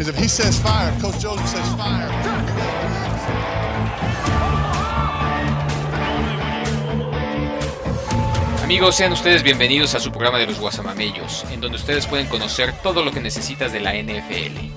Because 0.00 0.16
if 0.16 0.22
he 0.22 0.28
says 0.28 0.58
fire, 0.58 0.98
Coach 0.98 1.20
Joseph 1.20 1.46
says 1.46 1.74
fire. 1.74 2.08
Amigos, 8.64 8.96
sean 8.96 9.12
ustedes 9.12 9.42
bienvenidos 9.42 9.94
a 9.94 10.00
su 10.00 10.10
programa 10.10 10.38
de 10.38 10.46
los 10.46 10.58
Guasamamellos, 10.58 11.44
en 11.52 11.60
donde 11.60 11.76
ustedes 11.76 12.06
pueden 12.06 12.28
conocer 12.28 12.72
todo 12.82 13.04
lo 13.04 13.12
que 13.12 13.20
necesitas 13.20 13.74
de 13.74 13.80
la 13.80 13.92
NFL. 13.92 14.70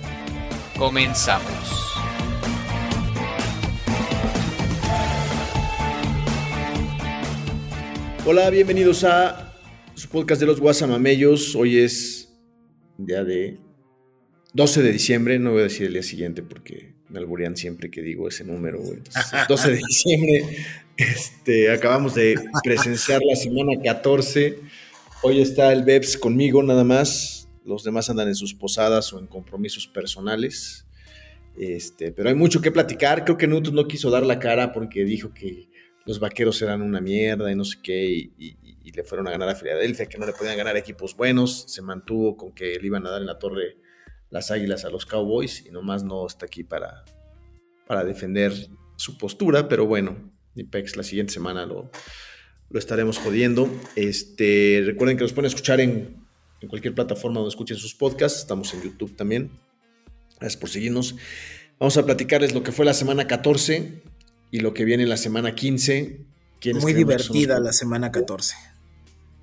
Comenzamos. 0.77 1.95
Hola, 8.25 8.49
bienvenidos 8.49 9.05
a 9.05 9.53
su 9.95 10.09
podcast 10.09 10.41
de 10.41 10.47
los 10.47 10.59
Guasamamellos. 10.59 11.55
Hoy 11.55 11.79
es 11.79 12.27
día 12.97 13.23
de 13.23 13.57
12 14.53 14.83
de 14.83 14.91
diciembre, 14.91 15.39
no 15.39 15.51
voy 15.51 15.61
a 15.61 15.63
decir 15.63 15.87
el 15.87 15.93
día 15.93 16.03
siguiente 16.03 16.43
porque 16.43 16.93
me 17.09 17.19
alburean 17.19 17.57
siempre 17.57 17.89
que 17.89 18.01
digo 18.01 18.27
ese 18.27 18.43
número, 18.43 18.79
güey. 18.81 18.97
Entonces, 18.97 19.31
12 19.47 19.71
de 19.71 19.77
diciembre, 19.87 20.57
este, 20.97 21.71
acabamos 21.71 22.13
de 22.15 22.35
presenciar 22.63 23.21
la 23.27 23.35
semana 23.35 23.71
14. 23.83 24.59
Hoy 25.23 25.41
está 25.41 25.71
el 25.73 25.83
Bebs 25.83 26.17
conmigo 26.17 26.61
nada 26.63 26.83
más. 26.83 27.47
Los 27.65 27.83
demás 27.83 28.09
andan 28.09 28.27
en 28.27 28.35
sus 28.35 28.53
posadas 28.53 29.11
o 29.13 29.19
en 29.19 29.27
compromisos 29.27 29.87
personales. 29.87 30.85
Este, 31.57 32.11
pero 32.11 32.29
hay 32.29 32.35
mucho 32.35 32.61
que 32.61 32.71
platicar. 32.71 33.23
Creo 33.25 33.37
que 33.37 33.47
Newton 33.47 33.75
no 33.75 33.87
quiso 33.87 34.09
dar 34.11 34.25
la 34.25 34.39
cara 34.39 34.71
porque 34.73 35.03
dijo 35.05 35.33
que 35.33 35.69
los 36.05 36.19
vaqueros 36.19 36.61
eran 36.61 36.81
una 36.81 36.99
mierda 36.99 37.51
y 37.51 37.55
no 37.55 37.63
sé 37.63 37.77
qué, 37.81 38.05
y, 38.05 38.31
y- 38.37 38.57
y 38.85 38.91
le 38.91 39.03
fueron 39.05 39.25
a 39.29 39.31
ganar 39.31 39.47
a 39.47 39.55
Filadelfia, 39.55 40.07
que 40.07 40.17
no 40.17 40.25
le 40.25 40.33
podían 40.33 40.57
ganar 40.57 40.75
equipos 40.75 41.15
buenos. 41.15 41.63
Se 41.69 41.81
mantuvo 41.81 42.35
con 42.35 42.51
que 42.53 42.77
le 42.77 42.85
iban 42.85 43.07
a 43.07 43.11
dar 43.11 43.21
en 43.21 43.27
la 43.27 43.39
torre 43.39 43.77
las 44.33 44.49
águilas 44.51 44.83
a 44.83 44.89
los 44.89 45.05
Cowboys 45.05 45.63
y 45.65 45.69
nomás 45.71 46.03
no 46.03 46.25
está 46.25 46.47
aquí 46.47 46.63
para, 46.63 47.05
para 47.87 48.03
defender 48.03 48.51
su 48.97 49.17
postura, 49.17 49.69
pero 49.69 49.85
bueno, 49.85 50.17
Nipex 50.55 50.97
la 50.97 51.03
siguiente 51.03 51.31
semana 51.31 51.65
lo, 51.67 51.91
lo 52.69 52.79
estaremos 52.79 53.19
jodiendo. 53.19 53.69
Este, 53.95 54.81
recuerden 54.85 55.17
que 55.17 55.23
nos 55.23 55.33
pueden 55.33 55.47
escuchar 55.49 55.79
en, 55.79 56.17
en 56.61 56.67
cualquier 56.67 56.95
plataforma 56.95 57.35
donde 57.39 57.49
escuchen 57.49 57.77
sus 57.77 57.93
podcasts, 57.93 58.39
estamos 58.39 58.73
en 58.73 58.81
YouTube 58.81 59.15
también. 59.15 59.51
Gracias 60.39 60.59
por 60.59 60.69
seguirnos. 60.69 61.15
Vamos 61.79 61.95
a 61.97 62.03
platicarles 62.05 62.55
lo 62.55 62.63
que 62.63 62.71
fue 62.71 62.85
la 62.85 62.93
semana 62.95 63.27
14 63.27 64.01
y 64.49 64.59
lo 64.61 64.73
que 64.73 64.83
viene 64.83 65.05
la 65.05 65.17
semana 65.17 65.53
15. 65.53 66.21
¿Quiénes 66.59 66.81
Muy 66.81 66.93
divertida 66.93 67.55
los- 67.57 67.65
la 67.65 67.73
semana 67.73 68.11
14. 68.11 68.55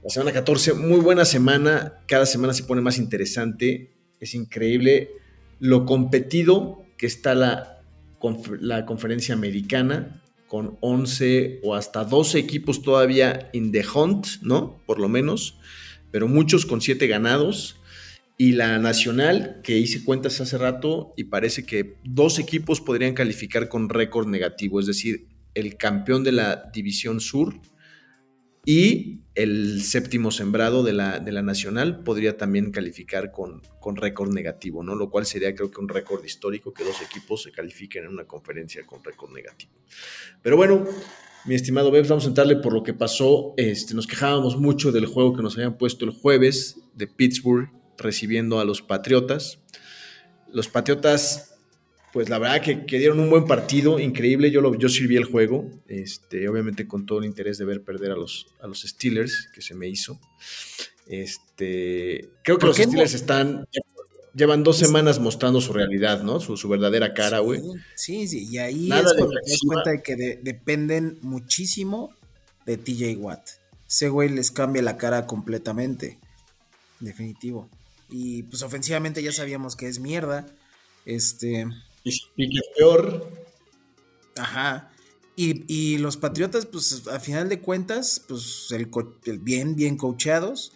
la 0.03 0.11
semana 0.11 0.33
14, 0.33 0.73
muy 0.75 0.99
buena 1.01 1.25
semana. 1.25 2.01
Cada 2.09 2.27
semana 2.27 2.55
se 2.55 2.65
pone 2.65 2.81
más 2.81 2.99
interesante. 2.99 3.93
Es 4.21 4.35
increíble 4.35 5.11
lo 5.59 5.87
competido 5.87 6.85
que 6.97 7.07
está 7.07 7.35
la, 7.35 7.83
la 8.61 8.87
conferencia 8.87 9.35
americana 9.35 10.23
con 10.47 10.77
11 10.81 11.61
o 11.63 11.75
hasta 11.75 12.05
12 12.05 12.39
equipos 12.39 12.83
todavía 12.83 13.51
in 13.53 13.73
the 13.73 13.85
hunt, 13.95 14.27
¿no? 14.43 14.81
Por 14.85 14.99
lo 14.99 15.09
menos, 15.09 15.59
pero 16.11 16.29
muchos 16.29 16.67
con 16.67 16.81
7 16.81 17.07
ganados. 17.07 17.77
Y 18.37 18.53
la 18.53 18.79
nacional, 18.79 19.61
que 19.63 19.79
hice 19.79 20.03
cuentas 20.03 20.41
hace 20.41 20.57
rato, 20.57 21.13
y 21.17 21.25
parece 21.25 21.67
que 21.67 21.97
dos 22.05 22.39
equipos 22.39 22.81
podrían 22.81 23.13
calificar 23.13 23.69
con 23.69 23.91
récord 23.91 24.27
negativo, 24.27 24.81
es 24.81 24.87
decir, 24.87 25.27
el 25.55 25.77
campeón 25.77 26.25
de 26.25 26.33
la 26.33 26.71
División 26.73 27.21
Sur 27.21 27.61
y 28.65 29.20
el 29.35 29.83
séptimo 29.83 30.31
sembrado 30.31 30.83
de 30.83 30.93
la, 30.93 31.19
de 31.21 31.33
la 31.33 31.43
nacional 31.43 32.03
podría 32.03 32.37
también 32.37 32.73
calificar 32.73 33.31
con, 33.31 33.63
con 33.79 33.97
récord 33.97 34.33
negativo, 34.33 34.83
¿no? 34.83 34.95
Lo 34.95 35.11
cual 35.11 35.27
sería 35.27 35.55
creo 35.55 35.71
que 35.71 35.81
un 35.81 35.89
récord 35.89 36.25
histórico 36.25 36.73
que 36.73 36.85
dos 36.85 37.01
equipos 37.01 37.43
se 37.43 37.53
califiquen 37.53 38.05
en 38.05 38.11
una 38.11 38.25
conferencia 38.25 38.85
con 38.85 39.03
récord 39.05 39.33
negativo. 39.33 39.73
Pero 40.43 40.57
bueno, 40.57 40.85
mi 41.47 41.55
estimado 41.55 41.91
Bebs, 41.91 42.09
vamos 42.09 42.25
a 42.25 42.29
entrarle 42.29 42.57
por 42.57 42.73
lo 42.73 42.83
que 42.83 42.93
pasó. 42.93 43.55
Este, 43.57 43.95
nos 43.95 44.07
quejábamos 44.07 44.57
mucho 44.57 44.93
del 44.93 45.07
juego 45.07 45.35
que 45.35 45.43
nos 45.43 45.57
habían 45.57 45.79
puesto 45.79 46.05
el 46.05 46.11
jueves 46.11 46.81
de 46.95 47.07
Pittsburgh 47.07 47.71
recibiendo 47.97 48.61
a 48.61 48.65
los 48.65 48.83
Patriotas. 48.83 49.61
Los 50.53 50.69
Patriotas 50.69 51.50
pues 52.13 52.29
la 52.29 52.39
verdad 52.39 52.61
que, 52.61 52.87
que 52.87 52.99
dieron 52.99 53.21
un 53.21 53.31
buen 53.31 53.45
partido, 53.47 53.99
increíble. 54.01 54.51
Yo, 54.51 54.61
lo, 54.61 54.75
yo 54.77 54.89
vi 55.09 55.17
el 55.17 55.25
juego, 55.25 55.71
este, 55.89 56.49
obviamente 56.49 56.87
con 56.89 57.07
todo 57.07 57.21
el 57.21 57.25
interés 57.27 57.59
de 57.59 57.65
ver 57.65 57.83
perder 57.83 58.11
a 58.13 58.17
los, 58.17 58.49
a 58.61 58.67
los 58.67 58.83
Steelers, 58.83 59.49
que 59.55 59.63
se 59.63 59.75
me 59.75 59.89
hizo. 59.89 60.19
Este, 61.07 62.29
creo 62.43 62.57
que 62.57 62.61
¿Por 62.61 62.69
los 62.69 62.77
qué? 62.77 62.85
Steelers 62.85 63.15
están, 63.15 63.67
llevan 64.35 64.63
dos 64.63 64.79
semanas 64.79 65.19
mostrando 65.19 65.61
su 65.61 65.73
realidad, 65.73 66.23
¿no? 66.23 66.41
Su, 66.41 66.57
su 66.57 66.69
verdadera 66.69 67.15
cara, 67.15 67.41
güey. 67.41 67.61
Sí, 67.95 68.27
sí, 68.29 68.49
y 68.51 68.59
ahí 68.59 68.89
Nada 68.89 69.03
es 69.11 69.15
cuando 69.17 69.35
te 69.45 69.51
das 69.51 69.61
cuenta 69.67 69.91
de 69.91 70.03
que 70.03 70.17
de- 70.17 70.39
dependen 70.43 71.19
muchísimo 71.23 72.15
de 72.67 72.77
TJ 72.77 73.17
Watt. 73.19 73.49
Ese 73.89 74.09
güey 74.09 74.29
les 74.29 74.51
cambia 74.51 74.83
la 74.83 74.97
cara 74.97 75.27
completamente. 75.27 76.19
Definitivo. 77.01 77.69
Y 78.09 78.45
pues 78.45 78.63
ofensivamente 78.63 79.23
ya 79.23 79.33
sabíamos 79.33 79.75
que 79.77 79.89
es 79.89 79.99
mierda. 80.01 80.47
Este. 81.07 81.67
Y, 82.05 82.11
y 82.37 82.49
que 82.51 82.59
es 82.59 82.69
peor, 82.77 83.41
Ajá. 84.37 84.91
Y, 85.37 85.65
y 85.73 85.99
los 85.99 86.17
Patriotas, 86.17 86.67
pues 86.67 87.07
a 87.09 87.21
final 87.21 87.49
de 87.49 87.61
cuentas, 87.61 88.23
pues 88.27 88.69
el, 88.73 88.91
bien, 89.39 89.77
bien 89.77 89.97
coacheados. 89.97 90.73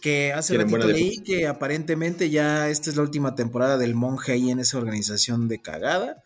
Que 0.00 0.34
hace 0.34 0.54
Tienen 0.54 0.70
ratito 0.70 0.92
leí 0.92 1.22
que 1.22 1.46
aparentemente 1.46 2.28
ya 2.28 2.68
esta 2.68 2.90
es 2.90 2.96
la 2.96 3.02
última 3.02 3.34
temporada 3.34 3.78
del 3.78 3.94
monje 3.94 4.32
ahí 4.32 4.50
en 4.50 4.58
esa 4.58 4.76
organización 4.76 5.48
de 5.48 5.62
cagada. 5.62 6.22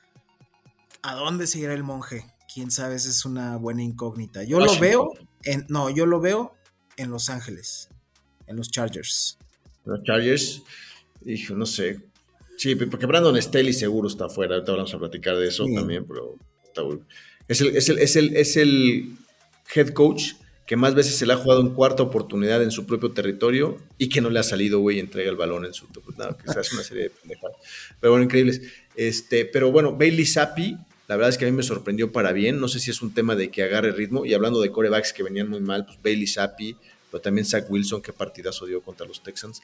¿A 1.03 1.15
dónde 1.15 1.47
se 1.47 1.61
irá 1.61 1.75
el 1.75 1.85
monje? 1.85 2.27
Quién 2.53 2.73
sabe, 2.73 2.97
esa 2.97 3.09
es 3.09 3.25
una 3.25 3.57
buena 3.57 3.85
incógnita. 3.85 4.43
Yo 4.43 4.59
lo 4.59 4.77
veo 4.81 5.13
en. 5.45 5.65
No, 5.69 5.91
yo 5.91 6.07
lo 6.07 6.21
veo 6.21 6.57
en 6.97 7.11
Los 7.11 7.31
Ángeles. 7.31 7.89
En 8.49 8.57
los 8.57 8.71
Chargers. 8.71 9.39
los 9.85 10.03
Chargers, 10.03 10.63
hijo, 11.25 11.55
no 11.55 11.67
sé. 11.67 12.01
Sí, 12.59 12.75
porque 12.75 13.07
Brandon 13.07 13.41
Staley 13.41 13.73
seguro 13.73 14.09
está 14.09 14.27
afuera. 14.27 14.57
Ahorita 14.57 14.73
vamos 14.73 14.93
a 14.93 14.99
platicar 14.99 15.37
de 15.37 15.47
eso 15.49 15.65
Sí. 15.65 15.75
también, 15.75 16.05
pero 16.07 16.35
está 16.65 16.83
bueno. 16.83 17.07
es 17.49 17.61
el, 17.63 17.77
es, 17.77 17.89
el, 17.89 17.99
es, 17.99 18.17
el, 18.17 18.37
es 18.37 18.57
el 18.57 19.15
head 19.75 19.91
coach 19.91 20.33
que 20.67 20.77
más 20.77 20.95
veces 20.95 21.15
se 21.17 21.25
le 21.25 21.33
ha 21.33 21.37
jugado 21.37 21.63
en 21.63 21.71
cuarta 21.71 22.03
oportunidad 22.03 22.63
en 22.63 22.71
su 22.71 22.85
propio 22.85 23.13
territorio 23.13 23.79
y 23.97 24.11
que 24.11 24.21
no 24.21 24.29
le 24.29 24.39
ha 24.39 24.43
salido, 24.43 24.81
güey, 24.81 24.99
entrega 24.99 25.31
el 25.31 25.37
balón 25.37 25.65
en 25.65 25.73
su. 25.73 25.87
No, 26.19 26.37
que 26.37 26.53
se 26.53 26.59
hace 26.59 26.75
una 26.75 26.85
serie 26.85 27.05
de 27.05 27.11
pendejadas. 27.11 27.57
Pero 28.01 28.11
bueno, 28.13 28.25
increíbles. 28.25 28.61
Este, 28.95 29.47
pero 29.47 29.73
bueno, 29.73 29.97
Bailey 29.97 30.27
Zappi, 30.27 30.77
la 31.07 31.17
verdad 31.17 31.31
es 31.31 31.39
que 31.39 31.47
a 31.47 31.49
mí 31.51 31.57
me 31.57 31.63
sorprendió 31.63 32.13
para 32.13 32.33
bien. 32.33 32.61
No 32.61 32.69
sé 32.69 32.81
si 32.81 32.91
es 32.91 33.01
un 33.01 33.15
tema 33.15 33.35
de 33.35 33.51
que 33.51 33.63
agarre 33.63 33.93
ritmo. 33.93 34.27
Y 34.27 34.35
hablando 34.35 34.61
de 34.61 34.71
corebacks 34.71 35.15
que 35.15 35.23
venían 35.23 35.49
muy 35.49 35.61
mal, 35.61 35.87
pues 35.87 35.99
Bailey 36.03 36.27
Zappi, 36.27 36.77
pero 37.11 37.21
también 37.21 37.45
Zach 37.47 37.65
Wilson, 37.71 38.03
que 38.03 38.13
partidazo 38.13 38.67
dio 38.67 38.83
contra 38.83 39.07
los 39.07 39.23
Texans. 39.23 39.63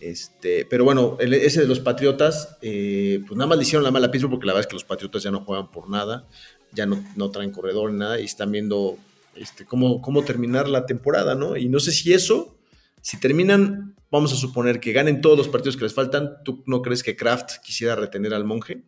Este, 0.00 0.64
pero 0.64 0.84
bueno, 0.84 1.16
el- 1.20 1.34
ese 1.34 1.60
de 1.60 1.66
los 1.66 1.80
Patriotas, 1.80 2.56
eh, 2.62 3.22
pues 3.26 3.36
nada 3.36 3.48
más 3.48 3.58
le 3.58 3.62
hicieron 3.64 3.84
la 3.84 3.90
mala 3.90 4.10
Pittsburgh 4.10 4.32
porque 4.32 4.46
la 4.46 4.52
verdad 4.54 4.66
es 4.66 4.70
que 4.70 4.74
los 4.76 4.84
Patriotas 4.84 5.22
ya 5.22 5.30
no 5.30 5.44
juegan 5.44 5.70
por 5.70 5.88
nada, 5.90 6.26
ya 6.72 6.86
no, 6.86 7.04
no 7.16 7.30
traen 7.30 7.50
corredor 7.52 7.92
ni 7.92 7.98
nada 7.98 8.18
y 8.20 8.24
están 8.24 8.50
viendo 8.52 8.96
este, 9.34 9.64
cómo, 9.64 10.00
cómo 10.02 10.24
terminar 10.24 10.68
la 10.68 10.86
temporada, 10.86 11.34
¿no? 11.34 11.56
Y 11.56 11.68
no 11.68 11.80
sé 11.80 11.92
si 11.92 12.12
eso, 12.12 12.56
si 13.02 13.18
terminan, 13.20 13.94
vamos 14.10 14.32
a 14.32 14.36
suponer 14.36 14.80
que 14.80 14.92
ganen 14.92 15.20
todos 15.20 15.36
los 15.38 15.48
partidos 15.48 15.76
que 15.76 15.84
les 15.84 15.94
faltan, 15.94 16.42
¿tú 16.44 16.62
no 16.66 16.82
crees 16.82 17.02
que 17.02 17.14
Kraft 17.16 17.58
quisiera 17.64 17.94
retener 17.94 18.34
al 18.34 18.44
monje? 18.44 18.82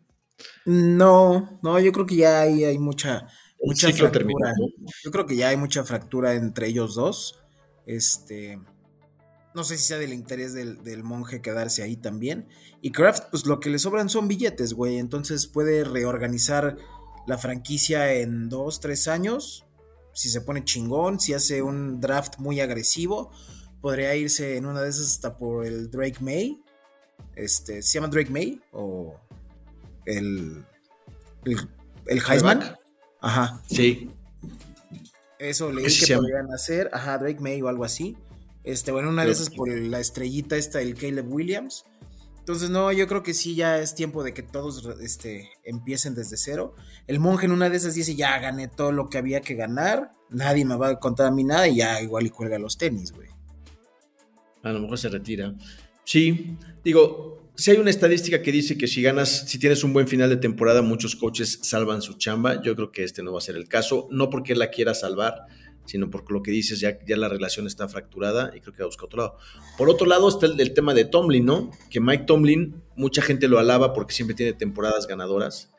No, 0.65 1.59
no, 1.63 1.79
yo 1.81 1.93
creo 1.93 2.07
que 2.07 2.17
ya 2.17 2.41
hay, 2.41 2.65
hay 2.65 2.79
mucha, 2.79 3.29
mucha 3.63 3.87
fractura. 3.89 4.11
terminó, 4.13 4.39
¿no? 4.41 4.67
Yo 5.05 5.11
creo 5.11 5.27
que 5.27 5.37
ya 5.37 5.49
hay 5.49 5.57
mucha 5.57 5.85
fractura 5.85 6.35
entre 6.35 6.69
ellos 6.69 6.95
dos. 6.95 7.39
Este, 7.87 8.61
no 9.55 9.65
sé 9.65 9.77
si 9.77 9.85
sea 9.85 9.99
del 9.99 10.13
interés 10.13 10.55
del, 10.55 10.83
del 10.83 11.05
monje 11.05 11.43
quedarse 11.43 11.83
ahí 11.83 11.97
también. 11.97 12.49
Y 12.81 12.93
Kraft, 12.93 13.25
pues 13.31 13.47
lo 13.47 13.61
que 13.61 13.71
le 13.71 13.79
sobran 13.79 14.09
son 14.09 14.29
billetes, 14.29 14.75
güey. 14.75 14.99
Entonces 14.99 15.47
puede 15.47 15.85
reorganizar 15.85 16.77
la 17.27 17.39
franquicia 17.39 18.13
en 18.15 18.49
dos, 18.49 18.81
tres 18.81 19.09
años. 19.09 19.65
Si 20.15 20.29
se 20.29 20.41
pone 20.41 20.65
chingón, 20.65 21.21
si 21.21 21.35
hace 21.35 21.63
un 21.63 22.01
draft 22.01 22.39
muy 22.39 22.61
agresivo, 22.61 23.31
podría 23.81 24.15
irse 24.15 24.57
en 24.57 24.67
una 24.67 24.83
de 24.83 24.91
esas 24.91 25.07
hasta 25.09 25.37
por 25.37 25.67
el 25.67 25.91
Drake 25.91 26.19
May. 26.21 26.61
Este, 27.35 27.83
¿se 27.83 27.95
llama 27.95 28.09
Drake 28.09 28.31
May? 28.31 28.61
O 28.73 29.19
el, 30.05 30.65
el, 31.45 31.69
el 32.07 32.23
Heisman. 32.29 32.77
Ajá. 33.21 33.63
Sí. 33.69 34.11
Eso 35.43 35.73
leí 35.73 35.85
que 35.85 36.07
llama. 36.07 36.23
podrían 36.23 36.53
hacer, 36.53 36.89
ajá, 36.93 37.19
Drake 37.19 37.41
May 37.41 37.61
o 37.63 37.69
algo 37.69 37.85
así. 37.85 38.17
Este, 38.63 38.93
bueno, 38.93 39.09
una 39.09 39.25
de 39.25 39.33
esas 39.33 39.51
por 39.51 39.69
la 39.69 39.99
estrellita 39.99 40.57
esta, 40.57 40.81
el 40.81 40.95
Caleb 40.95 41.33
Williams. 41.33 41.85
Entonces, 42.39 42.71
no, 42.71 42.93
yo 42.93 43.09
creo 43.09 43.23
que 43.23 43.35
sí, 43.35 43.57
ya 43.57 43.79
es 43.79 43.95
tiempo 43.95 44.23
de 44.23 44.35
que 44.35 44.43
todos 44.43 44.89
este, 45.01 45.51
empiecen 45.65 46.15
desde 46.15 46.37
cero. 46.37 46.75
El 47.09 47.19
monje 47.19 47.47
en 47.47 47.53
una 47.53 47.69
de 47.69 47.77
esas 47.77 47.95
dice, 47.95 48.15
ya 48.15 48.39
gané 48.39 48.69
todo 48.69 48.93
lo 48.93 49.09
que 49.09 49.19
había 49.19 49.41
que 49.41 49.55
ganar, 49.55 50.13
nadie 50.31 50.65
me 50.65 50.77
va 50.77 50.91
a 50.91 51.01
contar 51.01 51.27
a 51.27 51.31
mí 51.33 51.43
nada 51.43 51.67
y 51.67 51.77
ya 51.77 52.01
igual 52.01 52.27
y 52.27 52.31
cuelga 52.31 52.59
los 52.59 52.79
tenis, 52.79 53.13
güey. 53.13 53.29
A 54.63 54.71
lo 54.71 54.81
mejor 54.81 54.99
se 54.99 55.09
retira. 55.09 55.55
Sí, 56.05 56.57
digo, 56.85 57.32
si 57.55 57.71
hay 57.71 57.77
una 57.77 57.91
estadística 57.91 58.43
que 58.43 58.51
dice 58.51 58.79
que 58.79 58.89
si 58.89 59.03
ganas, 59.03 59.49
si 59.49 59.59
tienes 59.59 59.85
un 59.85 59.93
buen 59.93 60.09
final 60.09 60.31
de 60.31 60.37
temporada, 60.37 60.83
muchos 60.83 61.17
coaches 61.17 61.59
salvan 61.63 62.01
su 62.01 62.15
chamba. 62.15 62.63
Yo 62.63 62.75
creo 62.75 62.91
que 62.93 63.05
este 63.05 63.23
no 63.23 63.33
va 63.33 63.39
a 63.39 63.43
ser 63.43 63.57
el 63.57 63.69
caso, 63.69 64.09
no 64.11 64.31
porque 64.31 64.55
la 64.55 64.71
quiera 64.71 64.95
salvar, 64.95 65.47
sino 65.85 66.11
porque 66.11 66.33
lo 66.33 66.43
que 66.43 66.51
dices 66.51 66.81
ya, 66.81 66.99
ya 67.05 67.17
la 67.17 67.29
relación 67.29 67.67
está 67.67 67.89
fracturada 67.89 68.53
y 68.57 68.61
creo 68.61 68.73
que 68.73 68.83
va 68.83 68.85
a 68.85 68.89
buscar 68.89 69.07
otro 69.07 69.19
lado. 69.19 69.39
Por 69.77 69.91
otro 69.91 70.07
lado 70.07 70.29
está 70.29 70.47
el 70.47 70.75
tema 70.75 70.95
de 70.95 71.05
Tomlin, 71.05 71.45
¿no? 71.45 71.71
Que 71.91 72.01
Mike 72.01 72.25
Tomlin, 72.27 72.83
mucha 72.97 73.21
gente 73.21 73.49
lo 73.49 73.59
alaba 73.59 73.93
porque 73.93 74.15
siempre 74.15 74.35
tiene 74.35 74.55
temporadas 74.55 75.07
ganadoras, 75.07 75.71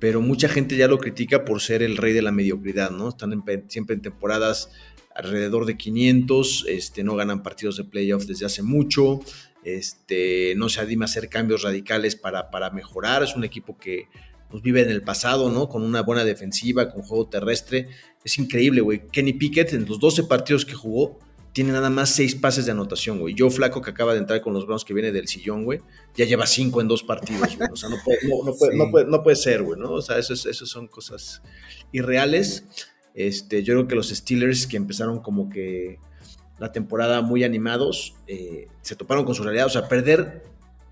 pero 0.00 0.20
mucha 0.20 0.48
gente 0.48 0.76
ya 0.76 0.88
lo 0.88 0.98
critica 0.98 1.44
por 1.44 1.60
ser 1.60 1.82
el 1.82 1.96
rey 1.96 2.12
de 2.12 2.22
la 2.22 2.32
mediocridad, 2.32 2.90
¿no? 2.90 3.10
Están 3.10 3.44
siempre 3.68 3.94
en 3.94 4.02
temporadas 4.02 4.70
alrededor 5.14 5.66
de 5.66 5.76
500, 5.76 6.64
este, 6.68 7.04
no 7.04 7.16
ganan 7.16 7.42
partidos 7.42 7.76
de 7.76 7.84
playoffs 7.84 8.26
desde 8.26 8.46
hace 8.46 8.62
mucho, 8.62 9.20
este, 9.64 10.54
no 10.56 10.68
se 10.68 10.80
anima 10.80 11.04
a 11.04 11.08
hacer 11.08 11.28
cambios 11.28 11.62
radicales 11.62 12.16
para, 12.16 12.50
para 12.50 12.70
mejorar, 12.70 13.22
es 13.22 13.34
un 13.36 13.44
equipo 13.44 13.76
que 13.78 14.08
pues, 14.50 14.62
vive 14.62 14.82
en 14.82 14.90
el 14.90 15.02
pasado, 15.02 15.50
¿no? 15.50 15.68
Con 15.68 15.82
una 15.82 16.02
buena 16.02 16.24
defensiva, 16.24 16.90
con 16.90 17.02
juego 17.02 17.28
terrestre, 17.28 17.88
es 18.24 18.38
increíble, 18.38 18.80
güey. 18.80 19.06
Kenny 19.12 19.32
Pickett 19.34 19.72
en 19.72 19.86
los 19.86 20.00
12 20.00 20.24
partidos 20.24 20.64
que 20.64 20.74
jugó 20.74 21.18
tiene 21.52 21.72
nada 21.72 21.90
más 21.90 22.10
6 22.10 22.36
pases 22.36 22.64
de 22.66 22.72
anotación, 22.72 23.18
güey. 23.18 23.34
Joe 23.36 23.50
Flaco 23.50 23.82
que 23.82 23.90
acaba 23.90 24.12
de 24.12 24.20
entrar 24.20 24.40
con 24.40 24.52
los 24.54 24.66
Browns 24.66 24.84
que 24.84 24.94
viene 24.94 25.10
del 25.10 25.26
sillón, 25.26 25.64
güey, 25.64 25.80
ya 26.14 26.24
lleva 26.24 26.46
5 26.46 26.80
en 26.80 26.86
dos 26.88 27.02
partidos, 27.02 27.56
güey. 27.56 27.68
O 27.72 27.76
sea, 27.76 27.88
no 27.88 27.96
puede, 28.04 28.18
no, 28.28 28.44
no 28.44 28.54
puede, 28.56 28.72
Sí. 28.72 28.78
no 28.78 28.90
puede, 28.90 29.06
no 29.06 29.22
puede 29.22 29.36
ser, 29.36 29.62
güey, 29.62 29.78
¿no? 29.80 29.90
O 29.92 30.02
sea, 30.02 30.18
eso, 30.18 30.32
es- 30.34 30.46
eso 30.46 30.64
son 30.66 30.86
cosas 30.86 31.42
irreales. 31.92 32.64
Este, 33.14 33.62
yo 33.64 33.74
creo 33.74 33.88
que 33.88 33.94
los 33.96 34.10
Steelers 34.10 34.66
que 34.68 34.76
empezaron 34.76 35.20
como 35.20 35.50
que 35.50 35.98
la 36.60 36.70
temporada 36.72 37.22
muy 37.22 37.42
animados, 37.42 38.14
eh, 38.26 38.68
se 38.82 38.94
toparon 38.94 39.24
con 39.24 39.34
su 39.34 39.42
realidad. 39.42 39.66
O 39.66 39.70
sea, 39.70 39.88
perder 39.88 40.44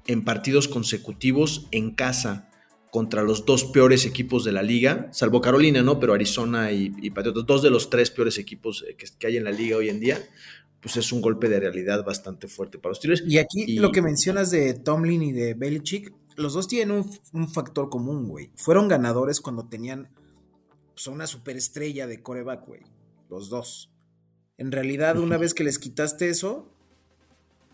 en 0.06 0.24
partidos 0.24 0.66
consecutivos 0.66 1.68
en 1.70 1.90
casa 1.94 2.48
contra 2.90 3.22
los 3.22 3.44
dos 3.44 3.64
peores 3.64 4.06
equipos 4.06 4.44
de 4.44 4.52
la 4.52 4.62
liga, 4.62 5.08
salvo 5.12 5.42
Carolina, 5.42 5.82
¿no? 5.82 6.00
Pero 6.00 6.14
Arizona 6.14 6.72
y, 6.72 6.90
y 7.02 7.10
Patriotas, 7.10 7.44
dos 7.44 7.62
de 7.62 7.68
los 7.70 7.90
tres 7.90 8.10
peores 8.10 8.38
equipos 8.38 8.84
eh, 8.88 8.94
que, 8.96 9.06
que 9.18 9.26
hay 9.26 9.36
en 9.36 9.44
la 9.44 9.50
liga 9.52 9.76
hoy 9.76 9.90
en 9.90 10.00
día, 10.00 10.18
pues 10.80 10.96
es 10.96 11.12
un 11.12 11.20
golpe 11.20 11.50
de 11.50 11.60
realidad 11.60 12.02
bastante 12.04 12.48
fuerte 12.48 12.78
para 12.78 12.92
los 12.92 12.98
Steelers. 12.98 13.22
Y 13.28 13.36
aquí 13.36 13.64
Y- 13.66 13.78
lo 13.78 13.92
que 13.92 14.00
mencionas 14.00 14.50
de 14.50 14.72
Tomlin 14.72 15.22
y 15.22 15.32
de 15.32 15.52
Belichick, 15.52 16.14
los 16.36 16.54
dos 16.54 16.66
tienen 16.66 16.92
un, 16.96 17.10
un 17.34 17.48
factor 17.52 17.90
común, 17.90 18.26
güey. 18.28 18.50
Fueron 18.56 18.88
ganadores 18.88 19.40
cuando 19.42 19.68
tenían 19.68 20.08
pues, 20.94 21.08
una 21.08 21.26
superestrella 21.26 22.06
de 22.06 22.22
coreback, 22.22 22.66
güey. 22.66 22.80
Los 23.28 23.50
dos. 23.50 23.90
En 24.58 24.72
realidad, 24.72 25.18
una 25.18 25.38
vez 25.38 25.54
que 25.54 25.64
les 25.64 25.78
quitaste 25.78 26.28
eso, 26.28 26.66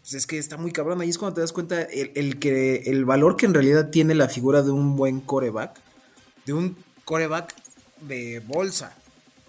pues 0.02 0.14
es 0.14 0.26
que 0.26 0.38
está 0.38 0.56
muy 0.56 0.70
cabrón. 0.70 1.00
Ahí 1.00 1.08
es 1.08 1.19
cuando 1.19 1.34
te 1.36 1.40
das 1.40 1.52
cuenta 1.52 1.82
el, 1.82 2.12
el 2.14 2.38
que, 2.38 2.76
el 2.86 3.04
valor 3.04 3.36
que 3.36 3.46
en 3.46 3.54
realidad 3.54 3.90
tiene 3.90 4.14
la 4.14 4.28
figura 4.28 4.62
de 4.62 4.70
un 4.70 4.94
buen 4.96 5.20
coreback. 5.20 5.81
De 6.44 6.52
un 6.52 6.76
coreback 7.04 7.54
de 8.02 8.40
bolsa. 8.40 8.94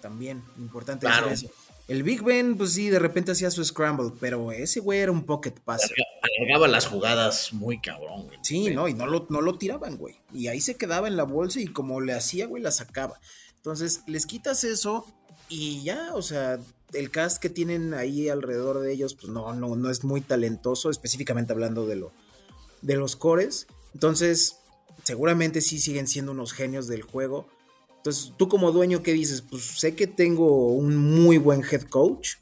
También, 0.00 0.42
importante 0.58 1.06
Claro. 1.06 1.28
eso. 1.28 1.50
El 1.88 2.02
Big 2.02 2.22
Ben, 2.22 2.56
pues 2.56 2.72
sí, 2.72 2.88
de 2.90 2.98
repente 2.98 3.30
hacía 3.32 3.48
su 3.50 3.64
scramble, 3.64 4.10
pero 4.18 4.50
ese 4.50 4.80
güey 4.80 4.98
era 5.00 5.12
un 5.12 5.24
pocket 5.24 5.52
passer. 5.52 5.92
Alargaba 6.40 6.66
las 6.66 6.86
jugadas 6.86 7.52
muy 7.52 7.80
cabrón, 7.80 8.24
güey. 8.26 8.38
Sí, 8.42 8.70
no, 8.70 8.88
y 8.88 8.94
no 8.94 9.06
lo, 9.06 9.26
no 9.28 9.40
lo 9.40 9.56
tiraban, 9.56 9.96
güey. 9.96 10.16
Y 10.32 10.48
ahí 10.48 10.60
se 10.60 10.74
quedaba 10.76 11.06
en 11.06 11.16
la 11.16 11.22
bolsa 11.22 11.60
y 11.60 11.68
como 11.68 12.00
le 12.00 12.12
hacía, 12.12 12.46
güey, 12.46 12.60
la 12.62 12.72
sacaba. 12.72 13.20
Entonces, 13.56 14.00
les 14.08 14.26
quitas 14.26 14.64
eso 14.64 15.06
y 15.48 15.84
ya, 15.84 16.10
o 16.14 16.22
sea, 16.22 16.58
el 16.92 17.10
cast 17.10 17.40
que 17.40 17.50
tienen 17.50 17.94
ahí 17.94 18.28
alrededor 18.28 18.80
de 18.80 18.92
ellos, 18.92 19.14
pues 19.14 19.28
no, 19.28 19.54
no, 19.54 19.76
no 19.76 19.90
es 19.90 20.04
muy 20.04 20.20
talentoso, 20.20 20.90
específicamente 20.90 21.52
hablando 21.52 21.86
de 21.86 21.96
lo, 21.96 22.12
de 22.82 22.96
los 22.96 23.16
cores. 23.16 23.66
Entonces, 23.94 24.58
seguramente 25.02 25.60
sí 25.60 25.78
siguen 25.78 26.06
siendo 26.06 26.32
unos 26.32 26.52
genios 26.52 26.86
del 26.86 27.02
juego. 27.02 27.48
Entonces, 27.96 28.32
tú 28.36 28.48
como 28.48 28.72
dueño, 28.72 29.02
¿qué 29.02 29.12
dices? 29.12 29.42
Pues 29.42 29.62
sé 29.64 29.94
que 29.94 30.06
tengo 30.06 30.68
un 30.68 30.96
muy 30.96 31.38
buen 31.38 31.62
head 31.64 31.82
coach. 31.82 32.34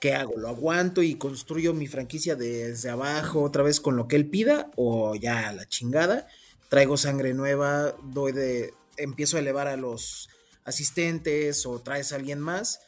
¿Qué 0.00 0.14
hago? 0.14 0.36
¿Lo 0.36 0.48
aguanto 0.48 1.02
y 1.02 1.16
construyo 1.16 1.74
mi 1.74 1.88
franquicia 1.88 2.36
desde 2.36 2.90
abajo 2.90 3.42
otra 3.42 3.62
vez 3.62 3.80
con 3.80 3.96
lo 3.96 4.06
que 4.06 4.16
él 4.16 4.30
pida? 4.30 4.70
¿O 4.76 5.14
ya 5.16 5.48
a 5.48 5.52
la 5.52 5.66
chingada? 5.66 6.28
Traigo 6.68 6.96
sangre 6.96 7.34
nueva, 7.34 7.96
doy 8.04 8.32
de. 8.32 8.72
empiezo 8.96 9.36
a 9.36 9.40
elevar 9.40 9.66
a 9.66 9.76
los 9.76 10.28
asistentes 10.64 11.66
o 11.66 11.80
traes 11.80 12.12
a 12.12 12.16
alguien 12.16 12.38
más. 12.38 12.80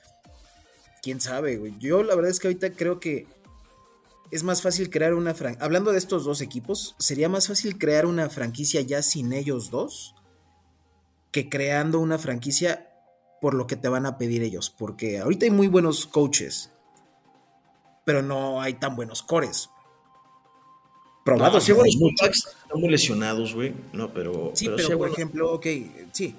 Quién 1.03 1.21
sabe, 1.21 1.57
güey. 1.57 1.75
Yo 1.79 2.03
la 2.05 2.15
verdad 2.15 2.31
es 2.31 2.39
que 2.39 2.47
ahorita 2.47 2.73
creo 2.75 3.01
que 3.01 3.27
es 4.31 4.45
más 4.45 4.63
fácil 4.63 4.89
crear 4.89 5.15
una 5.15 5.35
franquicia. 5.35 5.65
Hablando 5.65 5.91
de 5.93 5.99
estos 5.99 6.25
dos 6.25 6.41
equipos, 6.41 6.95
sería 6.99 7.29
más 7.29 7.49
fácil 7.49 7.77
crear 7.77 8.07
una 8.07 8.31
franquicia 8.31 8.81
ya 8.81 9.03
sin 9.03 9.33
ellos 9.33 9.71
dos 9.71 10.15
que 11.33 11.49
creando 11.49 11.99
una 11.99 12.19
franquicia 12.19 12.89
por 13.41 13.55
lo 13.55 13.67
que 13.67 13.77
te 13.77 13.89
van 13.89 14.07
a 14.07 14.17
pedir 14.17 14.43
ellos. 14.43 14.71
Porque 14.71 15.19
ahorita 15.19 15.45
hay 15.45 15.51
muy 15.51 15.67
buenos 15.67 16.07
coaches, 16.07 16.71
pero 18.05 18.23
no 18.23 18.63
hay 18.63 18.75
tan 18.75 18.95
buenos 18.95 19.23
cores. 19.23 19.69
No, 19.75 21.25
Probados. 21.25 21.65
sí, 21.65 21.73
buenos 21.73 21.97
muchos. 21.97 22.21
quarterbacks, 22.21 22.57
están 22.63 22.81
muy 22.81 22.91
lesionados, 22.91 23.55
güey. 23.55 23.75
No, 23.93 24.13
pero. 24.13 24.53
Sí, 24.55 24.67
pero, 24.67 24.79
sí, 24.79 24.89
por 24.89 24.97
bueno, 24.99 25.15
ejemplo, 25.15 25.53
ok, 25.53 25.67
sí. 26.13 26.37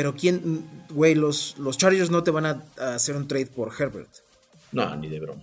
Pero 0.00 0.16
quién, 0.16 0.66
güey, 0.88 1.14
los, 1.14 1.58
los 1.58 1.76
Chargers 1.76 2.08
no 2.08 2.22
te 2.22 2.30
van 2.30 2.46
a, 2.46 2.64
a 2.78 2.94
hacer 2.94 3.14
un 3.16 3.28
trade 3.28 3.44
por 3.48 3.70
Herbert. 3.78 4.08
No, 4.72 4.96
ni 4.96 5.10
de 5.10 5.20
broma. 5.20 5.42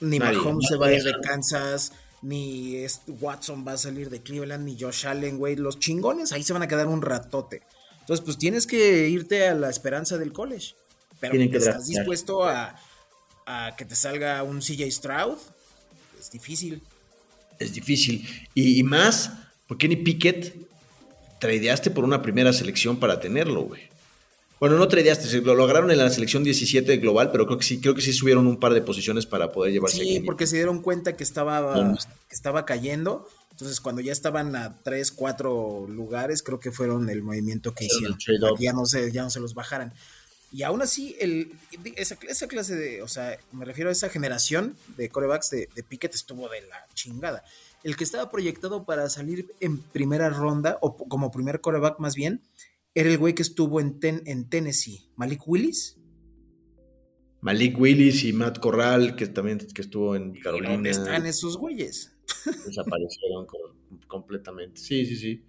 Ni 0.00 0.18
Nadie, 0.18 0.36
Mahomes 0.36 0.66
se 0.68 0.76
va 0.76 0.88
a 0.88 0.92
ir 0.94 1.04
de. 1.04 1.12
Kansas, 1.22 1.92
ni 2.22 2.84
Watson 3.06 3.64
va 3.64 3.74
a 3.74 3.78
salir 3.78 4.10
de 4.10 4.20
Cleveland, 4.20 4.64
ni 4.64 4.76
Josh 4.76 5.06
Allen, 5.06 5.38
güey. 5.38 5.54
Los 5.54 5.78
chingones 5.78 6.32
ahí 6.32 6.42
se 6.42 6.52
van 6.52 6.62
a 6.62 6.66
quedar 6.66 6.88
un 6.88 7.02
ratote. 7.02 7.62
Entonces, 8.00 8.24
pues 8.24 8.36
tienes 8.36 8.66
que 8.66 9.08
irte 9.10 9.46
a 9.46 9.54
la 9.54 9.70
esperanza 9.70 10.18
del 10.18 10.32
college. 10.32 10.74
Pero 11.20 11.34
que 11.34 11.44
¿estás 11.44 11.62
draftear. 11.62 11.86
dispuesto 11.86 12.48
a, 12.48 12.74
a 13.46 13.76
que 13.76 13.84
te 13.84 13.94
salga 13.94 14.42
un 14.42 14.58
CJ 14.58 14.90
Stroud? 14.90 15.38
Es 16.18 16.32
difícil. 16.32 16.82
Es 17.60 17.72
difícil. 17.72 18.28
Y, 18.54 18.80
y 18.80 18.82
más, 18.82 19.30
porque 19.68 19.86
Kenny 19.86 20.02
Pickett 20.02 20.67
tradeaste 21.38 21.90
por 21.90 22.04
una 22.04 22.22
primera 22.22 22.52
selección 22.52 22.98
para 22.98 23.20
tenerlo, 23.20 23.62
güey. 23.62 23.82
Bueno, 24.60 24.76
no 24.76 24.88
tradeaste, 24.88 25.40
lo 25.42 25.54
lograron 25.54 25.90
en 25.90 25.98
la 25.98 26.10
selección 26.10 26.42
17 26.42 26.96
global, 26.96 27.30
pero 27.30 27.46
creo 27.46 27.58
que 27.58 27.64
sí, 27.64 27.80
creo 27.80 27.94
que 27.94 28.02
sí 28.02 28.12
subieron 28.12 28.46
un 28.46 28.58
par 28.58 28.74
de 28.74 28.82
posiciones 28.82 29.24
para 29.24 29.52
poder 29.52 29.72
llevarse 29.72 29.98
Sí, 29.98 30.20
porque 30.20 30.48
se 30.48 30.56
dieron 30.56 30.82
cuenta 30.82 31.16
que 31.16 31.22
estaba, 31.22 31.96
que 32.28 32.34
estaba 32.34 32.64
cayendo. 32.64 33.28
Entonces, 33.52 33.80
cuando 33.80 34.00
ya 34.00 34.12
estaban 34.12 34.56
a 34.56 34.76
3, 34.82 35.12
4 35.12 35.86
lugares, 35.88 36.42
creo 36.42 36.58
que 36.58 36.72
fueron 36.72 37.08
el 37.08 37.22
movimiento 37.22 37.72
que 37.72 37.84
Hicieron 37.84 38.18
ya 38.58 38.72
no, 38.72 38.84
se, 38.86 39.12
ya 39.12 39.22
no 39.22 39.30
se 39.30 39.40
los 39.40 39.54
bajaran. 39.54 39.92
Y 40.50 40.62
aún 40.62 40.80
así, 40.80 41.16
el, 41.20 41.52
esa, 41.96 42.16
esa 42.26 42.48
clase 42.48 42.74
de, 42.74 43.02
o 43.02 43.08
sea, 43.08 43.38
me 43.52 43.64
refiero 43.64 43.90
a 43.90 43.92
esa 43.92 44.08
generación 44.08 44.76
de 44.96 45.08
corebacks 45.08 45.50
de, 45.50 45.68
de 45.74 45.82
Pickett 45.82 46.14
estuvo 46.14 46.48
de 46.48 46.62
la 46.62 46.86
chingada. 46.94 47.44
El 47.84 47.96
que 47.96 48.04
estaba 48.04 48.30
proyectado 48.30 48.84
para 48.84 49.08
salir 49.08 49.46
en 49.60 49.78
primera 49.78 50.30
ronda, 50.30 50.78
o 50.82 50.96
como 50.96 51.30
primer 51.30 51.60
coreback 51.60 51.98
más 52.00 52.14
bien, 52.14 52.42
era 52.94 53.08
el 53.08 53.18
güey 53.18 53.34
que 53.34 53.42
estuvo 53.42 53.80
en, 53.80 54.00
ten- 54.00 54.22
en 54.26 54.48
Tennessee, 54.48 55.08
Malik 55.16 55.42
Willis. 55.46 55.96
Malik 57.40 57.78
Willis 57.78 58.24
y 58.24 58.32
Matt 58.32 58.58
Corral, 58.58 59.14
que 59.14 59.28
también 59.28 59.58
que 59.72 59.82
estuvo 59.82 60.16
en 60.16 60.34
¿Y 60.36 60.40
Carolina. 60.40 60.72
¿Dónde 60.72 60.90
están 60.90 61.24
esos 61.26 61.56
güeyes? 61.56 62.16
desaparecieron 62.66 63.46
co- 63.46 63.76
completamente. 64.08 64.80
Sí, 64.80 65.06
sí, 65.06 65.16
sí. 65.16 65.44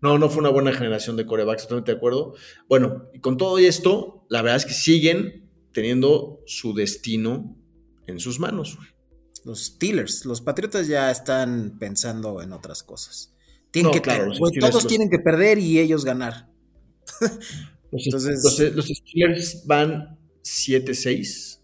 No, 0.00 0.18
no 0.18 0.28
fue 0.30 0.40
una 0.40 0.48
buena 0.50 0.72
generación 0.72 1.16
de 1.16 1.26
corebacks, 1.26 1.62
totalmente 1.64 1.92
de 1.92 1.96
acuerdo. 1.98 2.34
Bueno, 2.68 3.08
y 3.12 3.20
con 3.20 3.36
todo 3.36 3.58
esto, 3.58 4.24
la 4.30 4.40
verdad 4.42 4.56
es 4.56 4.66
que 4.66 4.72
siguen 4.72 5.50
teniendo 5.72 6.40
su 6.46 6.72
destino 6.74 7.56
en 8.06 8.20
sus 8.20 8.40
manos. 8.40 8.76
güey. 8.76 8.88
Los 9.44 9.64
Steelers, 9.66 10.24
los 10.24 10.40
Patriotas 10.40 10.86
ya 10.88 11.10
están 11.10 11.76
pensando 11.78 12.40
en 12.42 12.52
otras 12.52 12.82
cosas. 12.82 13.32
Tienen 13.70 13.90
No, 13.90 13.94
que 13.94 14.00
claro, 14.02 14.26
los 14.26 14.36
Steelers 14.38 14.60
todos 14.70 14.84
los- 14.84 14.86
tienen 14.90 15.10
que 15.10 15.18
perder 15.18 15.58
y 15.58 15.78
ellos 15.78 16.04
ganar. 16.04 16.50
Los, 17.92 18.06
Entonces- 18.06 18.42
los- 18.42 18.58
los 18.74 18.86
Steelers 18.86 19.66
van 19.66 20.18
7-6. 20.42 21.60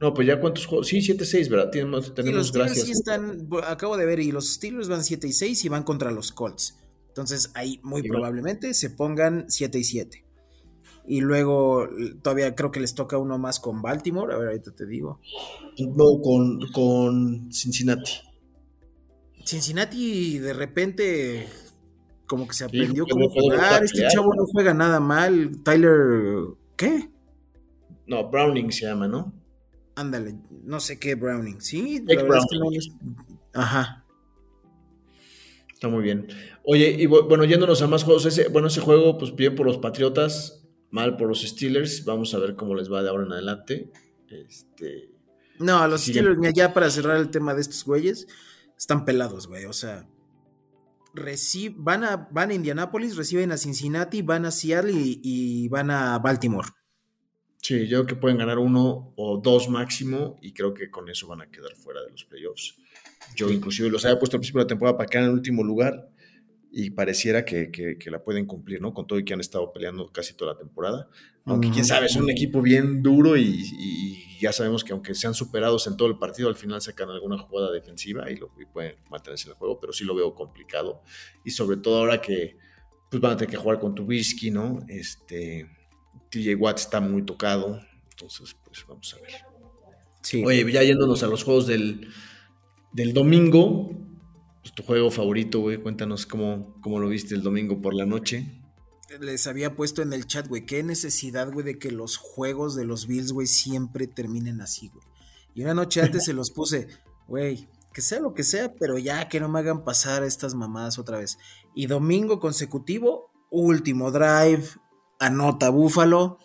No, 0.00 0.12
pues 0.12 0.26
ya 0.26 0.38
cuántos 0.40 0.66
juegos. 0.66 0.88
Sí, 0.88 1.00
7-6, 1.00 1.48
¿verdad? 1.48 1.70
Tenemos, 1.70 2.06
Sí, 2.14 2.30
los 2.32 2.52
gracias. 2.52 2.86
sí 2.86 2.92
están, 2.92 3.48
bu- 3.48 3.62
acabo 3.64 3.96
de 3.96 4.04
ver, 4.04 4.20
y 4.20 4.32
los 4.32 4.52
Steelers 4.54 4.88
van 4.88 5.02
7 5.04 5.28
y 5.28 5.32
6 5.32 5.64
y 5.64 5.68
van 5.70 5.84
contra 5.84 6.10
los 6.10 6.32
Colts. 6.32 6.76
Entonces 7.08 7.50
ahí 7.54 7.78
muy 7.82 8.02
probablemente 8.02 8.74
se 8.74 8.90
pongan 8.90 9.46
7 9.48 9.78
y 9.78 9.84
7. 9.84 10.24
Y 11.06 11.20
luego 11.20 11.88
todavía 12.22 12.54
creo 12.54 12.70
que 12.70 12.80
les 12.80 12.94
toca 12.94 13.18
uno 13.18 13.36
más 13.38 13.58
con 13.60 13.82
Baltimore. 13.82 14.32
A 14.34 14.38
ver, 14.38 14.48
ahorita 14.48 14.72
te 14.72 14.86
digo. 14.86 15.20
No, 15.78 16.20
con, 16.22 16.60
con 16.72 17.52
Cincinnati. 17.52 18.12
Cincinnati 19.44 20.38
de 20.38 20.52
repente 20.52 21.48
como 22.26 22.46
que 22.46 22.54
se 22.54 22.68
Sí, 22.68 22.76
aprendió 22.78 23.04
porque 23.04 23.26
cómo 23.28 23.34
jugar. 23.34 23.82
Este 23.84 24.06
chavo 24.08 24.34
no 24.34 24.46
juega 24.46 24.72
nada 24.74 25.00
mal. 25.00 25.62
Tyler, 25.64 26.54
¿qué? 26.76 27.10
No, 28.06 28.30
Browning 28.30 28.70
se 28.72 28.86
llama, 28.86 29.08
¿no? 29.08 29.32
Ándale, 29.96 30.36
no 30.64 30.80
sé 30.80 30.98
qué 30.98 31.14
Browning. 31.16 31.60
Sí, 31.60 32.00
Jake 32.00 32.14
la 32.14 32.22
verdad 32.22 32.38
es 32.38 32.46
que 32.50 32.58
no 32.58 32.70
les- 32.70 32.88
Ajá. 33.52 34.04
Está 35.74 35.88
muy 35.88 36.02
bien. 36.02 36.28
Oye, 36.64 36.90
y 36.98 37.06
bueno, 37.06 37.44
yéndonos 37.44 37.82
a 37.82 37.88
más 37.88 38.04
juegos, 38.04 38.24
ese, 38.24 38.48
bueno, 38.48 38.68
ese 38.68 38.80
juego, 38.80 39.18
pues 39.18 39.34
bien 39.34 39.54
por 39.56 39.66
los 39.66 39.78
Patriotas, 39.78 40.61
mal 40.92 41.16
por 41.16 41.28
los 41.28 41.42
Steelers. 41.42 42.04
Vamos 42.04 42.32
a 42.34 42.38
ver 42.38 42.54
cómo 42.54 42.76
les 42.76 42.92
va 42.92 43.02
de 43.02 43.08
ahora 43.08 43.26
en 43.26 43.32
adelante. 43.32 43.90
Este. 44.28 45.10
No, 45.58 45.78
a 45.78 45.88
los 45.88 46.02
Steelers, 46.02 46.38
ya 46.54 46.72
para 46.72 46.88
cerrar 46.90 47.16
el 47.16 47.30
tema 47.30 47.54
de 47.54 47.62
estos 47.62 47.84
güeyes, 47.84 48.28
están 48.78 49.04
pelados, 49.04 49.48
güey. 49.48 49.64
O 49.64 49.72
sea, 49.72 50.06
van, 51.76 52.04
a, 52.04 52.28
van 52.30 52.50
a 52.50 52.54
Indianapolis, 52.54 53.16
reciben 53.16 53.52
a 53.52 53.56
Cincinnati, 53.56 54.22
van 54.22 54.44
a 54.44 54.50
Seattle 54.50 54.92
y, 54.94 55.68
van 55.68 55.90
a 55.90 56.18
Baltimore. 56.18 56.68
Sí, 57.60 57.86
yo 57.86 57.98
creo 57.98 58.06
que 58.06 58.16
pueden 58.16 58.38
ganar 58.38 58.58
uno 58.58 59.12
o 59.16 59.38
dos 59.38 59.68
máximo 59.68 60.36
y 60.42 60.52
creo 60.52 60.74
que 60.74 60.90
con 60.90 61.08
eso 61.08 61.28
van 61.28 61.42
a 61.42 61.50
quedar 61.50 61.74
fuera 61.76 62.02
de 62.02 62.10
los 62.10 62.24
playoffs. 62.24 62.76
Yo 63.36 63.50
inclusive 63.50 63.88
los 63.88 64.04
había 64.04 64.18
puesto 64.18 64.36
al 64.36 64.40
principio 64.40 64.58
de 64.58 64.64
la 64.64 64.68
temporada 64.68 64.96
para 64.96 65.08
quedar 65.08 65.24
en 65.24 65.30
el 65.30 65.36
último 65.36 65.62
lugar 65.62 66.11
y 66.74 66.88
pareciera 66.90 67.44
que, 67.44 67.98
la 68.06 68.24
pueden 68.24 68.46
cumplir, 68.46 68.80
¿no? 68.80 68.94
Con 68.94 69.06
todo 69.06 69.18
y 69.18 69.24
que 69.26 69.34
han 69.34 69.40
estado 69.40 69.70
peleando 69.72 70.10
casi 70.10 70.34
toda 70.34 70.54
la 70.54 70.58
temporada. 70.58 71.10
Aunque 71.44 71.70
quién 71.70 71.84
sabe, 71.84 72.06
es 72.06 72.16
un 72.16 72.30
equipo 72.30 72.62
bien 72.62 73.02
duro 73.02 73.36
y, 73.36 74.38
ya 74.40 74.52
sabemos 74.52 74.82
que 74.82 74.92
aunque 74.92 75.14
sean 75.14 75.34
superados 75.34 75.86
en 75.86 75.96
todo 75.96 76.08
el 76.08 76.18
partido, 76.18 76.48
al 76.48 76.56
final 76.56 76.80
sacan 76.80 77.10
alguna 77.10 77.36
jugada 77.36 77.70
defensiva 77.70 78.30
y, 78.30 78.36
lo, 78.36 78.48
pueden 78.72 78.96
mantenerse 79.10 79.48
en 79.48 79.50
el 79.50 79.58
juego, 79.58 79.78
pero 79.78 79.92
sí 79.92 80.04
lo 80.04 80.14
veo 80.14 80.34
complicado. 80.34 81.02
Y 81.44 81.50
sobre 81.50 81.76
todo 81.76 81.98
ahora 81.98 82.22
que 82.22 82.56
pues 83.10 83.20
van 83.20 83.32
a 83.32 83.36
tener 83.36 83.50
que 83.50 83.58
jugar 83.58 83.78
con 83.78 83.94
tu 83.94 84.04
whisky, 84.04 84.50
¿no? 84.50 84.78
Este, 84.88 85.68
TJ 86.30 86.54
Watt 86.54 86.78
está 86.78 87.00
muy 87.02 87.22
tocado, 87.22 87.80
entonces 88.12 88.56
pues 88.64 88.82
vamos 88.88 89.12
a 89.12 89.20
ver. 89.20 89.32
Sí. 90.22 90.42
Oye, 90.42 90.72
ya 90.72 90.82
yéndonos 90.82 91.22
a 91.22 91.26
los 91.26 91.44
juegos 91.44 91.66
del, 91.66 92.08
del 92.94 93.12
domingo, 93.12 93.90
pues, 94.62 94.74
tu 94.74 94.82
juego 94.82 95.10
favorito, 95.10 95.60
güey. 95.60 95.78
Cuéntanos 95.78 96.26
cómo, 96.26 96.74
cómo 96.80 96.98
lo 96.98 97.08
viste 97.08 97.34
el 97.34 97.42
domingo 97.42 97.82
por 97.82 97.94
la 97.94 98.06
noche. 98.06 98.46
Les 99.20 99.46
había 99.46 99.76
puesto 99.76 100.00
en 100.00 100.12
el 100.12 100.26
chat, 100.26 100.48
güey, 100.48 100.64
qué 100.64 100.82
necesidad, 100.82 101.52
güey, 101.52 101.66
de 101.66 101.78
que 101.78 101.90
los 101.90 102.16
juegos 102.16 102.74
de 102.74 102.86
los 102.86 103.06
Bills, 103.06 103.32
güey, 103.32 103.46
siempre 103.46 104.06
terminen 104.06 104.62
así, 104.62 104.88
güey. 104.88 105.04
Y 105.54 105.62
una 105.62 105.74
noche 105.74 106.00
antes 106.00 106.24
se 106.24 106.32
los 106.32 106.50
puse, 106.50 106.88
güey, 107.28 107.68
que 107.92 108.00
sea 108.00 108.20
lo 108.20 108.32
que 108.32 108.42
sea, 108.42 108.72
pero 108.72 108.96
ya 108.96 109.28
que 109.28 109.38
no 109.38 109.50
me 109.50 109.58
hagan 109.58 109.84
pasar 109.84 110.22
estas 110.22 110.54
mamadas 110.54 110.98
otra 110.98 111.18
vez. 111.18 111.36
Y 111.74 111.86
domingo 111.86 112.40
consecutivo, 112.40 113.30
último 113.50 114.10
drive, 114.10 114.64
anota 115.18 115.68
Búfalo. 115.68 116.38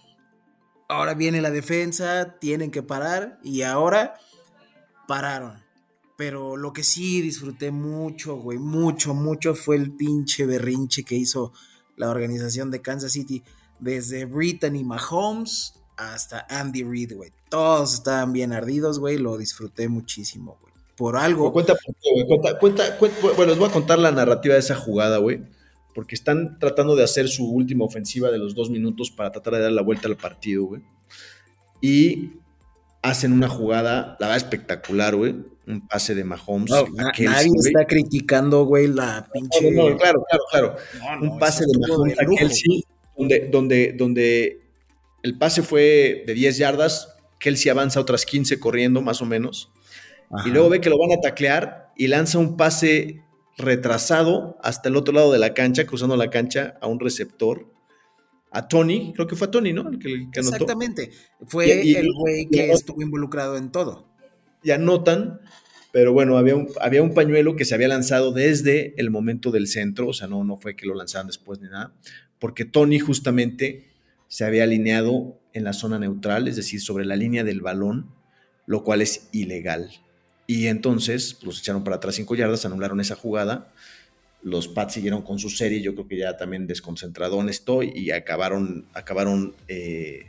Ahora 0.90 1.14
viene 1.14 1.42
la 1.42 1.52
defensa, 1.52 2.38
tienen 2.40 2.72
que 2.72 2.84
parar 2.84 3.40
y 3.44 3.62
ahora 3.62 4.16
pararon. 5.08 5.67
Pero 6.18 6.58
lo 6.58 6.74
que 6.74 6.84
sí 6.84 7.22
disfruté 7.22 7.70
mucho, 7.70 8.38
güey, 8.38 8.58
mucho, 8.58 9.14
mucho 9.14 9.54
fue 9.54 9.76
el 9.76 9.92
pinche 9.92 10.48
berrinche 10.48 11.04
que 11.04 11.16
hizo 11.16 11.54
la 11.96 12.10
organización 12.10 12.72
de 12.72 12.82
Kansas 12.82 13.12
City. 13.12 13.44
Desde 13.80 14.26
Brittany 14.26 14.84
Mahomes 14.84 15.76
hasta 15.96 16.48
Andy 16.50 16.84
Reid, 16.84 17.14
güey. 17.16 17.32
Todos 17.50 17.94
estaban 17.94 18.34
bien 18.34 18.52
ardidos, 18.52 19.00
güey. 19.00 19.20
Lo 19.20 19.38
disfruté 19.38 19.88
muchísimo, 19.88 20.58
güey. 20.60 20.74
Por 20.96 21.18
algo. 21.18 21.54
Cuenta, 21.54 21.76
cuenta, 22.28 22.58
cuenta, 22.58 22.98
cuenta, 22.98 23.18
bueno, 23.36 23.52
les 23.52 23.60
voy 23.60 23.70
a 23.70 23.72
contar 23.72 24.00
la 24.00 24.12
narrativa 24.12 24.56
de 24.56 24.62
esa 24.62 24.76
jugada, 24.76 25.18
güey. 25.18 25.44
Porque 25.94 26.16
están 26.16 26.58
tratando 26.58 26.96
de 26.96 27.04
hacer 27.04 27.28
su 27.28 27.48
última 27.48 27.86
ofensiva 27.86 28.32
de 28.32 28.40
los 28.40 28.56
dos 28.56 28.72
minutos 28.72 29.12
para 29.12 29.32
tratar 29.32 29.54
de 29.54 29.60
dar 29.62 29.72
la 29.72 29.84
vuelta 29.84 30.08
al 30.08 30.18
partido, 30.18 30.66
güey. 30.66 30.82
Y 31.80 32.32
hacen 33.04 33.34
una 33.34 33.48
jugada, 33.48 34.18
la 34.20 34.28
verdad, 34.28 34.38
espectacular, 34.38 35.16
güey. 35.16 35.36
Un 35.68 35.88
pase 35.88 36.16
de 36.16 36.24
Mahomes. 36.24 36.72
nadie 36.72 37.52
está 37.60 37.86
criticando, 37.86 38.64
güey, 38.66 38.88
la 38.88 39.28
pinche. 39.32 39.72
No, 39.72 39.98
claro, 39.98 40.24
claro, 40.30 40.44
claro. 40.50 40.76
un 41.22 41.38
pase 41.38 41.66
de 41.68 41.78
Mahomes 41.78 42.20
a 42.20 42.26
Kelsey, 42.26 42.84
donde, 43.18 43.50
donde, 43.52 43.94
donde 43.98 44.62
el 45.24 45.38
pase 45.38 45.62
fue 45.62 46.24
de 46.26 46.34
10 46.34 46.58
yardas, 46.58 47.16
Kelsey 47.40 47.70
avanza 47.70 48.00
otras 48.00 48.26
15 48.26 48.60
corriendo, 48.60 49.02
más 49.02 49.22
o 49.22 49.26
menos. 49.26 49.72
Y 50.46 50.50
luego 50.50 50.70
ve 50.70 50.82
que 50.82 50.90
lo 50.90 50.98
van 50.98 51.18
a 51.18 51.22
taclear 51.22 51.92
y 51.96 52.08
lanza 52.08 52.38
un 52.38 52.58
pase 52.58 53.22
retrasado 53.58 54.58
hasta 54.62 54.90
el 54.90 54.96
otro 54.96 55.14
lado 55.14 55.32
de 55.32 55.40
la 55.40 55.54
cancha, 55.54 55.86
cruzando 55.86 56.16
la 56.16 56.30
cancha 56.30 56.78
a 56.82 56.88
un 56.88 57.00
receptor 57.00 57.68
a 58.52 58.68
Tony, 58.68 59.14
creo 59.14 59.28
que 59.28 59.36
fue 59.36 59.48
a 59.48 59.52
Tony, 59.52 59.74
¿no? 59.74 59.90
El 59.90 60.00
que, 60.00 60.28
Exactamente. 60.34 61.12
Fue 61.48 61.70
el 61.72 62.08
güey 62.14 62.48
que 62.50 62.72
estuvo 62.72 63.02
involucrado 63.02 63.58
en 63.58 63.72
todo. 63.72 64.08
Y 64.64 64.72
anotan, 64.72 65.42
pero 65.92 66.14
bueno, 66.14 66.38
había 66.38 66.56
un, 66.56 66.68
había 66.82 67.02
un 67.02 67.14
pañuelo 67.14 67.56
que 67.56 67.66
se 67.66 67.76
había 67.76 67.88
lanzado 67.88 68.32
desde 68.32 68.94
el 68.98 69.10
momento 69.10 69.52
del 69.52 69.68
centro, 69.68 70.08
o 70.08 70.14
sea, 70.14 70.28
no, 70.28 70.44
no 70.44 70.58
fue 70.58 70.76
que 70.76 70.86
lo 70.86 70.96
lanzaran 70.96 71.28
después 71.28 71.60
ni 71.60 71.70
nada, 71.70 71.94
porque 72.40 72.66
Tony 72.66 73.00
justamente 73.00 73.88
se 74.28 74.46
había 74.46 74.64
alineado 74.64 75.40
en 75.54 75.64
la 75.64 75.74
zona 75.74 76.00
neutral, 76.00 76.48
es 76.48 76.56
decir, 76.56 76.82
sobre 76.82 77.06
la 77.06 77.16
línea 77.16 77.44
del 77.44 77.62
balón, 77.62 78.12
lo 78.66 78.84
cual 78.84 79.02
es 79.02 79.30
ilegal. 79.32 79.92
Y 80.46 80.68
entonces 80.68 81.40
los 81.44 81.60
echaron 81.60 81.84
para 81.84 81.98
atrás 81.98 82.16
cinco 82.16 82.36
yardas, 82.36 82.66
anularon 82.66 83.00
esa 83.00 83.16
jugada 83.16 83.74
los 84.48 84.68
Pats 84.68 84.94
siguieron 84.94 85.22
con 85.22 85.40
su 85.40 85.50
serie, 85.50 85.82
yo 85.82 85.94
creo 85.94 86.08
que 86.08 86.18
ya 86.18 86.38
también 86.38 86.68
desconcentrado 86.68 87.42
en 87.42 87.50
esto 87.50 87.84
y 87.84 88.12
acabaron, 88.12 88.86
acabaron 88.94 89.56
eh, 89.68 90.28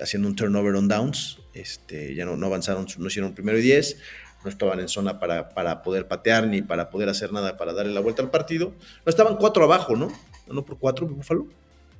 haciendo 0.00 0.28
un 0.28 0.36
turnover 0.36 0.74
on 0.74 0.88
downs, 0.88 1.38
este, 1.60 2.14
ya 2.14 2.24
no, 2.24 2.36
no 2.36 2.46
avanzaron, 2.46 2.86
no 2.98 3.06
hicieron 3.06 3.34
primero 3.34 3.58
y 3.58 3.62
diez, 3.62 3.98
no 4.44 4.50
estaban 4.50 4.80
en 4.80 4.88
zona 4.88 5.18
para, 5.18 5.48
para, 5.48 5.82
poder 5.82 6.06
patear 6.06 6.46
ni 6.46 6.62
para 6.62 6.90
poder 6.90 7.08
hacer 7.08 7.32
nada 7.32 7.56
para 7.56 7.72
darle 7.72 7.92
la 7.92 8.00
vuelta 8.00 8.22
al 8.22 8.30
partido. 8.30 8.72
No 9.04 9.10
estaban 9.10 9.36
cuatro 9.36 9.64
abajo, 9.64 9.96
¿no? 9.96 10.12
¿No 10.46 10.64
por 10.64 10.78
cuatro, 10.78 11.06
Búfalo? 11.06 11.46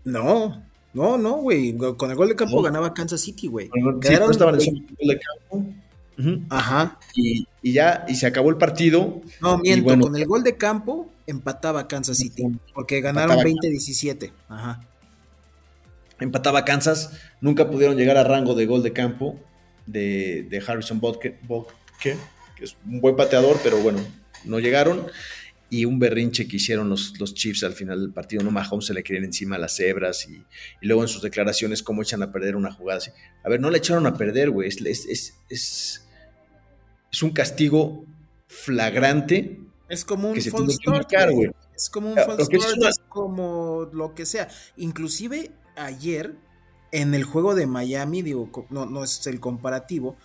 No, 0.04 0.62
no, 0.92 1.18
no, 1.18 1.36
güey. 1.38 1.76
Con 1.96 2.10
el 2.10 2.16
gol 2.16 2.28
de 2.28 2.36
campo 2.36 2.62
ganaba 2.62 2.94
Kansas 2.94 3.20
City, 3.20 3.48
güey. 3.48 3.66
Sí, 4.02 4.14
no 4.14 4.30
estaban 4.30 4.54
en 4.54 4.60
zona 4.60 4.80
de 4.98 5.20
campo. 5.20 5.66
Ajá. 6.48 6.98
Y, 7.14 7.46
ya, 7.62 8.04
y 8.08 8.14
se 8.14 8.26
acabó 8.26 8.50
el 8.50 8.56
partido. 8.56 9.20
No, 9.40 9.58
miento, 9.58 9.98
con 9.98 10.16
el 10.16 10.26
gol 10.26 10.42
de 10.42 10.56
campo 10.56 11.10
empataba 11.26 11.88
Kansas 11.88 12.18
City, 12.18 12.44
porque 12.72 13.00
ganaron 13.00 13.38
20-17. 13.38 14.30
Ajá. 14.48 14.80
Empataba 16.18 16.64
Kansas, 16.64 17.12
nunca 17.40 17.70
pudieron 17.70 17.96
llegar 17.96 18.16
a 18.16 18.25
rango 18.25 18.54
de 18.54 18.66
gol 18.66 18.82
de 18.82 18.92
campo 18.92 19.38
de, 19.87 20.62
Harrison 20.66 21.00
Botke, 21.00 21.38
que 22.00 22.16
es 22.61 22.76
un 22.87 23.00
buen 23.00 23.16
pateador, 23.16 23.58
pero 23.62 23.78
bueno, 23.78 24.00
no 24.44 24.58
llegaron. 24.58 25.06
Y 25.68 25.85
un 25.85 25.99
berrinche 25.99 26.46
que 26.46 26.56
hicieron 26.56 26.88
los, 26.88 27.18
los 27.18 27.35
Chiefs 27.35 27.64
al 27.64 27.73
final 27.73 28.00
del 28.00 28.12
partido. 28.12 28.44
No 28.44 28.52
Mahomes 28.52 28.87
se 28.87 28.94
le 28.94 29.02
querían 29.02 29.25
encima 29.25 29.56
a 29.56 29.58
las 29.58 29.75
cebras 29.75 30.28
y, 30.28 30.44
luego 30.80 31.02
en 31.02 31.08
sus 31.08 31.23
declaraciones, 31.23 31.82
cómo 31.82 32.02
echan 32.02 32.23
a 32.23 32.30
perder 32.30 32.54
una 32.54 32.73
jugada 32.73 32.99
así. 32.99 33.11
A 33.42 33.49
ver, 33.49 33.61
no 33.61 33.70
le 33.70 33.78
echaron 33.78 34.06
a 34.06 34.16
perder, 34.16 34.50
güey. 34.50 34.68
Es, 34.68 34.80
es, 34.80 35.35
es, 35.50 36.06
es 37.11 37.23
un 37.23 37.30
castigo 37.30 38.04
flagrante. 38.46 39.58
Es 39.88 40.04
como 40.04 40.30
un 40.30 40.40
false 40.40 40.75
start, 40.75 41.12
Es 41.75 41.90
como 41.90 42.11
un 42.11 42.16
false 42.16 42.44
start, 42.44 42.82
es 42.88 43.00
como 43.08 43.90
lo 43.92 44.14
que 44.14 44.25
sea. 44.25 44.49
Inclusive 44.76 45.50
ayer, 45.76 46.35
en 46.92 47.14
el 47.14 47.25
juego 47.25 47.54
de 47.54 47.66
Miami, 47.66 48.23
digo, 48.23 48.50
no, 48.71 48.87
no 48.87 49.04
es 49.04 49.26
el 49.26 49.40
comparativo, 49.40 50.16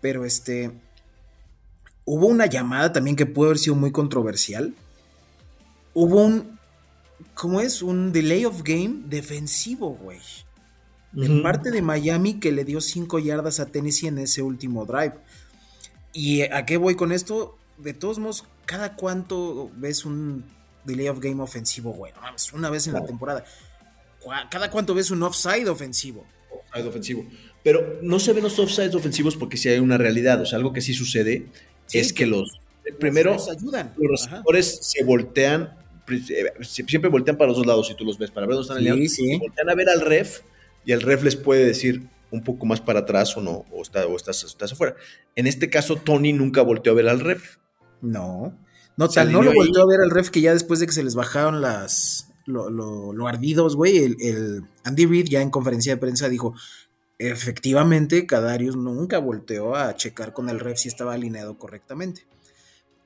pero 0.00 0.24
este, 0.24 0.72
hubo 2.04 2.26
una 2.26 2.46
llamada 2.46 2.92
también 2.92 3.16
que 3.16 3.26
pudo 3.26 3.46
haber 3.46 3.58
sido 3.58 3.76
muy 3.76 3.92
controversial. 3.92 4.74
Hubo 5.94 6.22
un, 6.22 6.58
¿cómo 7.34 7.60
es? 7.60 7.82
Un 7.82 8.12
delay 8.12 8.44
of 8.44 8.62
game 8.62 9.02
defensivo, 9.06 9.90
güey. 9.90 10.20
De 11.12 11.40
parte 11.40 11.70
de 11.70 11.80
Miami 11.80 12.38
que 12.40 12.52
le 12.52 12.64
dio 12.64 12.82
cinco 12.82 13.18
yardas 13.18 13.58
a 13.58 13.66
Tennessee 13.66 14.08
en 14.08 14.18
ese 14.18 14.42
último 14.42 14.84
drive. 14.84 15.14
¿Y 16.12 16.42
a 16.42 16.66
qué 16.66 16.76
voy 16.76 16.94
con 16.94 17.10
esto? 17.10 17.56
De 17.78 17.94
todos 17.94 18.18
modos, 18.18 18.44
¿cada 18.66 18.96
cuánto 18.96 19.70
ves 19.76 20.04
un 20.04 20.44
delay 20.84 21.08
of 21.08 21.20
game 21.20 21.42
ofensivo, 21.42 21.92
güey? 21.92 22.12
una 22.52 22.68
vez 22.70 22.86
en 22.86 22.92
la 22.92 23.04
temporada. 23.04 23.44
¿Cada 24.50 24.70
cuánto 24.70 24.94
ves 24.94 25.10
un 25.10 25.22
offside 25.22 25.68
ofensivo? 25.68 26.26
Offside 26.50 26.88
ofensivo. 26.88 27.26
Pero 27.62 27.98
no 28.02 28.18
se 28.20 28.32
ven 28.32 28.44
los 28.44 28.58
offsides 28.58 28.94
ofensivos 28.94 29.36
porque 29.36 29.56
sí 29.56 29.68
hay 29.68 29.78
una 29.78 29.98
realidad. 29.98 30.40
O 30.40 30.46
sea, 30.46 30.56
algo 30.58 30.72
que 30.72 30.80
sí 30.80 30.94
sucede 30.94 31.46
es 31.92 32.12
que, 32.12 32.26
los. 32.26 32.60
Primero, 33.00 33.32
los, 33.32 33.48
ayudan. 33.48 33.92
los 33.96 34.22
receptores 34.22 34.78
se 34.82 35.04
voltean. 35.04 35.76
Eh, 36.08 36.52
siempre 36.62 37.10
voltean 37.10 37.36
para 37.36 37.48
los 37.48 37.56
dos 37.56 37.66
lados 37.66 37.88
si 37.88 37.94
tú 37.96 38.04
los 38.04 38.16
ves, 38.16 38.30
para 38.30 38.46
ver 38.46 38.54
dónde 38.54 38.62
están 38.62 38.76
alineados. 38.76 39.12
Sí, 39.12 39.38
Voltean 39.38 39.68
a 39.68 39.74
ver 39.74 39.88
al 39.88 40.00
ref 40.00 40.42
y 40.84 40.92
el 40.92 41.02
ref 41.02 41.24
les 41.24 41.34
puede 41.34 41.64
decir, 41.64 42.08
un 42.30 42.44
poco 42.44 42.64
más 42.64 42.80
para 42.80 43.00
atrás 43.00 43.36
o 43.36 43.40
no, 43.40 43.64
o, 43.72 43.82
está, 43.82 44.06
o 44.06 44.14
estás, 44.14 44.44
estás, 44.44 44.72
afuera. 44.72 44.94
En 45.34 45.48
este 45.48 45.68
caso, 45.68 45.96
Tony 45.96 46.32
nunca 46.32 46.62
volteó 46.62 46.92
a 46.92 46.96
ver 46.96 47.08
al 47.08 47.18
ref. 47.18 47.56
No. 48.00 48.56
No, 48.96 49.08
tal, 49.08 49.32
no 49.32 49.42
lo 49.42 49.52
volteó 49.52 49.82
a 49.82 49.86
ver 49.86 50.00
al 50.00 50.10
ref 50.10 50.30
que 50.30 50.40
ya 50.40 50.52
después 50.52 50.78
de 50.78 50.86
que 50.86 50.92
se 50.92 51.02
les 51.02 51.16
bajaron 51.16 51.60
las 51.60 52.25
lo, 52.46 53.26
ardidos, 53.26 53.76
güey, 53.76 53.98
el, 53.98 54.64
Andy 54.84 55.06
Reid 55.06 55.26
ya 55.26 55.42
en 55.42 55.50
conferencia 55.50 55.94
de 55.94 56.00
prensa 56.00 56.28
dijo, 56.28 56.54
efectivamente, 57.18 58.26
Cadarius 58.26 58.76
nunca 58.76 59.18
volteó 59.18 59.74
a 59.74 59.94
checar 59.96 60.32
con 60.32 60.48
el 60.48 60.60
ref 60.60 60.78
si 60.78 60.88
estaba 60.88 61.14
alineado 61.14 61.58
correctamente. 61.58 62.26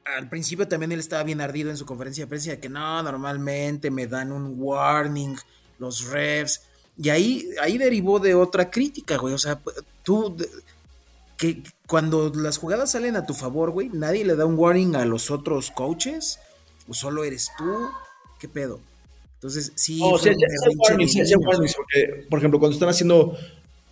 al 0.05 0.29
principio 0.29 0.69
también 0.69 0.93
él 0.93 1.01
estaba 1.01 1.23
bien 1.23 1.41
ardido 1.41 1.71
en 1.71 1.77
su 1.77 1.87
conferencia 1.87 2.25
de 2.25 2.29
prensa 2.29 2.57
que 2.59 2.69
no, 2.69 3.03
normalmente 3.03 3.91
me 3.91 4.07
dan 4.07 4.33
un 4.33 4.55
warning 4.57 5.37
los 5.79 6.09
refs. 6.11 6.63
Y 6.97 7.09
ahí, 7.09 7.49
ahí 7.63 7.79
derivó 7.79 8.21
de 8.21 8.35
otra 8.35 8.71
crítica, 8.71 9.17
güey. 9.17 9.33
O 9.33 9.39
sea, 9.39 9.61
tú, 10.03 10.37
que 11.37 11.63
cuando 11.87 12.31
las 12.35 12.59
jugadas 12.59 12.93
salen 12.93 13.17
a 13.17 13.25
tu 13.25 13.33
favor, 13.33 13.71
güey, 13.71 13.89
nadie 13.89 14.25
le 14.25 14.37
da 14.37 14.45
un 14.45 14.59
warning 14.59 14.95
a 14.97 15.07
los 15.07 15.31
otros 15.31 15.71
coaches, 15.71 16.39
o 16.87 16.95
solo 16.95 17.25
eres 17.25 17.51
tú, 17.57 17.89
¿qué 18.39 18.49
pedo? 18.49 18.81
Entonces, 19.41 19.73
sí. 19.75 19.99
Oh, 20.03 20.19
por 22.29 22.39
ejemplo, 22.39 22.59
cuando 22.59 22.75
están 22.75 22.91
haciendo 22.91 23.39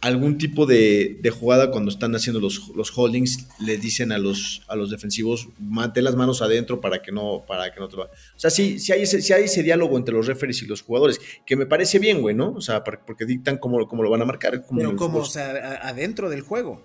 algún 0.02 0.36
tipo 0.36 0.66
de, 0.66 1.18
jugada 1.40 1.70
cuando 1.70 1.90
están 1.90 2.14
haciendo 2.14 2.38
los, 2.38 2.68
los, 2.76 2.92
holdings, 2.94 3.48
le 3.58 3.78
dicen 3.78 4.12
a 4.12 4.18
los, 4.18 4.62
a 4.68 4.76
los 4.76 4.90
defensivos, 4.90 5.48
mate 5.58 6.02
las 6.02 6.16
manos 6.16 6.42
adentro 6.42 6.82
para 6.82 7.00
que 7.00 7.12
no, 7.12 7.44
para 7.48 7.72
que 7.72 7.80
no 7.80 7.88
te 7.88 7.96
va. 7.96 8.04
O 8.04 8.38
sea, 8.38 8.50
sí, 8.50 8.78
sí 8.78 8.92
hay, 8.92 9.02
ese, 9.02 9.34
hay 9.34 9.44
ese 9.44 9.62
diálogo 9.62 9.96
entre 9.96 10.14
los 10.14 10.26
referees 10.26 10.62
y 10.62 10.66
los 10.66 10.82
jugadores, 10.82 11.18
que 11.46 11.56
me 11.56 11.64
parece 11.64 11.98
bien, 11.98 12.20
güey, 12.20 12.34
¿no? 12.34 12.52
O 12.52 12.60
sea, 12.60 12.84
porque 12.84 13.24
dictan 13.24 13.56
cómo, 13.56 13.88
cómo 13.88 14.02
lo 14.02 14.10
van 14.10 14.20
a 14.20 14.26
marcar. 14.26 14.62
Pero 14.76 14.96
como, 14.96 15.20
o 15.20 15.24
sea, 15.24 15.80
adentro 15.82 16.28
del 16.28 16.42
juego. 16.42 16.82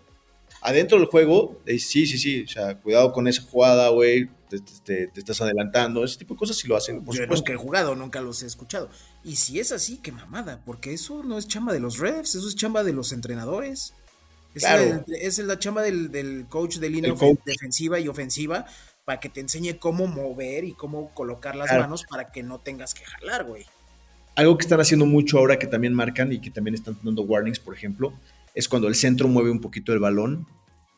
Adentro 0.64 0.98
del 0.98 1.08
juego, 1.08 1.62
eh, 1.66 1.78
sí, 1.78 2.06
sí, 2.06 2.18
sí. 2.18 2.44
O 2.44 2.48
sea, 2.48 2.80
cuidado 2.80 3.12
con 3.12 3.28
esa 3.28 3.42
jugada, 3.42 3.90
güey 3.90 4.30
te, 4.60 5.10
estás 5.16 5.42
adelantando, 5.42 6.04
ese 6.04 6.18
tipo 6.18 6.34
de 6.34 6.40
cosas 6.40 6.58
sí 6.58 6.68
lo 6.68 6.76
hacen. 6.76 7.04
Por 7.04 7.16
Yo 7.16 7.26
nunca 7.26 7.54
he 7.54 7.56
jugado, 7.56 7.96
nunca 7.96 8.22
los 8.22 8.44
he 8.44 8.46
escuchado. 8.46 8.90
Y 9.24 9.36
si 9.36 9.60
es 9.60 9.72
así, 9.72 9.98
qué 9.98 10.12
mamada, 10.12 10.62
porque 10.66 10.94
eso 10.94 11.24
no 11.24 11.38
es 11.38 11.48
chamba 11.48 11.74
de 11.74 11.80
los 11.80 11.98
refs, 11.98 12.36
eso 12.36 12.48
es 12.48 12.56
chamba 12.56 12.84
de 12.84 12.94
los 12.94 13.12
entrenadores. 13.12 13.94
Es, 14.54 14.64
la, 14.64 15.04
es 15.08 15.40
la 15.40 15.58
chamba 15.58 15.82
del, 15.82 16.46
coach 16.48 16.78
de 16.78 16.90
línea 16.90 17.14
defensiva 17.46 18.00
y 18.00 18.08
ofensiva 18.08 18.66
para 19.04 19.20
que 19.20 19.28
te 19.28 19.40
enseñe 19.40 19.80
cómo 19.80 20.06
mover 20.06 20.64
y 20.64 20.74
cómo 20.74 21.12
colocar 21.14 21.56
las 21.56 21.72
manos 21.72 22.04
para 22.08 22.32
que 22.32 22.44
no 22.44 22.60
tengas 22.60 22.94
que 22.94 23.04
jalar, 23.04 23.46
güey. 23.46 23.66
Algo 24.36 24.58
que 24.58 24.64
están 24.64 24.80
haciendo 24.80 25.06
mucho 25.06 25.38
ahora 25.38 25.58
que 25.58 25.68
también 25.68 25.94
marcan 25.94 26.32
y 26.32 26.40
que 26.40 26.50
también 26.50 26.76
están 26.76 26.98
dando 27.04 27.24
warnings, 27.24 27.60
por 27.60 27.76
ejemplo, 27.76 28.14
es 28.54 28.68
cuando 28.68 28.88
el 28.88 28.96
centro 28.96 29.28
mueve 29.28 29.52
un 29.52 29.62
poquito 29.62 29.94
el 29.94 30.00
balón 30.00 30.48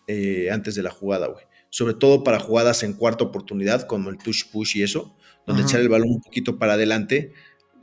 eh, 0.07 0.49
antes 0.51 0.75
de 0.75 0.83
la 0.83 0.91
jugada, 0.91 1.27
güey 1.27 1.45
sobre 1.75 1.93
todo 1.93 2.23
para 2.23 2.39
jugadas 2.39 2.83
en 2.83 2.93
cuarta 2.93 3.25
oportunidad, 3.25 3.85
como 3.85 4.09
el 4.09 4.17
touch 4.17 4.45
push 4.49 4.77
y 4.77 4.83
eso, 4.83 5.13
donde 5.45 5.63
echar 5.63 5.81
el 5.81 5.89
balón 5.89 6.07
un 6.09 6.21
poquito 6.21 6.57
para 6.57 6.75
adelante 6.75 7.33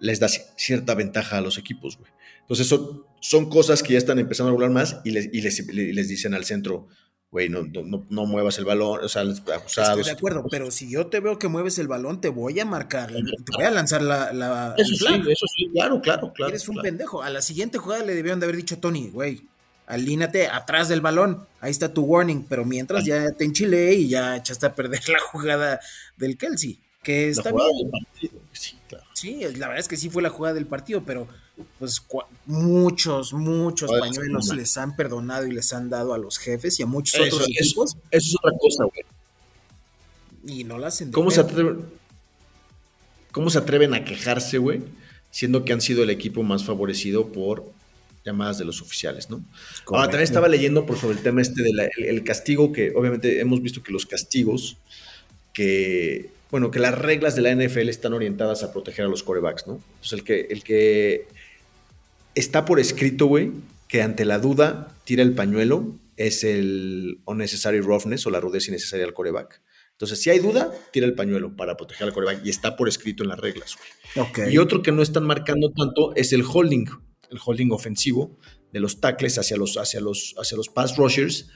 les 0.00 0.18
da 0.18 0.28
cierta 0.30 0.94
ventaja 0.94 1.36
a 1.36 1.40
los 1.42 1.58
equipos, 1.58 1.98
güey. 1.98 2.10
Entonces, 2.40 2.66
son, 2.68 3.04
son 3.20 3.50
cosas 3.50 3.82
que 3.82 3.92
ya 3.92 3.98
están 3.98 4.18
empezando 4.18 4.50
a 4.50 4.54
hablar 4.54 4.70
más 4.70 5.02
y 5.04 5.10
les, 5.10 5.28
y 5.30 5.42
les, 5.42 6.08
dicen 6.08 6.32
al 6.32 6.46
centro, 6.46 6.88
güey, 7.30 7.50
no, 7.50 7.64
no, 7.64 8.06
no, 8.08 8.24
muevas 8.24 8.56
el 8.56 8.64
balón, 8.64 9.04
o 9.04 9.08
sea, 9.10 9.20
abusados. 9.20 9.68
Estoy 9.76 10.04
de 10.04 10.10
acuerdo, 10.12 10.46
pero 10.50 10.70
si 10.70 10.90
yo 10.90 11.08
te 11.08 11.20
veo 11.20 11.38
que 11.38 11.48
mueves 11.48 11.78
el 11.78 11.86
balón, 11.86 12.22
te 12.22 12.30
voy 12.30 12.58
a 12.60 12.64
marcar, 12.64 13.12
te 13.12 13.56
voy 13.56 13.64
a 13.66 13.70
lanzar 13.70 14.00
la. 14.00 14.32
la 14.32 14.74
eso 14.78 14.94
sí, 14.94 15.22
eso 15.28 15.46
sí, 15.54 15.68
claro, 15.70 16.00
claro, 16.00 16.32
claro. 16.32 16.48
Eres 16.48 16.66
un 16.66 16.80
pendejo. 16.80 17.22
A 17.22 17.28
la 17.28 17.42
siguiente 17.42 17.76
jugada 17.76 18.06
le 18.06 18.14
debieron 18.14 18.40
de 18.40 18.46
haber 18.46 18.56
dicho 18.56 18.78
Tony, 18.78 19.10
güey, 19.10 19.46
alínate 19.92 20.48
atrás 20.48 20.88
del 20.88 21.02
balón, 21.02 21.46
ahí 21.60 21.70
está 21.70 21.92
tu 21.92 22.02
warning, 22.02 22.46
pero 22.48 22.64
mientras 22.64 23.04
ya 23.04 23.30
te 23.32 23.44
enchilé 23.44 23.92
y 23.92 24.08
ya 24.08 24.36
echaste 24.36 24.64
a 24.64 24.74
perder 24.74 25.00
la 25.08 25.20
jugada 25.20 25.80
del 26.16 26.38
Kelsey, 26.38 26.80
que 27.02 27.28
está 27.28 27.52
bien. 27.52 27.90
Sí, 28.52 28.78
claro. 28.88 29.04
sí, 29.12 29.40
la 29.40 29.68
verdad 29.68 29.78
es 29.78 29.88
que 29.88 29.98
sí 29.98 30.08
fue 30.08 30.22
la 30.22 30.30
jugada 30.30 30.54
del 30.54 30.66
partido, 30.66 31.02
pero 31.04 31.28
pues 31.78 32.02
muchos, 32.46 33.34
muchos 33.34 33.90
pañuelos 33.90 34.54
les 34.54 34.78
han 34.78 34.96
perdonado 34.96 35.46
y 35.46 35.52
les 35.52 35.72
han 35.74 35.90
dado 35.90 36.14
a 36.14 36.18
los 36.18 36.38
jefes 36.38 36.80
y 36.80 36.84
a 36.84 36.86
muchos 36.86 37.20
otros 37.20 37.46
equipos. 37.48 37.96
Eso, 38.10 38.28
es 38.30 38.34
otra 38.36 38.58
cosa, 38.58 38.84
güey. 38.84 40.58
Y 40.58 40.64
no 40.64 40.78
la 40.78 40.88
hacen. 40.88 41.12
¿Cómo 41.12 41.30
se, 41.30 41.40
atreven, 41.40 41.84
¿Cómo 43.30 43.50
se 43.50 43.58
atreven 43.58 43.92
a 43.92 44.04
quejarse, 44.04 44.56
güey? 44.56 44.82
Siendo 45.30 45.64
que 45.64 45.74
han 45.74 45.82
sido 45.82 46.02
el 46.02 46.10
equipo 46.10 46.42
más 46.42 46.64
favorecido 46.64 47.30
por 47.30 47.70
llamadas 48.24 48.58
de 48.58 48.64
los 48.64 48.80
oficiales, 48.80 49.30
¿no? 49.30 49.44
Ahora, 49.86 50.04
también 50.04 50.22
estaba 50.22 50.48
leyendo 50.48 50.86
por 50.86 50.98
sobre 50.98 51.16
el 51.16 51.22
tema 51.22 51.42
este 51.42 51.62
del 51.62 52.24
castigo, 52.24 52.72
que 52.72 52.92
obviamente 52.94 53.40
hemos 53.40 53.62
visto 53.62 53.82
que 53.82 53.92
los 53.92 54.06
castigos, 54.06 54.76
que, 55.52 56.30
bueno, 56.50 56.70
que 56.70 56.78
las 56.78 56.96
reglas 56.96 57.34
de 57.34 57.42
la 57.42 57.54
NFL 57.54 57.88
están 57.88 58.12
orientadas 58.12 58.62
a 58.62 58.72
proteger 58.72 59.06
a 59.06 59.08
los 59.08 59.22
corebacks, 59.22 59.66
¿no? 59.66 59.74
Entonces, 59.74 60.12
el 60.12 60.24
que, 60.24 60.40
el 60.50 60.62
que 60.62 61.26
está 62.34 62.64
por 62.64 62.78
escrito, 62.78 63.26
güey, 63.26 63.50
que 63.88 64.02
ante 64.02 64.24
la 64.24 64.38
duda 64.38 64.94
tira 65.04 65.22
el 65.22 65.34
pañuelo, 65.34 65.98
es 66.16 66.44
el 66.44 67.18
unnecessary 67.24 67.80
roughness 67.80 68.26
o 68.26 68.30
la 68.30 68.40
rudeza 68.40 68.70
innecesaria 68.70 69.04
al 69.04 69.14
coreback. 69.14 69.60
Entonces, 69.92 70.20
si 70.20 70.30
hay 70.30 70.38
duda, 70.38 70.72
tira 70.92 71.06
el 71.06 71.14
pañuelo 71.14 71.56
para 71.56 71.76
proteger 71.76 72.06
al 72.06 72.12
coreback 72.12 72.44
y 72.44 72.50
está 72.50 72.76
por 72.76 72.88
escrito 72.88 73.22
en 73.22 73.28
las 73.28 73.38
reglas. 73.38 73.76
Güey. 74.14 74.54
Y 74.54 74.58
otro 74.58 74.82
que 74.82 74.92
no 74.92 75.02
están 75.02 75.24
marcando 75.24 75.70
tanto 75.70 76.14
es 76.16 76.32
el 76.32 76.42
holding 76.42 76.86
el 77.32 77.38
holding 77.44 77.72
ofensivo 77.72 78.38
de 78.72 78.80
los 78.80 79.00
tackles 79.00 79.38
hacia 79.38 79.56
los, 79.56 79.76
hacia 79.76 80.00
los, 80.00 80.34
hacia 80.38 80.56
los 80.56 80.68
pass 80.68 80.96
rushers, 80.96 81.48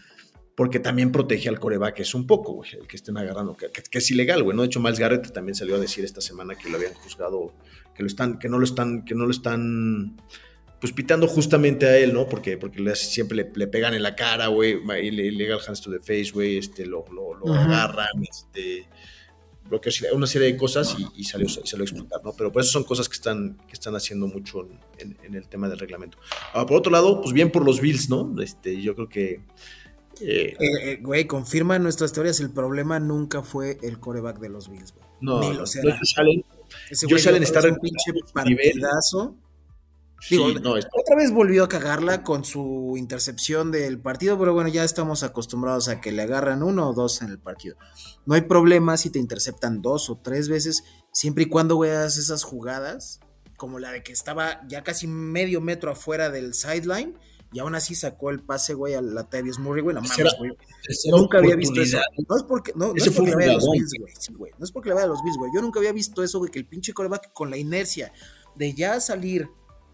porque 0.55 0.81
también 0.81 1.13
protege 1.13 1.49
al 1.49 1.61
coreback, 1.61 2.01
es 2.01 2.15
un 2.15 2.27
poco, 2.27 2.55
güey, 2.55 2.71
el 2.81 2.87
que 2.87 2.97
estén 2.97 3.17
agarrando, 3.19 3.57
que, 3.57 3.71
es 3.91 4.11
ilegal, 4.11 4.43
güey, 4.43 4.57
¿no? 4.57 4.63
De 4.63 4.67
hecho, 4.67 4.81
Miles 4.81 4.99
Garrett 4.99 5.33
también 5.33 5.55
salió 5.55 5.77
a 5.77 5.79
decir 5.79 6.05
esta 6.05 6.21
semana 6.21 6.55
que 6.55 6.71
lo 6.71 6.77
habían 6.77 6.95
juzgado, 6.95 7.55
que 7.95 8.03
lo 8.03 8.07
están, 8.07 8.39
que 8.39 8.49
no 8.49 8.59
lo 8.59 8.65
están, 8.65 9.05
que 9.05 9.15
no 9.15 9.27
lo 9.27 9.31
están, 9.31 10.17
pues 10.81 10.93
pitando 10.93 11.29
justamente 11.29 11.87
a 11.87 11.99
él, 11.99 12.15
¿no? 12.15 12.27
Porque, 12.27 12.57
porque 12.57 12.97
siempre 12.97 13.51
le, 13.55 13.67
pegan 13.67 13.93
en 13.93 14.03
la 14.03 14.15
cara, 14.15 14.47
güey, 14.47 14.79
illegal 15.03 15.61
hands 15.67 15.83
to 15.83 15.91
the 15.91 16.01
face, 16.01 16.33
güey, 16.33 16.57
este, 16.57 16.87
lo, 16.87 17.05
lo, 17.13 17.53
agarran, 17.53 18.23
este, 18.23 18.89
una 20.13 20.27
serie 20.27 20.53
de 20.53 20.57
cosas 20.57 20.97
y, 21.15 21.25
salió, 21.25 21.47
a 21.47 21.83
explicar, 21.83 22.21
¿no? 22.25 22.33
Pero 22.33 22.53
por 22.53 22.63
eso 22.63 22.73
son 22.73 22.85
cosas 22.85 23.09
que 23.09 23.15
están, 23.15 23.57
que 23.67 23.73
están 23.73 23.95
haciendo 23.97 24.27
mucho 24.27 24.69
en, 24.99 25.35
el 25.35 25.49
tema 25.49 25.69
del 25.69 25.79
reglamento. 25.79 26.19
por 26.53 26.75
otro 26.75 26.93
lado, 26.93 27.21
pues 27.21 27.33
bien 27.33 27.51
por 27.51 27.65
los 27.65 27.81
Bills, 27.81 28.09
¿no? 28.09 28.35
Este, 28.41 28.81
yo 28.81 28.95
creo 28.95 29.09
que... 29.09 29.41
Eh, 30.21 30.57
eh, 30.59 30.67
eh, 30.83 30.99
güey, 31.03 31.27
confirma 31.27 31.79
nuestras 31.79 32.13
teorías, 32.13 32.41
el 32.41 32.51
problema 32.51 32.99
nunca 32.99 33.43
fue 33.43 33.79
el 33.83 34.01
coreback 34.01 34.39
de 34.39 34.49
los 34.49 34.71
Bills, 34.71 34.95
güey. 34.95 35.07
No, 35.21 35.41
Ni 35.41 35.55
lo 35.55 35.67
será. 35.67 35.99
Ese 36.91 37.07
güey 37.07 37.43
estar 37.43 37.71
un 37.71 37.77
pinche 37.77 38.13
partidazo 38.33 39.37
otra 40.93 41.17
vez 41.17 41.31
volvió 41.31 41.65
a 41.65 41.69
cagarla 41.69 42.23
con 42.23 42.45
su 42.45 42.95
intercepción 42.97 43.71
del 43.71 43.99
partido, 43.99 44.39
pero 44.39 44.55
bueno, 44.55 44.69
ya 44.69 44.85
estamos 44.85 45.23
acostumbrados 45.23 45.89
a 45.89 46.01
que 46.01 46.13
le 46.13 46.23
agarran 46.23 46.63
uno 46.63 46.89
o 46.89 46.95
dos 46.95 47.23
en 47.23 47.29
el 47.29 47.39
partido. 47.39 47.77
No 48.25 48.35
hay 48.35 48.43
problema 48.43 48.97
si 48.97 49.11
te 49.11 49.19
interceptan 49.19 49.83
dos 49.83 50.11
o 50.11 50.17
tres 50.17 50.49
veces, 50.49 50.85
siempre 51.13 51.45
y 51.45 51.49
cuando 51.49 51.79
veas 51.79 52.17
esas 52.17 52.43
jugadas, 52.43 53.21
como 53.57 53.79
la 53.79 53.93
de 53.93 54.03
que 54.03 54.13
estaba 54.13 54.67
ya 54.69 54.83
casi 54.83 55.07
medio 55.07 55.61
metro 55.61 55.91
afuera 55.91 56.31
del 56.31 56.55
sideline 56.55 57.15
y 57.53 57.59
aún 57.61 57.75
así 57.75 57.95
sacó 57.95 58.31
el 58.31 58.41
pase, 58.41 58.75
güey, 58.75 58.95
a 58.95 59.01
la 59.01 59.29
Tavius 59.29 59.59
Murray, 59.59 59.83
güey, 59.83 59.95
no 59.95 60.03
mames, 60.03 60.35
güey. 60.39 60.53
Nunca 61.11 61.39
había 61.39 61.57
visto 61.57 61.81
eso. 61.81 61.99
No 62.29 62.37
es 62.37 62.43
porque, 62.43 62.73
no, 62.75 62.93
es 62.95 63.09
porque 63.11 63.31
le 63.31 63.37
vaya 63.37 63.51
a 63.53 63.55
los 63.55 63.71
Bills, 63.71 63.93
güey. 64.37 64.53
no 64.59 64.65
es 64.65 64.73
porque 64.73 64.89
le 64.89 64.95
vaya 64.95 65.07
a 65.07 65.09
los 65.09 65.23
Bills, 65.23 65.39
güey. 65.39 65.51
Yo 65.55 65.63
nunca 65.63 65.79
había 65.79 65.93
visto 65.93 66.23
eso, 66.23 66.39
güey, 66.39 66.51
que 66.51 66.59
el 66.59 66.67
pinche 66.67 66.93
coreback 66.93 67.33
con 67.33 67.51
la 67.51 67.57
inercia 67.57 68.13
de 68.57 68.75
ya 68.75 69.01
salir 69.01 69.49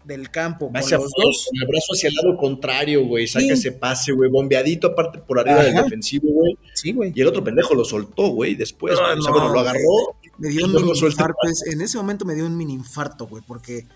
del 0.05 0.29
campo. 0.29 0.71
con 0.71 0.81
los 0.81 0.89
dos. 0.89 1.49
el 1.53 1.67
brazo 1.67 1.93
hacia 1.93 2.09
el 2.09 2.15
lado 2.15 2.37
contrario, 2.37 3.05
güey. 3.05 3.27
Saca 3.27 3.53
ese 3.53 3.71
pase, 3.71 4.11
güey. 4.11 4.29
Bombeadito 4.29 4.87
aparte 4.87 5.19
por 5.19 5.39
arriba 5.39 5.63
del 5.63 5.75
defensivo, 5.75 6.29
güey. 6.29 6.57
Sí, 6.73 6.91
güey. 6.91 7.11
Y 7.15 7.21
el 7.21 7.27
otro 7.27 7.43
pendejo 7.43 7.75
lo 7.75 7.85
soltó, 7.85 8.29
güey. 8.29 8.55
Después, 8.55 8.93
o 8.93 8.97
sea, 8.97 9.31
bueno, 9.31 9.53
lo 9.53 9.59
agarró. 9.59 10.17
Me 10.37 10.49
dio 10.49 10.65
un 10.65 10.73
mini 10.73 10.91
infarto. 10.91 11.37
En 11.71 11.81
ese 11.81 11.97
momento 11.97 12.25
me 12.25 12.35
dio 12.35 12.45
un 12.45 12.57
mini 12.57 12.73
infarto, 12.73 13.27
güey. 13.27 13.43
Porque, 13.45 13.87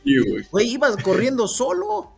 güey, 0.51 0.69
iba 0.69 0.95
corriendo 0.97 1.47
solo. 1.47 2.11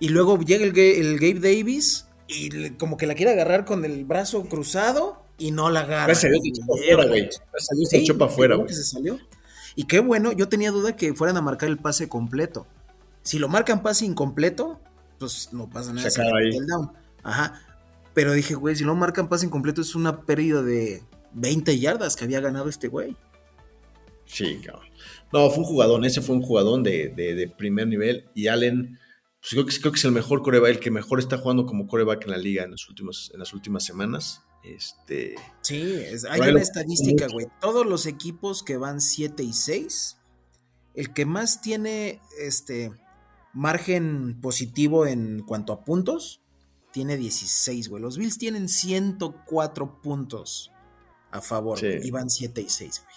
Y 0.00 0.08
luego 0.08 0.38
llega 0.40 0.64
el, 0.64 0.76
el 0.76 1.18
Gabe 1.18 1.40
Davis 1.40 2.06
y 2.26 2.70
como 2.70 2.96
que 2.96 3.06
la 3.06 3.14
quiere 3.14 3.32
agarrar 3.32 3.64
con 3.64 3.84
el 3.84 4.04
brazo 4.04 4.44
cruzado 4.44 5.24
y 5.38 5.50
no 5.50 5.70
la 5.70 5.80
agarra. 5.80 6.06
Gracias 6.06 6.24
a 6.24 6.30
Dios 6.30 6.42
se 6.44 6.48
echó 6.48 6.66
para 6.66 6.80
afuera, 6.90 7.06
güey. 7.06 7.28
se 7.86 7.98
echó 7.98 8.18
para 8.18 8.30
afuera, 8.30 8.56
güey. 8.56 8.68
Y 9.76 9.84
qué 9.84 9.98
bueno, 10.00 10.32
yo 10.32 10.48
tenía 10.48 10.70
duda 10.70 10.96
que 10.96 11.14
fueran 11.14 11.36
a 11.36 11.42
marcar 11.42 11.68
el 11.68 11.78
pase 11.78 12.08
completo. 12.08 12.66
Si 13.22 13.38
lo 13.38 13.48
marcan 13.48 13.82
pase 13.82 14.04
incompleto, 14.04 14.80
pues 15.18 15.52
no 15.52 15.68
pasa 15.68 15.92
nada. 15.92 16.08
Se 16.08 16.20
acaba 16.20 16.38
ahí. 16.38 16.56
El 16.56 16.66
down. 16.66 16.92
Ajá. 17.22 17.60
Pero 18.12 18.32
dije, 18.32 18.54
güey, 18.54 18.76
si 18.76 18.84
no 18.84 18.94
marcan 18.94 19.28
pase 19.28 19.46
incompleto 19.46 19.80
es 19.80 19.94
una 19.94 20.22
pérdida 20.22 20.62
de 20.62 21.02
20 21.32 21.78
yardas 21.78 22.16
que 22.16 22.24
había 22.24 22.40
ganado 22.40 22.68
este 22.68 22.88
güey. 22.88 23.16
Sí, 24.26 24.60
cabrón. 24.64 24.88
No, 25.32 25.50
fue 25.50 25.58
un 25.58 25.64
jugadón, 25.64 26.04
ese 26.04 26.20
fue 26.20 26.36
un 26.36 26.42
jugadón 26.42 26.82
de, 26.82 27.52
primer 27.58 27.88
nivel. 27.88 28.26
Y 28.34 28.46
Allen, 28.46 28.98
pues 29.40 29.50
creo 29.50 29.66
que, 29.66 29.80
creo 29.80 29.92
que 29.92 29.98
es 29.98 30.04
el 30.04 30.12
mejor 30.12 30.42
coreback, 30.42 30.70
el 30.70 30.80
que 30.80 30.90
mejor 30.90 31.18
está 31.18 31.38
jugando 31.38 31.66
como 31.66 31.86
coreback 31.86 32.24
en 32.24 32.30
la 32.30 32.38
liga 32.38 32.64
en, 32.64 32.70
los 32.70 32.88
últimos, 32.88 33.30
en 33.34 33.40
las 33.40 33.52
últimas 33.52 33.84
semanas. 33.84 34.42
Este, 34.64 35.34
sí, 35.60 36.04
hay 36.30 36.40
una 36.40 36.60
estadística, 36.60 37.28
güey. 37.28 37.46
Todos 37.60 37.86
los 37.86 38.06
equipos 38.06 38.62
que 38.62 38.78
van 38.78 39.00
7 39.00 39.42
y 39.42 39.52
6, 39.52 40.18
el 40.94 41.12
que 41.12 41.26
más 41.26 41.60
tiene 41.60 42.20
este 42.40 42.92
margen 43.52 44.40
positivo 44.40 45.06
en 45.06 45.42
cuanto 45.42 45.74
a 45.74 45.84
puntos, 45.84 46.40
tiene 46.92 47.16
16, 47.16 47.88
güey. 47.88 48.02
Los 48.02 48.16
Bills 48.16 48.38
tienen 48.38 48.68
104 48.68 50.00
puntos 50.00 50.72
a 51.30 51.40
favor. 51.40 51.78
Sí. 51.78 51.88
Iban 52.02 52.30
7 52.30 52.62
y 52.62 52.68
6, 52.68 53.02
güey. 53.04 53.16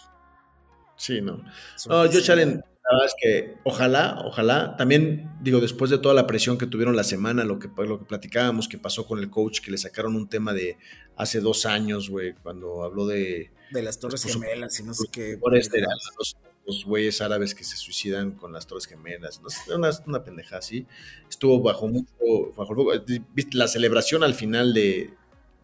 Sí, 0.97 1.21
no. 1.21 1.43
Es 1.75 1.87
No, 1.87 2.03
Josh 2.11 2.31
Allen, 2.31 2.63
es 3.05 3.15
que 3.21 3.55
ojalá, 3.63 4.21
ojalá, 4.25 4.75
también 4.77 5.29
digo, 5.41 5.59
después 5.59 5.91
de 5.91 5.97
toda 5.97 6.15
la 6.15 6.27
presión 6.27 6.57
que 6.57 6.67
tuvieron 6.67 6.95
la 6.95 7.03
semana, 7.03 7.43
lo 7.43 7.59
que, 7.59 7.69
lo 7.85 7.99
que 7.99 8.05
platicábamos 8.05 8.67
que 8.67 8.77
pasó 8.77 9.05
con 9.05 9.19
el 9.19 9.29
coach, 9.29 9.59
que 9.59 9.71
le 9.71 9.77
sacaron 9.77 10.15
un 10.15 10.27
tema 10.29 10.53
de 10.53 10.77
hace 11.15 11.39
dos 11.41 11.65
años, 11.65 12.09
güey, 12.09 12.33
cuando 12.43 12.83
habló 12.83 13.05
de 13.07 13.51
De 13.71 13.81
las 13.81 13.99
Torres 13.99 14.21
Pues, 14.21 14.33
Gemelas 14.35 14.79
y 14.79 14.83
no 14.83 14.93
sé 14.93 15.07
qué. 15.11 15.37
por 15.37 15.57
este, 15.57 15.81
los, 15.81 16.37
los 16.65 16.85
güeyes 16.85 17.21
árabes 17.21 17.55
que 17.55 17.63
se 17.63 17.77
suicidan 17.77 18.31
con 18.31 18.51
las 18.51 18.67
torres 18.67 18.85
gemelas, 18.85 19.41
no 19.41 19.49
sé, 19.49 19.73
una, 19.73 19.89
una 20.05 20.23
pendeja 20.23 20.57
así. 20.57 20.85
Estuvo 21.29 21.61
bajo 21.61 21.87
mucho, 21.87 22.07
bajo 22.55 22.71
el 22.73 22.75
fuego. 22.75 23.03
¿Viste 23.33 23.57
la 23.57 23.67
celebración 23.67 24.23
al 24.23 24.33
final 24.33 24.73
de, 24.73 25.13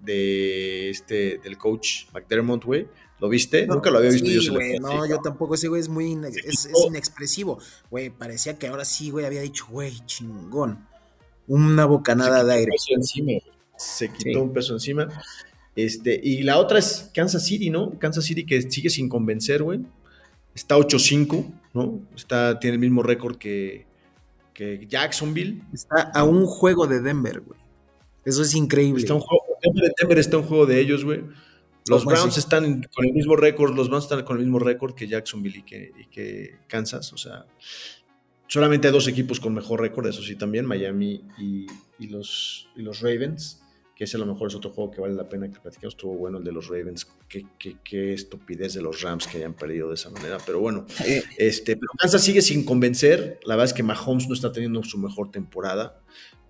de 0.01 0.89
este, 0.89 1.39
del 1.39 1.57
coach 1.57 2.05
McDermott, 2.13 2.63
güey? 2.63 2.87
¿Lo 3.23 3.29
viste? 3.29 3.65
Nunca 3.67 3.89
lo 3.89 3.99
había 3.99 4.11
visto 4.11 4.27
Sí, 4.27 4.37
yo 4.41 4.51
güey, 4.51 4.79
No, 4.79 4.89
así. 5.01 5.09
yo 5.11 5.17
tampoco. 5.19 5.55
Ese 5.55 5.69
güey 5.69 5.79
es 5.79 5.87
muy 5.87 6.11
es, 6.43 6.65
es 6.65 6.85
inexpresivo. 6.85 7.57
Güey, 7.89 8.09
parecía 8.09 8.59
que 8.59 8.67
ahora 8.67 8.83
sí, 8.83 9.11
güey, 9.11 9.25
había 9.25 9.39
dicho, 9.39 9.65
güey, 9.69 9.93
chingón. 10.05 10.85
Una 11.47 11.85
bocanada 11.85 12.41
Se 12.41 12.45
de 12.47 12.51
quitó 12.51 12.59
aire. 12.59 12.71
un 12.71 12.75
peso 12.75 12.93
encima. 12.97 13.31
Se 13.77 14.07
quitó 14.11 14.29
Sí. 14.31 14.35
un 14.35 14.51
peso 14.53 14.73
encima. 14.73 15.07
Este, 15.73 16.19
y 16.21 16.43
la 16.43 16.57
otra 16.59 16.79
es 16.79 17.11
Kansas 17.15 17.45
City, 17.45 17.69
¿no? 17.69 17.97
Kansas 17.97 18.25
City 18.25 18.45
que 18.45 18.61
sigue 18.69 18.89
sin 18.89 19.07
convencer, 19.07 19.63
güey. 19.63 19.79
Está 20.53 20.75
8-5, 20.75 21.45
¿no? 21.73 22.01
Está, 22.17 22.59
tiene 22.59 22.73
el 22.73 22.81
mismo 22.81 23.03
récord 23.03 23.37
que, 23.37 23.85
que 24.53 24.85
Jacksonville. 24.85 25.61
Está 25.73 26.11
a 26.13 26.25
un 26.25 26.45
juego 26.45 26.87
de 26.87 26.99
Denver, 26.99 27.39
güey. 27.39 27.57
Eso 28.25 28.41
es 28.41 28.53
increíble. 28.53 28.99
Está 29.01 29.13
un 29.13 29.21
juego, 29.21 29.45
Denver, 29.63 29.93
Denver 29.97 30.19
está 30.19 30.37
un 30.39 30.43
juego 30.43 30.65
de 30.65 30.81
ellos, 30.81 31.05
güey. 31.05 31.21
Los 31.87 32.05
Browns 32.05 32.37
están 32.37 32.83
con 32.93 33.05
el 33.05 33.13
mismo 33.13 33.35
récord, 33.35 33.75
los 33.75 33.89
Browns 33.89 34.05
están 34.05 34.23
con 34.23 34.37
el 34.37 34.43
mismo 34.43 34.59
récord 34.59 34.93
que 34.95 35.07
Jacksonville 35.07 35.59
y 35.59 35.63
que, 35.63 35.91
y 35.99 36.05
que 36.07 36.59
Kansas, 36.67 37.11
o 37.13 37.17
sea, 37.17 37.45
solamente 38.47 38.87
hay 38.87 38.93
dos 38.93 39.07
equipos 39.07 39.39
con 39.39 39.53
mejor 39.53 39.81
récord, 39.81 40.07
eso 40.07 40.21
sí 40.23 40.35
también, 40.35 40.65
Miami 40.65 41.21
y, 41.37 41.65
y 41.99 42.07
los, 42.07 42.69
y 42.75 42.81
los 42.83 43.01
Ravens, 43.01 43.59
que 43.95 44.05
ese 44.05 44.17
a 44.17 44.19
lo 44.19 44.25
mejor 44.25 44.47
es 44.47 44.55
otro 44.55 44.71
juego 44.71 44.91
que 44.91 45.01
vale 45.01 45.13
la 45.13 45.27
pena 45.29 45.49
que 45.51 45.59
platiquemos, 45.59 45.93
estuvo 45.93 46.15
bueno 46.15 46.37
el 46.39 46.43
de 46.43 46.51
los 46.51 46.67
Ravens, 46.67 47.07
qué, 47.27 47.45
qué- 47.59 47.77
qué 47.83 48.13
estupidez 48.13 48.73
de 48.73 48.81
los 48.81 49.01
Rams 49.01 49.27
que 49.27 49.37
hayan 49.37 49.53
perdido 49.53 49.89
de 49.89 49.95
esa 49.95 50.09
manera, 50.09 50.37
pero 50.45 50.59
bueno, 50.59 50.85
Eh, 51.05 51.23
este, 51.37 51.75
pero 51.75 51.91
Kansas 51.97 52.23
sigue 52.23 52.41
sin 52.41 52.65
convencer. 52.65 53.39
La 53.45 53.55
verdad 53.55 53.65
es 53.65 53.73
que 53.73 53.83
Mahomes 53.83 54.27
no 54.27 54.33
está 54.33 54.51
teniendo 54.51 54.81
su 54.83 54.97
mejor 54.97 55.29
temporada. 55.31 56.01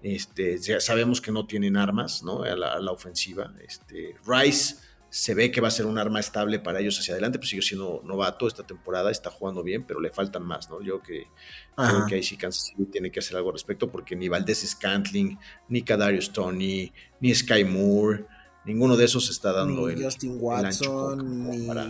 Este, 0.02 0.58
ya 0.58 0.80
sabemos 0.80 1.19
que 1.22 1.32
no 1.32 1.46
tienen 1.46 1.76
armas 1.78 2.24
¿no? 2.24 2.43
a, 2.43 2.56
la, 2.56 2.74
a 2.74 2.80
la 2.80 2.91
ofensiva. 2.91 3.54
Este, 3.65 4.15
Rice 4.26 4.76
se 5.13 5.36
ve 5.36 5.52
que 5.52 5.62
va 5.62 5.67
a 5.67 5.71
ser 5.71 5.86
un 5.86 5.99
arma 5.99 6.19
estable 6.19 6.58
para 6.58 6.80
ellos 6.80 6.97
hacia 6.97 7.13
adelante, 7.13 7.38
pues 7.38 7.52
sigue 7.52 7.62
siendo 7.62 8.02
novato 8.04 8.47
esta 8.47 8.65
temporada, 8.65 9.12
está 9.12 9.30
jugando 9.30 9.62
bien, 9.62 9.86
pero 9.86 10.02
le 10.02 10.10
faltan 10.10 10.43
más. 10.43 10.71
¿no? 10.71 10.82
Yo 10.82 11.04
que, 11.04 11.28
ajá. 11.76 11.91
creo 11.91 12.06
que 12.08 12.15
ahí 12.15 12.23
sí 12.23 12.36
Kansas 12.36 12.63
City 12.65 12.86
tiene 12.91 13.12
que 13.12 13.19
hacer 13.19 13.38
algo 13.38 13.49
al 13.49 13.54
respecto, 13.54 13.91
porque 13.91 14.15
ni 14.15 14.28
Valdés 14.28 14.67
Scantling, 14.67 15.38
ni 15.69 15.84
Kadarius 15.84 16.34
Tony, 16.34 16.91
ni 17.19 17.36
Sky 17.36 17.63
Moore, 17.63 18.26
ninguno 18.65 18.97
de 18.97 19.06
esos 19.06 19.30
está 19.30 19.52
dando 19.54 19.86
ni 19.88 19.93
el, 19.93 20.04
Justin 20.04 20.32
el 20.32 20.65
ancho 20.65 20.91
Watson, 21.10 21.47
ni 21.47 21.67
para- 21.67 21.86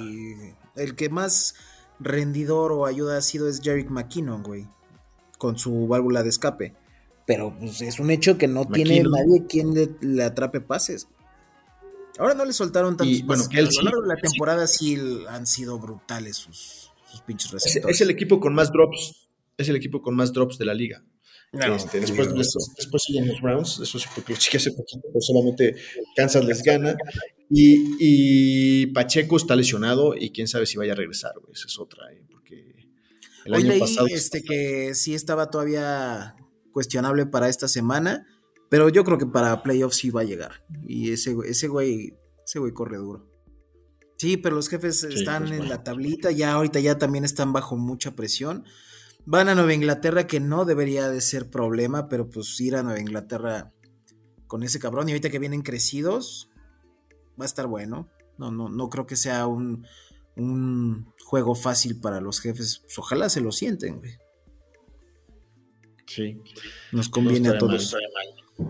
el 0.76 0.96
que 0.98 1.08
más 1.08 1.56
rendidor 2.02 2.74
o 2.74 2.86
ayuda 2.86 3.18
ha 3.18 3.22
sido 3.22 3.48
es 3.48 3.62
Jarek 3.64 3.90
McKinnon, 3.90 4.44
güey, 4.44 4.68
con 5.38 5.58
su 5.58 5.88
válvula 5.88 6.24
de 6.24 6.30
escape. 6.30 6.74
Pero 7.26 7.58
pues 7.58 7.80
es 7.82 8.02
un 8.02 8.12
hecho 8.12 8.38
que 8.38 8.50
no 8.50 8.66
tiene 8.66 9.02
nadie 9.02 9.48
quien 9.48 9.74
le, 9.74 9.92
le 10.02 10.24
atrape 10.26 10.60
pases. 10.60 11.08
Ahora 12.20 12.34
no 12.36 12.46
le 12.46 12.54
soltaron 12.54 12.96
tantos 12.98 13.18
Y, 13.18 13.24
bueno, 13.24 13.44
que 13.50 13.60
él 13.60 13.66
pero 13.66 13.70
a 13.70 13.72
sí, 13.72 13.78
lo 13.80 13.84
largo 13.86 14.02
de 14.04 14.08
la 14.10 14.16
sí. 14.16 14.22
temporada 14.22 14.68
sí 14.68 14.98
han 15.30 15.48
sido 15.48 15.80
brutales 15.80 16.38
sus, 16.38 16.92
sus 17.10 17.22
pinches 17.22 17.48
Es, 17.48 17.54
receptores. 17.54 17.96
es 17.96 18.02
el 18.02 18.10
equipo 18.12 18.40
con 18.40 18.54
más 18.54 18.72
drops. 18.72 19.28
Es 19.58 19.70
el 19.70 19.76
equipo 19.76 20.02
con 20.02 20.16
más 20.16 20.34
drops 20.34 20.58
de 20.58 20.66
la 20.66 20.74
liga. 20.74 21.04
No, 21.52 21.76
Este, 21.76 22.00
después, 22.00 22.34
después, 22.34 22.72
después 22.76 23.04
siguen 23.04 23.28
los 23.28 23.40
Browns, 23.40 23.80
eso 23.80 24.00
sí, 24.00 24.08
porque 24.16 24.34
lo 24.34 24.40
chequé 24.40 24.58
hace 24.58 24.72
poquito, 24.72 25.02
pero 25.08 25.22
solamente 25.22 25.76
Kansas 26.16 26.44
les 26.46 26.64
gana. 26.64 26.96
Y, 27.50 27.96
y 28.00 28.88
Pacheco 28.88 29.38
está 29.38 29.56
lesionado 29.56 30.16
y 30.16 30.32
quién 30.32 30.48
sabe 30.48 30.66
si 30.66 30.78
vaya 30.78 30.94
a 30.94 30.96
regresar, 30.96 31.34
güey. 31.40 31.54
Esa 31.54 31.68
es 31.68 31.78
otra, 31.78 32.12
¿eh? 32.12 32.24
porque 32.32 32.88
el 33.46 33.54
Hoy 33.54 33.62
año 33.62 33.70
leí 33.70 33.80
pasado. 33.80 34.08
este, 34.08 34.44
que 34.44 34.96
sí 34.96 35.14
estaba 35.14 35.52
todavía 35.52 36.36
cuestionable 36.72 37.28
para 37.28 37.50
esta 37.50 37.68
semana, 37.68 38.26
pero 38.70 38.90
yo 38.90 39.04
creo 39.04 39.18
que 39.18 39.26
para 39.26 39.62
playoffs 39.64 39.98
sí 39.98 40.10
va 40.10 40.22
a 40.22 40.26
llegar. 40.26 40.66
Y 40.88 41.12
ese, 41.12 41.36
güey- 41.36 41.50
ese 41.50 41.68
güey, 41.68 42.18
ese 42.46 42.60
güey 42.60 42.72
corre 42.74 42.98
duro. 42.98 43.30
Sí, 44.18 44.38
pero 44.38 44.56
los 44.56 44.70
jefes 44.70 45.04
están 45.04 45.44
pues, 45.44 45.52
en 45.52 45.58
bueno. 45.60 45.74
la 45.74 45.84
tablita, 45.84 46.32
ya 46.32 46.54
ahorita 46.54 46.80
ya 46.80 46.98
también 46.98 47.26
están 47.26 47.52
bajo 47.54 47.76
mucha 47.76 48.16
presión. 48.16 48.64
Van 49.26 49.50
a 49.50 49.56
Nueva 49.56 49.74
Inglaterra, 49.74 50.28
que 50.28 50.40
no 50.40 50.66
debería 50.66 51.10
de 51.10 51.22
ser 51.22 51.50
problema, 51.50 52.08
pero 52.10 52.30
pues 52.30 52.60
ir 52.62 52.76
a 52.76 52.84
Nueva 52.84 53.00
Inglaterra 53.00 53.74
con 54.48 54.64
ese 54.64 54.80
cabrón 54.80 55.08
y 55.10 55.14
ahorita 55.14 55.30
que 55.30 55.40
vienen 55.40 55.62
crecidos, 55.62 56.50
va 57.40 57.44
a 57.44 57.46
estar 57.46 57.68
bueno. 57.68 58.10
No, 58.38 58.52
no, 58.52 58.70
no 58.70 58.90
creo 58.90 59.06
que 59.06 59.16
sea 59.16 59.46
un, 59.48 59.86
un 60.36 61.12
juego 61.26 61.56
fácil 61.56 62.00
para 62.00 62.20
los 62.22 62.40
jefes. 62.40 62.80
Pues, 62.84 62.98
ojalá 62.98 63.30
se 63.30 63.42
lo 63.42 63.52
sienten, 63.52 63.98
güey. 64.00 64.12
Sí. 66.16 66.38
Nos 66.92 67.10
conviene 67.10 67.50
No 67.50 67.56
a 67.56 67.58
todos. 67.58 67.94
mal. 68.14 68.70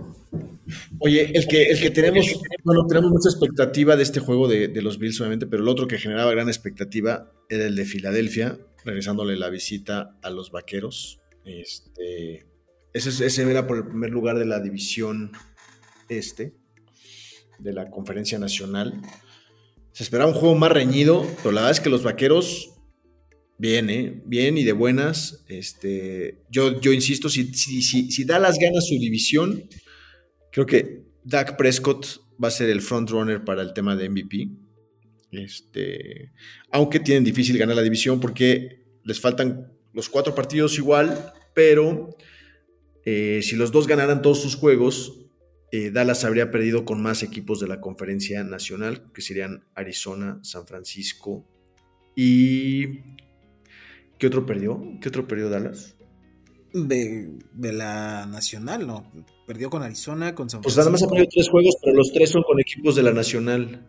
Oye, 1.00 1.32
el 1.38 1.48
que, 1.48 1.64
el 1.64 1.80
que 1.80 1.90
tenemos, 1.92 2.26
bueno, 2.64 2.88
tenemos 2.88 3.12
mucha 3.12 3.30
expectativa 3.30 3.96
de 3.96 4.04
este 4.04 4.20
juego 4.22 4.48
de, 4.48 4.70
de 4.70 4.82
los 4.82 4.98
Bills, 4.98 5.20
obviamente, 5.20 5.46
pero 5.48 5.62
el 5.64 5.68
otro 5.70 5.88
que 5.88 5.98
generaba 5.98 6.32
gran 6.32 6.48
expectativa 6.48 7.32
era 7.50 7.66
el 7.66 7.76
de 7.76 7.86
Filadelfia, 7.86 8.58
regresándole 8.86 9.36
la 9.36 9.50
visita 9.50 10.18
a 10.22 10.30
los 10.30 10.52
vaqueros. 10.52 11.20
Este, 11.46 12.46
ese, 12.94 13.10
es- 13.10 13.20
ese 13.22 13.50
era 13.50 13.68
por 13.68 13.78
el 13.78 13.86
primer 13.88 14.12
lugar 14.12 14.38
de 14.40 14.46
la 14.46 14.60
división 14.62 15.32
este, 16.08 16.54
de 17.60 17.74
la 17.74 17.90
conferencia 17.90 18.40
nacional. 18.40 18.94
Se 19.92 20.04
esperaba 20.04 20.32
un 20.32 20.38
juego 20.38 20.56
más 20.56 20.72
reñido, 20.72 21.28
pero 21.44 21.52
la 21.52 21.62
verdad 21.62 21.72
es 21.72 21.80
que 21.82 21.90
los 21.90 22.04
vaqueros 22.04 22.73
Bien, 23.64 23.90
¿eh? 23.90 24.22
Bien 24.26 24.58
y 24.58 24.66
de 24.66 24.74
buenas. 24.74 25.46
Este, 25.48 26.44
yo, 26.50 26.82
yo 26.82 26.92
insisto, 26.92 27.30
si, 27.30 27.54
si, 27.54 27.82
si, 27.82 28.12
su 28.12 29.00
división, 29.00 29.70
creo 30.52 30.66
que 30.66 31.06
Dak 31.24 31.56
Prescott 31.56 32.06
va 32.44 32.50
a 32.50 32.52
ser 32.52 32.70
el 32.70 32.82
frontrunner 32.82 33.46
para 33.46 33.62
el 33.62 33.74
tema 33.74 33.96
de 33.96 34.10
MVP. 34.10 34.50
Este, 35.32 36.34
aunque 36.72 37.00
tienen 37.00 37.24
difícil 37.24 37.58
ganar 37.58 37.78
la 37.78 37.84
división 37.84 38.20
porque 38.20 38.84
les 39.06 39.22
faltan 39.22 39.72
los 39.94 40.10
cuatro 40.10 40.36
partidos 40.36 40.78
igual, 40.78 41.32
pero 41.56 42.18
eh, 43.06 43.40
si 43.44 43.56
los 43.56 43.72
dos 43.72 43.88
ganaran 43.88 44.22
todos 44.22 44.42
sus 44.42 44.56
juegos, 44.56 45.22
eh, 45.72 45.90
Dallas 45.90 46.26
habría 46.26 46.52
perdido 46.52 46.84
con 46.84 47.02
más 47.02 47.24
equipos 47.24 47.62
de 47.62 47.70
la 47.70 47.80
conferencia 47.80 48.44
nacional, 48.44 49.10
que 49.14 49.22
serían 49.22 49.64
Arizona, 49.74 50.40
San 50.44 50.68
Francisco 50.68 51.48
y 52.14 53.00
¿Qué 54.18 54.28
otro 54.28 54.46
perdió? 54.46 54.82
¿Qué 55.02 55.10
otro 55.10 55.28
perdió 55.28 55.50
Dallas? 55.50 55.96
De, 56.74 57.34
de 57.54 57.74
la 57.74 58.26
nacional, 58.26 58.88
¿no? 58.88 59.12
Perdió 59.46 59.70
con 59.70 59.84
Arizona, 59.84 60.34
con 60.34 60.50
San 60.50 60.62
Pues 60.62 60.76
nada 60.78 60.90
más 60.90 61.04
ha 61.04 61.08
Francisco. 61.08 61.16
perdido 61.16 61.30
tres 61.34 61.50
juegos, 61.50 61.76
pero 61.84 61.96
los 61.98 62.12
tres 62.14 62.30
son 62.32 62.44
con 62.44 62.60
equipos 62.60 62.96
de 62.96 63.04
la 63.04 63.12
nacional. 63.12 63.86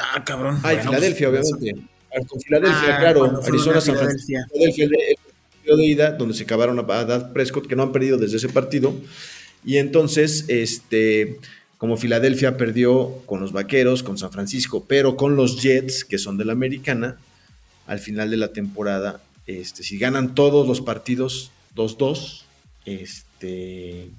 Ah, 0.00 0.22
cabrón. 0.24 0.58
Ah, 0.62 0.72
y 0.72 0.76
Bueno, 0.76 0.90
Filadelfia, 0.92 1.30
pues, 1.30 1.52
obviamente. 1.52 1.88
Ah, 2.14 2.20
Con 2.26 2.40
Filadelfia, 2.40 2.96
Ah, 2.96 3.00
claro. 3.00 3.40
Arizona, 3.44 3.80
San. 3.80 3.96
Francisco. 3.96 4.42
Filadelfia, 4.52 4.88
de 5.76 5.84
ida, 5.84 6.12
donde 6.12 6.34
se 6.34 6.44
acabaron 6.44 6.78
a, 6.78 6.82
a 6.82 7.04
Dak 7.04 7.32
Prescott, 7.34 7.66
que 7.66 7.76
no 7.76 7.82
han 7.82 7.92
perdido 7.92 8.16
desde 8.16 8.38
ese 8.38 8.48
partido. 8.48 8.94
Y 9.64 9.76
entonces, 9.76 10.46
este, 10.48 11.38
como 11.78 11.96
Filadelfia 11.96 12.56
perdió 12.56 13.22
con 13.26 13.40
los 13.40 13.52
Vaqueros, 13.52 14.02
con 14.02 14.18
San 14.18 14.30
Francisco, 14.32 14.84
pero 14.86 15.16
con 15.16 15.36
los 15.36 15.62
Jets, 15.62 16.04
que 16.04 16.18
son 16.18 16.36
de 16.36 16.44
la 16.44 16.52
americana, 16.52 17.16
al 17.86 18.00
final 18.00 18.30
de 18.30 18.36
la 18.36 18.52
temporada, 18.52 19.20
este, 19.46 19.82
si 19.82 19.96
ganan 19.96 20.34
todos 20.34 20.66
los 20.66 20.80
partidos 20.80 21.52
2-2, 21.76 22.42
este, 22.84 24.10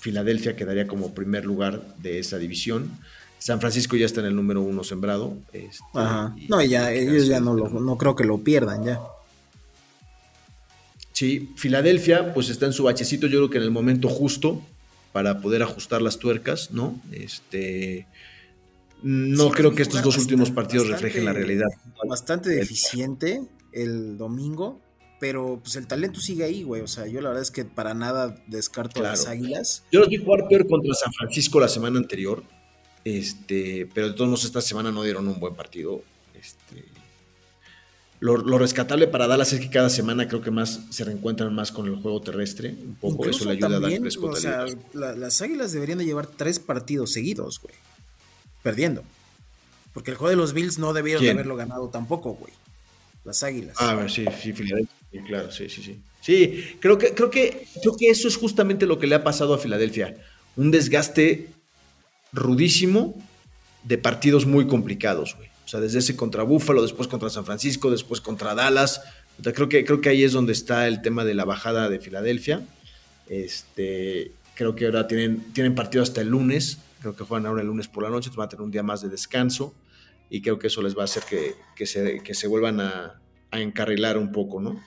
Filadelfia 0.00 0.56
quedaría 0.56 0.86
como 0.86 1.14
primer 1.14 1.44
lugar 1.44 1.82
de 1.98 2.18
esa 2.18 2.38
división. 2.38 2.90
San 3.38 3.60
Francisco 3.60 3.96
ya 3.96 4.06
está 4.06 4.20
en 4.20 4.26
el 4.28 4.34
número 4.36 4.62
uno 4.62 4.82
sembrado. 4.82 5.36
este, 5.52 5.84
Ajá. 5.94 6.34
y- 6.38 6.48
No, 6.48 6.62
ya, 6.64 6.90
ellos 6.92 7.26
ya 7.28 7.38
no, 7.40 7.54
lo, 7.54 7.68
no 7.68 7.98
creo 7.98 8.16
que 8.16 8.24
lo 8.24 8.38
pierdan 8.38 8.84
ya. 8.84 9.00
Sí, 11.12 11.50
Filadelfia 11.56 12.32
pues 12.34 12.48
está 12.50 12.66
en 12.66 12.72
su 12.72 12.84
bachecito, 12.84 13.26
yo 13.26 13.38
creo 13.38 13.50
que 13.50 13.58
en 13.58 13.64
el 13.64 13.70
momento 13.70 14.08
justo 14.08 14.62
para 15.16 15.40
poder 15.40 15.62
ajustar 15.62 16.02
las 16.02 16.18
tuercas, 16.18 16.72
¿no? 16.72 17.00
Este, 17.10 18.06
no 19.02 19.44
Sí, 19.46 19.50
creo 19.54 19.74
que 19.74 19.80
estos 19.80 20.02
dos 20.02 20.18
últimos 20.18 20.50
bastante- 20.50 20.54
partidos 20.54 20.88
reflejen 20.90 21.24
la 21.24 21.32
realidad. 21.32 21.68
Bastante 22.06 22.50
deficiente 22.50 23.40
el 23.72 24.18
domingo. 24.18 24.78
pero 25.18 25.58
pues 25.62 25.76
el 25.76 25.86
talento 25.86 26.20
sigue 26.20 26.44
ahí, 26.44 26.62
güey. 26.62 26.82
O 26.82 26.86
sea, 26.86 27.06
yo 27.06 27.22
la 27.22 27.30
verdad 27.30 27.40
es 27.42 27.50
que 27.50 27.64
para 27.64 27.94
nada 27.94 28.36
descarto 28.46 29.00
las 29.02 29.26
águilas. 29.26 29.82
Yo 29.90 30.00
los 30.00 30.10
vi 30.10 30.18
jugar 30.18 30.46
peor 30.46 30.68
contra 30.68 30.92
San 30.92 31.10
Francisco 31.14 31.58
la 31.58 31.68
semana 31.68 31.98
anterior. 31.98 32.42
Este, 33.02 33.88
pero 33.94 34.08
de 34.08 34.12
todos 34.12 34.28
modos, 34.28 34.44
esta 34.44 34.60
semana 34.60 34.92
no 34.92 35.02
dieron 35.02 35.26
un 35.26 35.40
buen 35.40 35.54
partido. 35.54 36.02
Este, 36.38 36.84
lo, 38.20 38.36
lo 38.38 38.58
rescatable 38.58 39.06
para 39.06 39.26
Dallas 39.26 39.52
es 39.52 39.60
que 39.60 39.68
cada 39.70 39.90
semana 39.90 40.26
creo 40.28 40.40
que 40.40 40.50
más 40.50 40.80
se 40.90 41.04
reencuentran 41.04 41.54
más 41.54 41.70
con 41.72 41.86
el 41.86 41.96
juego 41.96 42.20
terrestre. 42.22 42.70
Un 42.70 42.94
poco 42.96 43.14
Incluso 43.24 43.38
eso 43.40 43.44
le 43.46 43.50
ayuda 43.56 43.76
a 43.76 43.80
también, 43.80 44.02
Prescott. 44.02 44.32
o 44.32 44.36
sea, 44.36 44.64
la- 44.94 45.14
las 45.14 45.42
águilas 45.42 45.72
deberían 45.72 45.98
de 45.98 46.04
llevar 46.06 46.26
tres 46.26 46.58
partidos 46.58 47.12
seguidos, 47.12 47.60
güey. 47.60 47.74
Perdiendo. 48.62 49.02
Porque 49.92 50.10
el 50.10 50.16
juego 50.16 50.30
de 50.30 50.36
los 50.36 50.52
Bills 50.52 50.78
no 50.78 50.92
debieron 50.92 51.22
de 51.22 51.30
haberlo 51.30 51.56
ganado 51.56 51.88
tampoco, 51.88 52.34
güey. 52.34 52.52
Las 53.24 53.42
águilas. 53.42 53.76
Ah, 53.78 53.90
a 53.90 53.94
ver, 53.96 54.10
sí, 54.10 54.24
sí, 54.42 54.52
Filadelfia, 54.52 54.94
sí, 55.10 55.18
claro, 55.26 55.50
sí, 55.52 55.68
sí, 55.68 55.82
sí. 55.82 56.00
Sí, 56.20 56.64
creo 56.80 56.98
que, 56.98 57.12
creo 57.14 57.30
que, 57.30 57.66
creo 57.82 57.96
que 57.96 58.08
eso 58.10 58.28
es 58.28 58.36
justamente 58.36 58.86
lo 58.86 58.98
que 58.98 59.06
le 59.06 59.14
ha 59.14 59.22
pasado 59.24 59.54
a 59.54 59.58
Filadelfia. 59.58 60.16
Un 60.56 60.70
desgaste 60.70 61.48
rudísimo 62.32 63.14
de 63.84 63.98
partidos 63.98 64.46
muy 64.46 64.66
complicados, 64.66 65.34
güey. 65.36 65.48
O 65.66 65.68
sea, 65.68 65.80
desde 65.80 65.98
ese 65.98 66.14
contra 66.14 66.44
Búfalo, 66.44 66.80
después 66.80 67.08
contra 67.08 67.28
San 67.28 67.44
Francisco, 67.44 67.90
después 67.90 68.20
contra 68.20 68.54
Dallas. 68.54 69.02
Creo 69.42 69.68
que, 69.68 69.84
creo 69.84 70.00
que 70.00 70.08
ahí 70.08 70.22
es 70.22 70.32
donde 70.32 70.52
está 70.52 70.86
el 70.86 71.02
tema 71.02 71.24
de 71.24 71.34
la 71.34 71.44
bajada 71.44 71.88
de 71.88 71.98
Filadelfia. 71.98 72.64
Este, 73.28 74.30
creo 74.54 74.76
que 74.76 74.86
ahora 74.86 75.08
tienen, 75.08 75.52
tienen 75.52 75.74
partido 75.74 76.04
hasta 76.04 76.20
el 76.20 76.28
lunes. 76.28 76.78
Creo 77.00 77.16
que 77.16 77.24
juegan 77.24 77.46
ahora 77.46 77.62
el 77.62 77.66
lunes 77.66 77.88
por 77.88 78.04
la 78.04 78.10
noche. 78.10 78.30
Van 78.36 78.46
a 78.46 78.48
tener 78.48 78.62
un 78.62 78.70
día 78.70 78.84
más 78.84 79.02
de 79.02 79.08
descanso. 79.08 79.74
Y 80.30 80.40
creo 80.40 80.58
que 80.58 80.68
eso 80.68 80.82
les 80.82 80.96
va 80.96 81.02
a 81.02 81.04
hacer 81.06 81.24
que, 81.28 81.56
que 81.74 81.84
se, 81.86 82.22
que 82.22 82.34
se 82.34 82.46
vuelvan 82.46 82.80
a, 82.80 83.20
a 83.50 83.60
encarrilar 83.60 84.18
un 84.18 84.30
poco, 84.30 84.60
¿no? 84.60 84.80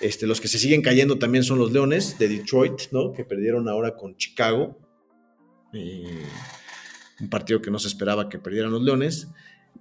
Este, 0.00 0.26
los 0.26 0.40
que 0.40 0.48
se 0.48 0.58
siguen 0.58 0.82
cayendo 0.82 1.18
también 1.18 1.44
son 1.44 1.58
los 1.58 1.72
Leones 1.72 2.18
de 2.18 2.28
Detroit, 2.28 2.90
¿no? 2.90 3.12
Que 3.12 3.24
perdieron 3.24 3.68
ahora 3.68 3.96
con 3.96 4.16
Chicago. 4.16 4.78
Eh, 5.72 6.26
un 7.20 7.30
partido 7.30 7.62
que 7.62 7.70
no 7.70 7.78
se 7.78 7.88
esperaba 7.88 8.28
que 8.28 8.38
perdieran 8.38 8.72
los 8.72 8.82
Leones. 8.82 9.28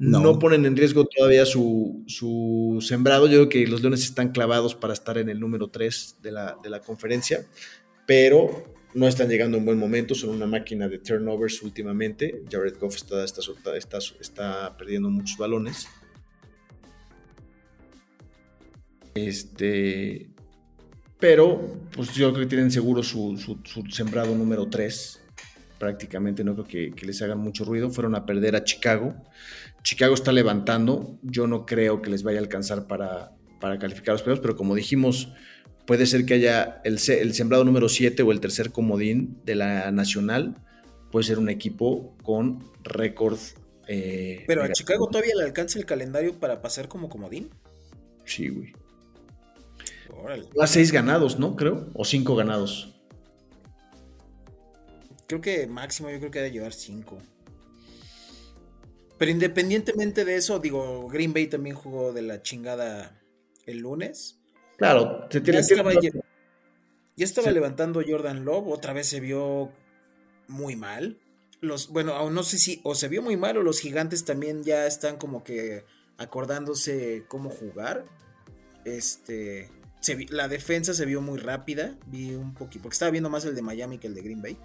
No, 0.03 0.39
ponen 0.39 0.65
en 0.65 0.75
riesgo 0.75 1.05
todavía 1.05 1.45
su, 1.45 2.03
su 2.07 2.79
sembrado. 2.81 3.27
Yo 3.27 3.47
creo 3.47 3.49
que 3.49 3.67
los 3.67 3.81
Leones 3.81 4.03
están 4.03 4.31
clavados 4.31 4.73
para 4.73 4.93
estar 4.93 5.17
en 5.19 5.29
el 5.29 5.39
número 5.39 5.67
3 5.67 6.17
de 6.23 6.31
la, 6.31 6.57
de 6.63 6.69
la 6.71 6.79
conferencia, 6.81 7.45
pero 8.07 8.73
no 8.95 9.07
están 9.07 9.29
llegando 9.29 9.57
en 9.57 9.65
buen 9.65 9.77
momento. 9.77 10.15
Son 10.15 10.31
una 10.31 10.47
máquina 10.47 10.87
de 10.89 10.97
turnovers 10.97 11.61
últimamente. 11.61 12.43
Jared 12.51 12.77
Goff 12.79 12.95
está, 12.95 13.23
está, 13.23 13.41
está, 13.77 13.99
está 14.19 14.75
perdiendo 14.75 15.09
muchos 15.09 15.37
balones. 15.37 15.87
Este. 19.13 20.29
Pero, 21.19 21.77
pues 21.95 22.13
yo 22.15 22.31
creo 22.33 22.45
que 22.45 22.49
tienen 22.49 22.71
seguro 22.71 23.03
su, 23.03 23.37
su- 23.37 23.59
su 23.63 23.83
sembrado 23.91 24.35
número 24.35 24.67
3. 24.67 25.20
Prácticamente 25.81 26.43
no 26.43 26.53
creo 26.53 26.67
que, 26.67 26.91
que 26.91 27.07
les 27.07 27.19
hagan 27.23 27.39
mucho 27.39 27.65
ruido. 27.65 27.89
Fueron 27.89 28.13
a 28.13 28.23
perder 28.23 28.55
a 28.55 28.63
Chicago. 28.63 29.15
Chicago 29.81 30.13
está 30.13 30.31
levantando. 30.31 31.17
Yo 31.23 31.47
no 31.47 31.65
creo 31.65 32.03
que 32.03 32.11
les 32.11 32.21
vaya 32.21 32.37
a 32.37 32.43
alcanzar 32.43 32.85
para, 32.85 33.31
para 33.59 33.79
calificar 33.79 34.13
los 34.13 34.21
playoffs, 34.21 34.43
pero 34.43 34.55
como 34.55 34.75
dijimos, 34.75 35.33
puede 35.87 36.05
ser 36.05 36.27
que 36.27 36.35
haya 36.35 36.81
el, 36.83 36.99
el 37.09 37.33
sembrado 37.33 37.63
número 37.65 37.89
7 37.89 38.21
o 38.21 38.31
el 38.31 38.39
tercer 38.41 38.71
comodín 38.71 39.39
de 39.43 39.55
la 39.55 39.91
nacional. 39.91 40.55
Puede 41.11 41.25
ser 41.25 41.39
un 41.39 41.49
equipo 41.49 42.15
con 42.21 42.59
récord. 42.83 43.39
eh, 43.87 44.43
Pero 44.45 44.61
a 44.61 44.67
negativo. 44.67 44.73
Chicago 44.73 45.07
todavía 45.09 45.33
le 45.35 45.43
alcanza 45.45 45.79
el 45.79 45.87
calendario 45.87 46.39
para 46.39 46.61
pasar 46.61 46.87
como 46.87 47.09
comodín. 47.09 47.49
Sí, 48.23 48.49
güey. 48.49 48.71
Órale. 50.09 50.47
A 50.59 50.67
seis 50.67 50.91
ganados, 50.91 51.39
¿no? 51.39 51.55
Creo. 51.55 51.89
O 51.95 52.05
cinco 52.05 52.35
ganados. 52.35 52.90
Creo 55.31 55.39
que 55.39 55.65
máximo 55.65 56.09
yo 56.09 56.19
creo 56.19 56.29
que 56.29 56.39
debe 56.39 56.51
llevar 56.51 56.73
cinco. 56.73 57.17
Pero 59.17 59.31
independientemente 59.31 60.25
de 60.25 60.35
eso, 60.35 60.59
digo, 60.59 61.07
Green 61.07 61.31
Bay 61.31 61.47
también 61.47 61.73
jugó 61.73 62.11
de 62.11 62.21
la 62.21 62.41
chingada 62.41 63.17
el 63.65 63.77
lunes. 63.77 64.39
Claro, 64.77 65.27
se 65.31 65.39
Ya 65.39 65.43
tiene 65.45 65.59
estaba, 65.61 65.91
tiene- 65.91 66.19
lle- 66.19 66.23
ya 67.15 67.23
estaba 67.25 67.47
Sí. 67.47 67.53
levantando 67.53 68.01
Jordan 68.05 68.43
Love, 68.43 68.67
otra 68.67 68.91
vez 68.91 69.07
se 69.07 69.21
vio 69.21 69.71
muy 70.49 70.75
mal. 70.75 71.17
Los, 71.61 71.87
bueno, 71.87 72.13
aún 72.15 72.33
no 72.33 72.43
sé 72.43 72.57
si 72.57 72.81
o 72.83 72.93
se 72.93 73.07
vio 73.07 73.21
muy 73.21 73.37
mal 73.37 73.55
o 73.55 73.63
los 73.63 73.79
gigantes 73.79 74.25
también 74.25 74.65
ya 74.65 74.85
están 74.85 75.15
como 75.15 75.45
que 75.45 75.85
acordándose 76.17 77.23
cómo 77.29 77.49
jugar. 77.51 78.03
Este, 78.83 79.69
se 80.01 80.15
vi- 80.15 80.27
la 80.27 80.49
defensa 80.49 80.93
se 80.93 81.05
vio 81.05 81.21
muy 81.21 81.37
rápida, 81.39 81.95
vi 82.07 82.33
un 82.33 82.53
poquito, 82.53 82.83
porque 82.83 82.95
estaba 82.95 83.11
viendo 83.11 83.29
más 83.29 83.45
el 83.45 83.55
de 83.55 83.61
Miami 83.61 83.97
que 83.97 84.07
el 84.07 84.15
de 84.15 84.23
Green 84.23 84.41
Bay, 84.41 84.57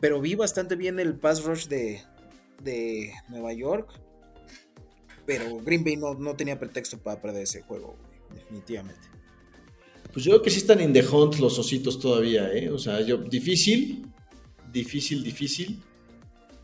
pero 0.00 0.20
vi 0.20 0.34
bastante 0.34 0.76
bien 0.76 0.98
el 1.00 1.14
pass 1.14 1.44
rush 1.44 1.66
de, 1.66 2.02
de 2.62 3.12
Nueva 3.28 3.52
York, 3.52 3.90
pero 5.26 5.58
Green 5.60 5.84
Bay 5.84 5.96
no, 5.96 6.14
no 6.14 6.34
tenía 6.36 6.58
pretexto 6.58 6.98
para 6.98 7.20
perder 7.20 7.42
ese 7.42 7.62
juego, 7.62 7.96
definitivamente. 8.34 9.08
Pues 10.12 10.24
yo 10.24 10.32
creo 10.32 10.42
que 10.42 10.50
sí 10.50 10.58
están 10.58 10.80
in 10.80 10.92
the 10.92 11.06
hunt 11.06 11.38
los 11.38 11.58
ositos 11.58 12.00
todavía, 12.00 12.52
¿eh? 12.52 12.70
O 12.70 12.78
sea, 12.78 13.00
yo, 13.02 13.18
difícil, 13.18 14.06
difícil, 14.72 15.22
difícil, 15.22 15.82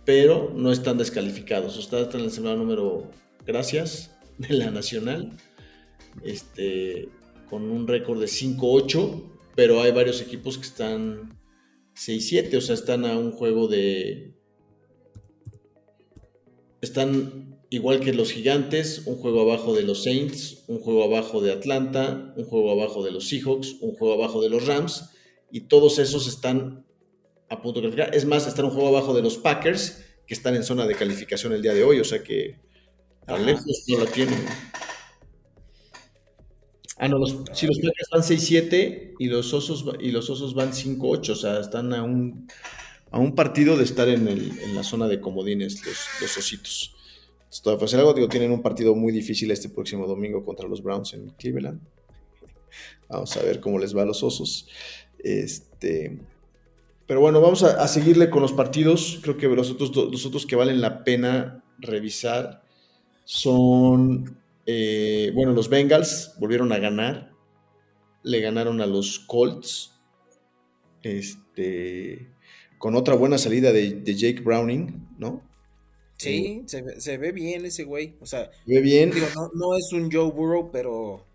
pero 0.05 0.53
no 0.55 0.73
están 0.73 0.99
descalificados. 0.99 1.77
O 1.77 1.83
sea, 1.83 2.01
están 2.01 2.21
en 2.21 2.27
el 2.27 2.33
sembrado 2.33 2.57
número, 2.59 3.11
gracias, 3.47 4.13
de 4.39 4.55
la 4.55 4.71
Nacional, 4.71 5.37
este, 6.23 7.09
con 7.51 7.71
un 7.71 7.87
récord 7.87 8.21
de 8.21 8.27
5-8, 8.27 9.23
pero 9.55 9.83
hay 9.83 9.93
varios 9.93 10.21
equipos 10.21 10.59
que 10.59 10.67
están 10.67 11.39
6-7, 11.95 12.57
o 12.57 12.61
sea, 12.61 12.75
están 12.75 13.05
a 13.05 13.19
un 13.19 13.33
juego 13.33 13.69
de... 13.69 14.35
Están 16.81 17.59
igual 17.71 18.01
que 18.01 18.13
los 18.13 18.31
gigantes, 18.31 19.03
un 19.07 19.17
juego 19.17 19.41
abajo 19.41 19.75
de 19.75 19.83
los 19.83 20.05
Saints, 20.05 20.65
un 20.69 20.79
juego 20.79 21.05
abajo 21.05 21.41
de 21.41 21.53
Atlanta, 21.53 22.33
un 22.37 22.45
juego 22.45 22.71
abajo 22.71 23.03
de 23.05 23.11
los 23.11 23.29
Seahawks, 23.29 23.77
un 23.81 23.95
juego 23.95 24.15
abajo 24.15 24.41
de 24.43 24.49
los 24.49 24.67
Rams, 24.67 25.11
y 25.51 25.63
todos 25.63 25.99
esos 25.99 26.27
están 26.29 26.85
a 27.49 27.63
punto 27.63 27.81
de 27.81 27.89
calificar. 27.89 28.15
Es 28.15 28.25
más, 28.27 28.47
están 28.47 28.67
un 28.67 28.71
juego 28.71 28.89
abajo 28.89 29.15
de 29.15 29.23
los 29.23 29.39
Packers, 29.39 30.05
que 30.27 30.35
están 30.35 30.55
en 30.55 30.65
zona 30.65 30.87
de 30.87 30.95
calificación 30.95 31.53
el 31.53 31.63
día 31.63 31.75
de 31.75 31.85
hoy, 31.85 32.01
o 32.01 32.05
sea 32.05 32.23
que 32.23 32.61
lejos 33.45 33.85
no 33.89 33.99
la 33.99 34.07
tienen. 34.07 34.39
Ah, 36.99 37.09
no, 37.09 37.17
sí, 37.27 37.67
los 37.67 37.79
Packers 37.79 38.09
van 38.13 38.23
6-7 38.23 39.15
y 39.19 39.27
los 39.27 39.53
osos, 39.53 39.87
va- 39.89 39.97
y 40.01 40.11
los 40.13 40.31
osos 40.31 40.55
van 40.55 40.73
5-8, 40.73 41.33
o 41.33 41.35
sea, 41.35 41.59
están 41.61 41.93
a 41.93 42.03
un, 42.05 42.47
a 43.11 43.19
un 43.19 43.35
partido 43.35 43.77
de 43.77 43.85
estar 43.85 44.09
en, 44.09 44.29
el- 44.29 44.59
en 44.61 44.75
la 44.77 44.85
zona 44.85 45.09
de 45.09 45.21
comodines 45.21 45.85
los, 45.85 45.97
los 46.21 46.37
ositos. 46.39 46.95
Todavía 47.63 47.79
puede 47.81 47.91
ser 47.91 48.01
algo, 48.01 48.15
digo, 48.15 48.29
tienen 48.29 48.51
un 48.53 48.63
partido 48.63 48.95
muy 48.95 49.13
difícil 49.13 49.51
este 49.51 49.69
próximo 49.69 50.07
domingo 50.07 50.45
contra 50.45 50.69
los 50.69 50.83
Browns 50.83 51.15
en 51.15 51.31
Cleveland. 51.31 51.81
Vamos 53.09 53.37
a 53.37 53.43
ver 53.43 53.61
cómo 53.61 53.79
les 53.79 53.97
va 53.97 54.03
a 54.03 54.07
los 54.07 54.23
osos. 54.23 54.69
Este, 55.19 56.19
pero 57.07 57.21
bueno, 57.21 57.41
vamos 57.41 57.63
a, 57.63 57.83
a 57.83 57.87
seguirle 57.89 58.29
con 58.31 58.43
los 58.43 58.53
partidos. 58.53 59.21
Creo 59.23 59.37
que 59.37 59.47
los 59.49 59.71
otros, 59.71 59.95
los 59.95 60.27
otros 60.27 60.47
que 60.47 60.57
valen 60.57 60.81
la 60.81 61.05
pena 61.05 61.63
revisar 61.79 62.63
son, 63.25 64.37
eh, 64.67 65.31
bueno, 65.35 65.53
los 65.53 65.69
Bengals 65.69 66.35
volvieron 66.39 66.73
a 66.73 66.79
ganar. 66.79 67.33
Le 68.23 68.41
ganaron 68.41 68.81
a 68.81 68.87
los 68.87 69.19
Colts. 69.21 69.93
Este, 71.03 72.31
con 72.79 72.95
otra 72.95 73.15
buena 73.15 73.39
salida 73.39 73.73
de, 73.73 73.93
de 74.01 74.15
Jake 74.15 74.41
Browning, 74.41 75.09
¿no? 75.19 75.43
Sí, 76.17 76.63
se, 76.67 76.81
ve- 76.83 77.01
se 77.01 77.19
ve 77.19 77.33
bien 77.33 77.67
ese 77.67 77.85
güey. 77.85 78.17
O 78.21 78.27
sea, 78.27 78.51
Ve 78.67 78.81
bien. 78.81 79.11
digo, 79.11 79.27
no, 79.35 79.51
no 79.55 79.77
es 79.77 79.93
un 79.93 80.11
Joe 80.11 80.31
Burrow, 80.31 80.71
pero 80.73 81.27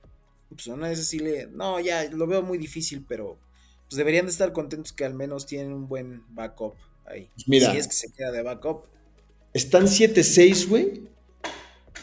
pues 0.50 0.66
una 0.68 0.90
vez 0.90 1.00
así 1.00 1.20
le. 1.20 1.48
No, 1.48 1.80
ya 1.80 2.06
lo 2.10 2.26
veo 2.26 2.42
muy 2.42 2.58
difícil, 2.58 3.06
pero 3.08 3.38
pues 3.88 3.98
deberían 3.98 4.26
de 4.26 4.32
estar 4.32 4.52
contentos 4.54 4.94
que 4.94 5.06
al 5.06 5.14
menos 5.14 5.46
tienen 5.46 5.74
un 5.74 5.88
buen 5.88 6.24
backup 6.34 6.76
ahí. 7.06 7.30
Pues 7.36 7.48
mira. 7.48 7.72
Si 7.72 7.78
es 7.78 7.88
que 7.88 7.94
se 7.94 8.12
queda 8.12 8.32
de 8.32 8.42
backup. 8.42 8.86
Están 9.54 9.88
7-6, 9.88 10.68
güey. 10.68 11.09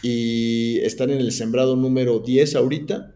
Y 0.02 0.78
están 0.80 1.10
en 1.10 1.18
el 1.18 1.32
sembrado 1.32 1.76
número 1.76 2.20
10 2.20 2.56
ahorita. 2.56 3.14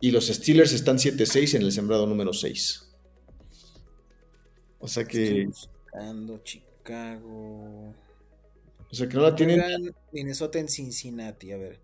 Y 0.00 0.12
los 0.12 0.28
Steelers 0.28 0.72
están 0.72 0.96
7-6 0.96 1.56
en 1.56 1.62
el 1.62 1.72
sembrado 1.72 2.06
número 2.06 2.32
6. 2.32 2.90
O 4.78 4.88
sea 4.88 5.04
que, 5.04 5.46
buscando 5.46 6.38
Chicago. 6.42 7.94
o 8.90 8.94
sea 8.94 9.08
que 9.08 9.14
no 9.14 9.22
la 9.22 9.34
tienen. 9.34 9.62
Minnesota 10.12 10.58
en 10.58 10.68
Cincinnati, 10.68 11.52
a 11.52 11.58
ver. 11.58 11.80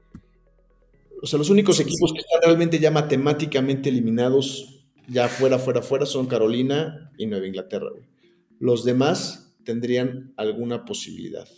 O 1.23 1.27
sea, 1.27 1.38
los 1.38 1.51
únicos 1.51 1.79
equipos 1.81 2.12
que 2.12 2.21
están 2.21 2.40
realmente 2.42 2.79
ya 2.79 2.90
matemáticamente 2.90 3.90
eliminados, 3.90 4.87
ya 5.09 5.29
fuera, 5.29 5.59
fuera, 5.59 5.83
fuera, 5.83 6.07
son 6.07 6.27
Carolina 6.27 7.12
y 7.19 7.27
Nueva 7.27 7.47
Inglaterra, 7.47 7.90
güey. 7.90 8.05
Los 8.59 8.85
demás 8.85 9.55
tendrían 9.64 10.33
alguna 10.37 10.85
posibilidad. 10.85 11.49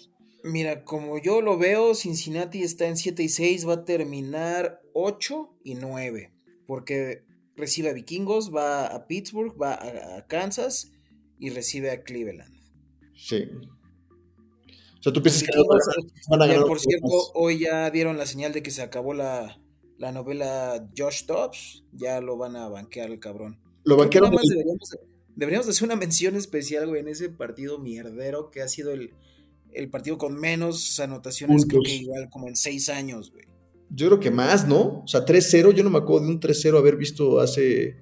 Mira, 0.48 0.82
como 0.82 1.18
yo 1.18 1.42
lo 1.42 1.58
veo, 1.58 1.94
Cincinnati 1.94 2.62
está 2.62 2.86
en 2.86 2.96
7 2.96 3.22
y 3.22 3.28
6, 3.28 3.68
va 3.68 3.74
a 3.74 3.84
terminar 3.84 4.80
8 4.94 5.58
y 5.62 5.74
9. 5.74 6.32
porque 6.66 7.24
recibe 7.54 7.90
a 7.90 7.92
Vikingos, 7.92 8.54
va 8.54 8.86
a 8.86 9.06
Pittsburgh, 9.06 9.60
va 9.60 9.74
a, 9.74 10.26
Kansas 10.26 10.92
y 11.38 11.50
recibe 11.50 11.90
a 11.90 12.02
Cleveland. 12.02 12.54
Sí. 13.14 13.48
O 14.98 15.02
sea, 15.02 15.12
tú 15.12 15.22
piensas 15.22 15.42
que 15.42 15.50
van 16.30 16.42
a 16.42 16.46
ganar. 16.46 16.66
por 16.66 16.80
cierto, 16.80 17.06
hoy 17.34 17.58
ya 17.60 17.90
dieron 17.90 18.16
la 18.16 18.26
señal 18.26 18.52
de 18.52 18.62
que 18.62 18.70
se 18.70 18.82
acabó 18.82 19.12
la, 19.12 19.60
la 19.98 20.12
novela 20.12 20.88
Josh 20.96 21.26
Dobbs. 21.26 21.84
Ya 21.92 22.20
lo 22.20 22.36
van 22.36 22.56
a 22.56 22.68
banquear 22.68 23.10
el 23.10 23.18
cabrón. 23.18 23.60
Lo 23.84 23.96
banquearon. 23.96 24.30
deberíamos, 24.30 24.96
deberíamos 25.34 25.68
hacer 25.68 25.84
una 25.84 25.96
mención 25.96 26.36
especial, 26.36 26.86
güey, 26.86 27.00
en 27.00 27.08
ese 27.08 27.28
partido 27.28 27.78
mierdero 27.78 28.50
que 28.50 28.62
ha 28.62 28.68
sido 28.68 28.92
el, 28.92 29.14
el 29.72 29.90
partido 29.90 30.18
con 30.18 30.34
menos 30.38 30.98
anotaciones, 31.00 31.66
creo 31.66 31.82
que 31.82 31.94
igual 31.94 32.28
como 32.30 32.48
en 32.48 32.56
seis 32.56 32.88
años, 32.88 33.30
güey. 33.30 33.44
Yo 33.90 34.06
creo 34.08 34.20
que 34.20 34.30
más, 34.30 34.68
¿no? 34.68 35.02
O 35.04 35.08
sea, 35.08 35.24
3-0, 35.24 35.72
yo 35.72 35.82
no 35.82 35.90
me 35.90 35.98
acuerdo 35.98 36.26
de 36.26 36.32
un 36.32 36.40
3-0 36.40 36.76
haber 36.78 36.96
visto 36.96 37.40
hace. 37.40 37.96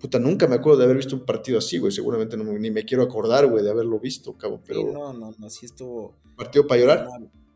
Puta, 0.00 0.18
nunca 0.18 0.46
me 0.48 0.54
acuerdo 0.54 0.78
de 0.78 0.84
haber 0.84 0.96
visto 0.96 1.14
un 1.14 1.26
partido 1.26 1.58
así, 1.58 1.76
güey. 1.76 1.92
Seguramente 1.92 2.36
no 2.38 2.44
me- 2.44 2.58
ni 2.58 2.70
me 2.70 2.84
quiero 2.86 3.02
acordar, 3.02 3.46
güey, 3.46 3.62
de 3.62 3.70
haberlo 3.70 4.00
visto, 4.00 4.32
cabrón. 4.38 4.62
Pero 4.66 4.80
Sí, 4.80 4.86
no, 4.94 5.12
no, 5.12 5.34
no, 5.38 5.50
sí 5.50 5.66
estuvo. 5.66 6.16
partido 6.38 6.66
para 6.66 6.80
llorar. 6.80 7.06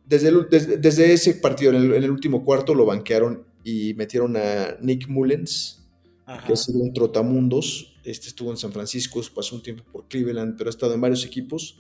Desde, 0.05 0.29
el- 0.29 0.47
desde, 0.51 0.77
desde 0.77 1.11
ese 1.15 1.35
partido, 1.37 1.71
en 1.71 1.77
el, 1.77 1.95
en 1.95 2.05
el 2.05 2.11
último 2.11 2.45
cuarto, 2.45 2.75
lo 2.75 2.85
banquearon 2.85 3.47
y 3.65 3.95
metieron 3.95 4.37
a 4.37 4.77
Nick 4.83 5.09
Mullens, 5.09 5.89
Ajá. 6.27 6.47
que 6.47 6.53
ha 6.53 6.57
sido 6.57 6.81
un 6.81 6.93
trotamundos. 6.93 7.95
Este 8.05 8.29
estuvo 8.29 8.51
en 8.51 8.59
San 8.59 8.73
Francisco, 8.73 9.23
pasó 9.35 9.57
un 9.57 9.63
tiempo 9.63 9.85
por 9.91 10.07
Cleveland, 10.09 10.57
pero 10.59 10.69
ha 10.69 10.71
estado 10.73 10.93
en 10.93 11.01
varios 11.01 11.25
equipos. 11.25 11.79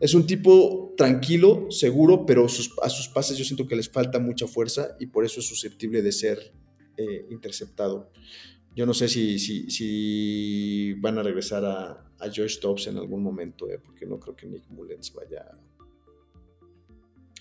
Es 0.00 0.14
un 0.14 0.26
tipo 0.26 0.94
tranquilo, 0.96 1.70
seguro, 1.70 2.24
pero 2.26 2.48
sus- 2.48 2.72
a 2.82 2.88
sus 2.88 3.08
pases 3.08 3.36
yo 3.36 3.44
siento 3.44 3.66
que 3.68 3.76
les 3.76 3.88
falta 3.90 4.18
mucha 4.18 4.46
fuerza 4.46 4.96
y 4.98 5.06
por 5.06 5.24
eso 5.24 5.40
es 5.40 5.46
susceptible 5.46 6.00
de 6.02 6.10
ser 6.12 6.52
eh, 6.96 7.26
interceptado. 7.30 8.10
Yo 8.74 8.86
no 8.86 8.94
sé 8.94 9.08
si, 9.08 9.38
si, 9.38 9.70
si 9.70 10.94
van 10.94 11.18
a 11.18 11.22
regresar 11.22 11.64
a, 11.64 11.90
a 12.18 12.26
Josh 12.34 12.60
Dobbs 12.60 12.86
en 12.86 12.96
algún 12.98 13.22
momento, 13.22 13.68
eh, 13.68 13.78
porque 13.78 14.06
no 14.06 14.18
creo 14.18 14.34
que 14.36 14.46
Nick 14.46 14.68
Mullens 14.70 15.12
vaya 15.12 15.50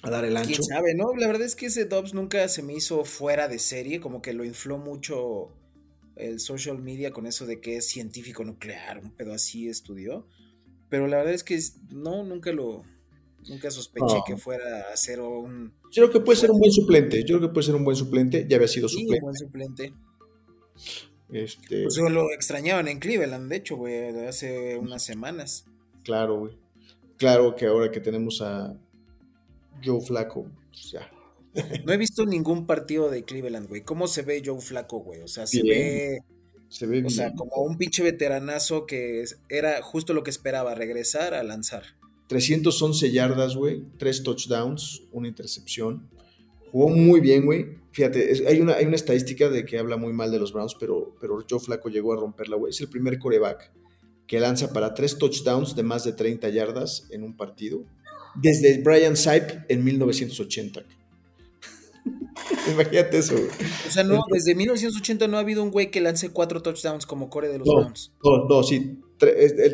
a 0.02 0.10
dar 0.10 0.26
el 0.26 0.36
ancho. 0.38 0.50
¿Quién 0.50 0.64
sabe, 0.64 0.96
no? 0.96 1.14
La 1.16 1.28
verdad 1.28 1.44
es 1.46 1.56
que 1.56 1.68
ese 1.68 1.86
Dobbs 1.86 2.14
nunca 2.14 2.48
se 2.48 2.64
me 2.64 2.74
hizo 2.74 3.04
fuera 3.06 3.48
de 3.48 3.60
serie, 3.60 4.00
como 4.00 4.22
que 4.22 4.34
lo 4.34 4.46
infló 4.46 4.78
mucho 4.78 5.50
el 6.16 6.40
social 6.40 6.80
media 6.82 7.12
con 7.12 7.26
eso 7.26 7.46
de 7.46 7.60
que 7.62 7.78
es 7.78 7.88
científico 7.88 8.44
nuclear, 8.44 9.00
un 9.00 9.12
pedo 9.12 9.34
así 9.34 9.68
estudió. 9.70 10.28
Pero 10.90 11.08
la 11.08 11.18
verdad 11.18 11.34
es 11.34 11.44
que 11.44 11.60
no, 11.92 12.24
nunca 12.24 12.52
lo, 12.52 12.84
nunca 13.48 13.70
sospeché 13.72 14.16
No. 14.18 14.24
que 14.26 14.38
fuera 14.38 14.92
a 14.92 14.98
ser 14.98 15.22
un, 15.22 15.72
Yo 15.92 16.04
creo 16.04 16.12
que 16.12 16.20
puede 16.22 16.38
ser 16.40 16.52
un 16.52 16.60
buen 16.60 16.72
suplente. 16.72 17.20
Yo 17.24 17.38
creo 17.38 17.50
que 17.50 17.54
puede 17.54 17.66
ser 17.68 17.76
un 17.76 17.84
buen 17.84 17.96
suplente. 17.96 18.46
Ya 18.50 18.56
había 18.58 18.68
sido 18.68 18.90
sí, 18.90 18.98
un 18.98 19.02
suplente. 19.04 19.24
buen 19.24 19.36
suplente. 19.36 19.94
Este, 21.32 21.84
Pues 21.84 21.98
lo 21.98 22.32
extrañaban 22.32 22.88
en 22.88 23.00
Cleveland, 23.00 23.50
de 23.50 23.58
hecho, 23.58 23.76
güey, 23.78 24.10
hace 24.26 24.78
unas 24.78 25.04
semanas. 25.04 25.66
claro, 26.04 26.40
güey. 26.40 26.58
Claro 27.18 27.54
que 27.56 27.66
ahora 27.66 27.92
que 27.92 28.00
tenemos 28.00 28.42
a 28.42 28.74
Joe 29.84 30.00
Flaco, 30.00 30.48
pues 30.72 30.92
ya. 30.92 31.12
No 31.84 31.92
he 31.92 31.98
visto 31.98 32.26
ningún 32.26 32.66
partido 32.66 33.10
de 33.10 33.26
Cleveland, 33.26 33.68
güey. 33.68 33.82
¿Cómo 33.82 34.08
se 34.08 34.22
ve 34.22 34.42
Joe 34.46 34.62
Flaco, 34.62 35.00
güey? 35.00 35.20
O 35.22 35.28
sea, 35.28 35.46
se 35.46 35.62
Bien. 35.62 35.78
ve, 35.78 36.20
Se 36.70 36.86
ve 36.86 37.04
o 37.04 37.10
sea, 37.10 37.34
como 37.34 37.64
un 37.64 37.78
pinche 37.78 38.04
veteranazo 38.04 38.86
que 38.86 39.26
era 39.50 39.82
justo 39.82 40.14
lo 40.14 40.24
que 40.24 40.30
esperaba, 40.30 40.76
regresar 40.76 41.34
a 41.34 41.44
lanzar. 41.44 41.84
311 42.28 43.12
yardas, 43.12 43.56
güey. 43.56 43.84
Tres 43.98 44.22
touchdowns, 44.24 45.02
una 45.12 45.28
intercepción. 45.28 46.08
Jugó 46.72 46.90
muy 46.90 47.20
bien, 47.22 47.46
güey. 47.46 47.78
Fíjate, 47.92 48.32
es- 48.32 48.46
hay, 48.46 48.60
una, 48.62 48.74
hay 48.76 48.86
una 48.86 48.96
estadística 48.96 49.50
de 49.50 49.66
que 49.66 49.80
habla 49.80 49.98
muy 49.98 50.14
mal 50.14 50.32
de 50.32 50.38
los 50.40 50.54
Browns, 50.54 50.76
pero, 50.80 51.16
pero 51.20 51.44
Joe 51.50 51.60
Flaco 51.60 51.90
llegó 51.90 52.14
a 52.14 52.18
romperla, 52.18 52.56
güey. 52.56 52.70
Es 52.70 52.80
el 52.82 52.88
primer 52.90 53.18
coreback 53.18 53.72
que 54.28 54.40
lanza 54.40 54.72
para 54.72 54.94
tres 54.94 55.18
touchdowns 55.18 55.76
de 55.76 55.82
más 55.82 56.04
de 56.04 56.14
30 56.14 56.50
yardas 56.50 57.08
en 57.10 57.24
un 57.24 57.36
partido. 57.36 57.84
Desde 58.36 58.80
Brian 58.84 59.18
Sipe 59.18 59.66
en 59.68 59.84
1980. 59.84 60.84
Imagínate 62.72 63.18
eso, 63.18 63.36
güey. 63.36 63.50
O 63.88 63.92
sea, 63.92 64.04
no, 64.04 64.24
desde 64.32 64.56
1980 64.56 65.28
no 65.28 65.38
ha 65.38 65.42
habido 65.42 65.64
un 65.64 65.72
güey 65.72 65.92
que 65.92 66.02
lance 66.02 66.30
cuatro 66.32 66.62
touchdowns 66.62 67.06
como 67.06 67.30
core 67.30 67.48
de 67.50 67.60
los 67.60 67.68
No. 67.68 67.76
Browns. 67.76 68.12
No, 68.24 68.46
no, 68.48 68.64
sí. 68.64 69.00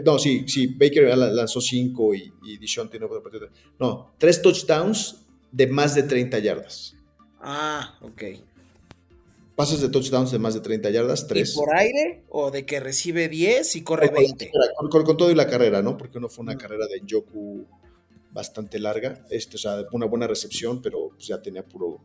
no, 0.06 0.20
sí, 0.20 0.46
sí. 0.48 0.68
Baker 0.68 1.18
la- 1.18 1.32
lanzó 1.32 1.62
cinco 1.62 2.14
y, 2.14 2.32
y 2.44 2.58
Dishon 2.58 2.90
tiene 2.90 3.06
otro 3.06 3.22
partido. 3.24 3.48
No, 3.80 4.14
tres 4.18 4.42
touchdowns 4.42 5.18
de 5.52 5.68
más 5.68 5.96
de 5.96 6.04
30 6.04 6.40
yardas. 6.40 6.96
Ah, 7.40 7.98
ok. 8.02 8.24
Pases 9.56 9.80
de 9.80 9.88
touchdowns 9.88 10.32
de 10.32 10.40
más 10.40 10.54
de 10.54 10.60
30 10.60 10.90
yardas, 10.90 11.28
tres. 11.28 11.54
¿Y 11.54 11.56
por 11.56 11.74
aire 11.78 12.24
o 12.30 12.52
de 12.52 12.66
que 12.66 12.82
recibe 12.82 13.30
10 13.30 13.76
y 13.78 13.84
corre 13.84 14.10
20? 14.10 14.52
Con, 14.78 14.90
con- 14.90 15.04
con 15.04 15.16
todo 15.18 15.32
y 15.32 15.36
la 15.36 15.48
carrera, 15.48 15.82
¿no? 15.82 15.96
Porque 15.98 16.18
uno 16.18 16.28
fue 16.28 16.44
una 16.44 16.56
Mm. 16.56 16.58
carrera 16.58 16.88
de 16.88 17.02
Yoku 17.06 17.66
bastante 18.32 18.80
larga. 18.80 19.26
Este, 19.30 19.56
o 19.56 19.60
sea, 19.60 19.86
una 19.94 20.08
buena 20.08 20.28
recepción, 20.28 20.82
pero 20.82 21.10
pues 21.16 21.28
ya 21.28 21.42
tenía 21.42 21.64
puro, 21.64 22.02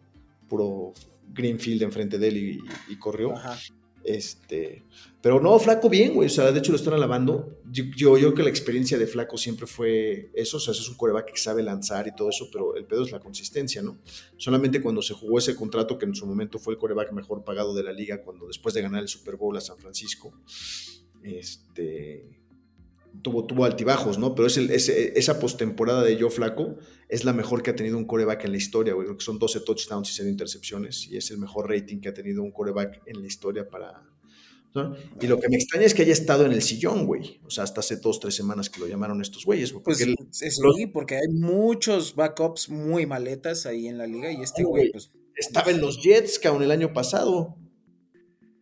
puro 0.51 0.93
Greenfield 1.33 1.83
enfrente 1.83 2.19
de 2.19 2.29
él 2.29 2.37
y, 2.37 2.93
y 2.93 2.99
corrió. 2.99 3.35
Ajá. 3.35 3.59
Este, 4.03 4.83
pero 5.21 5.41
no, 5.41 5.59
Flaco 5.59 5.91
bien, 5.91 6.15
güey. 6.15 6.27
O 6.27 6.31
sea, 6.31 6.51
de 6.53 6.59
hecho 6.59 6.73
lo 6.73 6.77
están 6.77 6.95
alabando. 6.95 7.61
Yo, 7.71 7.85
yo, 7.97 8.17
yo 8.17 8.29
creo 8.29 8.35
que 8.35 8.43
la 8.45 8.51
experiencia 8.51 8.99
de 8.99 9.07
Flaco 9.07 9.37
siempre 9.37 9.67
fue 9.67 10.31
eso. 10.35 10.57
O 10.57 10.61
sea, 10.61 10.73
es 10.73 10.89
un 10.89 10.97
coreback 10.97 11.33
que 11.33 11.39
sabe 11.39 11.63
lanzar 11.63 12.07
y 12.09 12.15
todo 12.15 12.31
eso, 12.31 12.49
pero 12.51 12.77
el 12.77 12.87
pedo 12.87 13.05
es 13.05 13.13
la 13.13 13.21
consistencia, 13.21 13.83
¿no? 13.83 13.99
Solamente 14.37 14.81
cuando 14.81 15.03
se 15.03 15.15
jugó 15.15 15.39
ese 15.39 15.55
contrato, 15.55 15.99
que 15.99 16.07
en 16.07 16.15
su 16.15 16.27
momento 16.27 16.59
fue 16.59 16.75
el 16.75 16.79
coreback 16.79 17.13
mejor 17.13 17.45
pagado 17.45 17.75
de 17.75 17.83
la 17.83 17.93
liga, 17.93 18.23
cuando 18.23 18.47
después 18.47 18.75
de 18.75 18.83
ganar 18.83 19.03
el 19.03 19.09
Super 19.09 19.37
Bowl 19.37 19.57
a 19.57 19.61
San 19.61 19.79
Francisco, 19.79 20.33
este, 21.23 22.40
tuvo, 23.23 23.45
tuvo 23.47 23.65
altibajos, 23.65 24.19
¿no? 24.19 24.35
Pero 24.35 24.47
es 24.49 24.57
el- 24.57 24.71
esa 24.71 25.39
postemporada 25.41 26.03
de 26.05 26.19
Joe 26.21 26.31
Flaco 26.31 26.77
es 27.09 27.25
la 27.25 27.33
mejor 27.33 27.63
que 27.63 27.71
ha 27.71 27.77
tenido 27.77 27.97
un 27.99 28.05
coreback 28.07 28.45
en 28.45 28.53
la 28.53 28.57
historia, 28.59 28.95
güey. 28.95 29.07
Creo 29.07 29.19
que 29.19 29.25
son 29.25 29.39
12 29.39 29.61
touchdowns 29.61 30.11
y 30.11 30.15
0 30.15 30.29
intercepciones, 30.29 31.07
y 31.09 31.17
es 31.17 31.31
el 31.31 31.39
mejor 31.39 31.69
rating 31.71 32.01
que 32.01 32.09
ha 32.09 32.15
tenido 32.15 32.43
un 32.43 32.51
coreback 32.53 33.03
en 33.07 33.21
la 33.21 33.27
historia 33.27 33.69
para. 33.69 34.03
¿no? 34.73 34.95
Y 35.21 35.27
lo 35.27 35.41
que 35.41 35.49
me 35.49 35.57
extraña 35.57 35.85
es 35.85 35.95
que 35.95 36.03
haya 36.03 36.13
estado 36.13 36.47
en 36.47 36.53
el 36.53 36.63
sillón, 36.63 37.05
güey. 37.05 37.41
O 37.45 37.51
sea, 37.51 37.65
hasta 37.65 37.81
hace 37.81 37.97
dos, 37.97 38.21
tres 38.21 38.37
semanas 38.37 38.71
que 38.71 38.79
lo 38.79 38.87
llamaron 38.87 39.21
estos 39.21 39.45
güeyes. 39.45 39.73
güey, 39.73 39.83
Pues 39.83 40.01
es 40.01 40.07
los- 40.63 40.77
sí, 40.77 40.87
porque 40.87 41.17
hay 41.17 41.27
muchos 41.33 42.15
backups 42.15 42.69
muy 42.69 43.05
maletas 43.05 43.67
ahí 43.67 43.89
en 43.89 43.99
la 43.99 44.07
liga 44.07 44.31
y 44.31 44.41
este 44.43 44.63
güey, 44.63 44.93
pues 44.93 45.11
estaba 45.35 45.73
en 45.73 45.81
los 45.81 46.01
Jets, 46.01 46.39
cabrón, 46.39 46.63
el 46.63 46.71
año 46.71 46.93
pasado. 46.93 47.57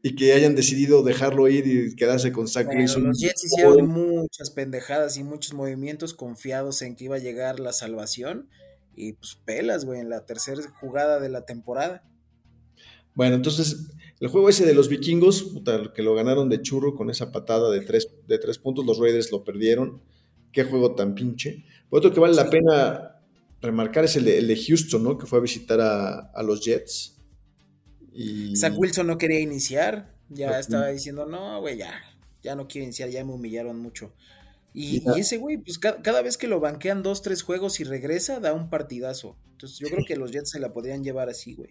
Y 0.08 0.14
que 0.14 0.32
hayan 0.32 0.54
decidido 0.54 1.02
dejarlo 1.02 1.48
ir 1.48 1.66
y 1.66 1.94
quedarse 1.94 2.32
con 2.32 2.48
Zach 2.48 2.64
bueno, 2.64 2.80
Wilson. 2.80 3.04
los 3.04 3.20
Jets 3.20 3.44
hicieron 3.44 3.88
muchas 3.88 4.50
pendejadas 4.50 5.18
y 5.18 5.22
muchos 5.22 5.52
movimientos 5.52 6.14
confiados 6.14 6.80
en 6.80 6.96
que 6.96 7.04
iba 7.04 7.16
a 7.16 7.18
llegar 7.18 7.60
la 7.60 7.74
salvación 7.74 8.48
y 8.96 9.12
pues 9.12 9.38
pelas, 9.44 9.84
güey, 9.84 10.00
en 10.00 10.08
la 10.08 10.24
tercera 10.24 10.62
jugada 10.80 11.20
de 11.20 11.28
la 11.28 11.44
temporada. 11.44 12.08
Bueno, 13.14 13.36
entonces, 13.36 13.90
el 14.18 14.28
juego 14.28 14.48
ese 14.48 14.64
de 14.64 14.72
los 14.72 14.88
vikingos, 14.88 15.42
puta, 15.42 15.92
que 15.94 16.02
lo 16.02 16.14
ganaron 16.14 16.48
de 16.48 16.62
churro 16.62 16.94
con 16.94 17.10
esa 17.10 17.30
patada 17.30 17.70
de 17.70 17.80
tres, 17.82 18.08
de 18.26 18.38
tres 18.38 18.56
puntos, 18.56 18.86
los 18.86 18.98
Raiders 18.98 19.30
lo 19.30 19.44
perdieron. 19.44 20.00
Qué 20.52 20.64
juego 20.64 20.94
tan 20.94 21.14
pinche. 21.14 21.66
Otro 21.90 22.14
que 22.14 22.20
vale 22.20 22.34
la 22.34 22.48
pena 22.48 23.20
remarcar 23.60 24.06
es 24.06 24.16
el 24.16 24.24
de, 24.24 24.38
el 24.38 24.48
de 24.48 24.56
Houston, 24.56 25.02
¿no? 25.02 25.18
Que 25.18 25.26
fue 25.26 25.38
a 25.38 25.42
visitar 25.42 25.82
a, 25.82 26.30
a 26.30 26.42
los 26.42 26.64
Jets. 26.64 27.17
Y... 28.12 28.56
Zach 28.56 28.74
Wilson 28.76 29.06
no 29.06 29.18
quería 29.18 29.40
iniciar, 29.40 30.14
ya 30.28 30.50
Ujú. 30.50 30.58
estaba 30.60 30.88
diciendo, 30.88 31.26
no, 31.26 31.60
güey, 31.60 31.78
ya, 31.78 31.92
ya 32.42 32.54
no 32.54 32.66
quiero 32.68 32.84
iniciar, 32.84 33.08
ya 33.10 33.24
me 33.24 33.32
humillaron 33.32 33.78
mucho. 33.78 34.12
Y, 34.74 35.02
ese 35.18 35.38
güey, 35.38 35.56
pues 35.58 35.78
ca- 35.78 36.00
cada, 36.02 36.22
vez 36.22 36.36
que 36.36 36.46
lo 36.46 36.60
banquean 36.60 37.02
dos, 37.02 37.22
tres 37.22 37.42
juegos 37.42 37.80
y 37.80 37.84
regresa, 37.84 38.38
da 38.38 38.52
un 38.52 38.70
partidazo. 38.70 39.36
Entonces 39.52 39.78
yo 39.78 39.88
creo 39.88 40.04
que 40.06 40.14
los 40.16 40.30
Jets 40.30 40.50
se 40.50 40.60
la 40.60 40.72
podrían 40.72 41.02
llevar 41.02 41.28
así, 41.28 41.54
güey. 41.54 41.70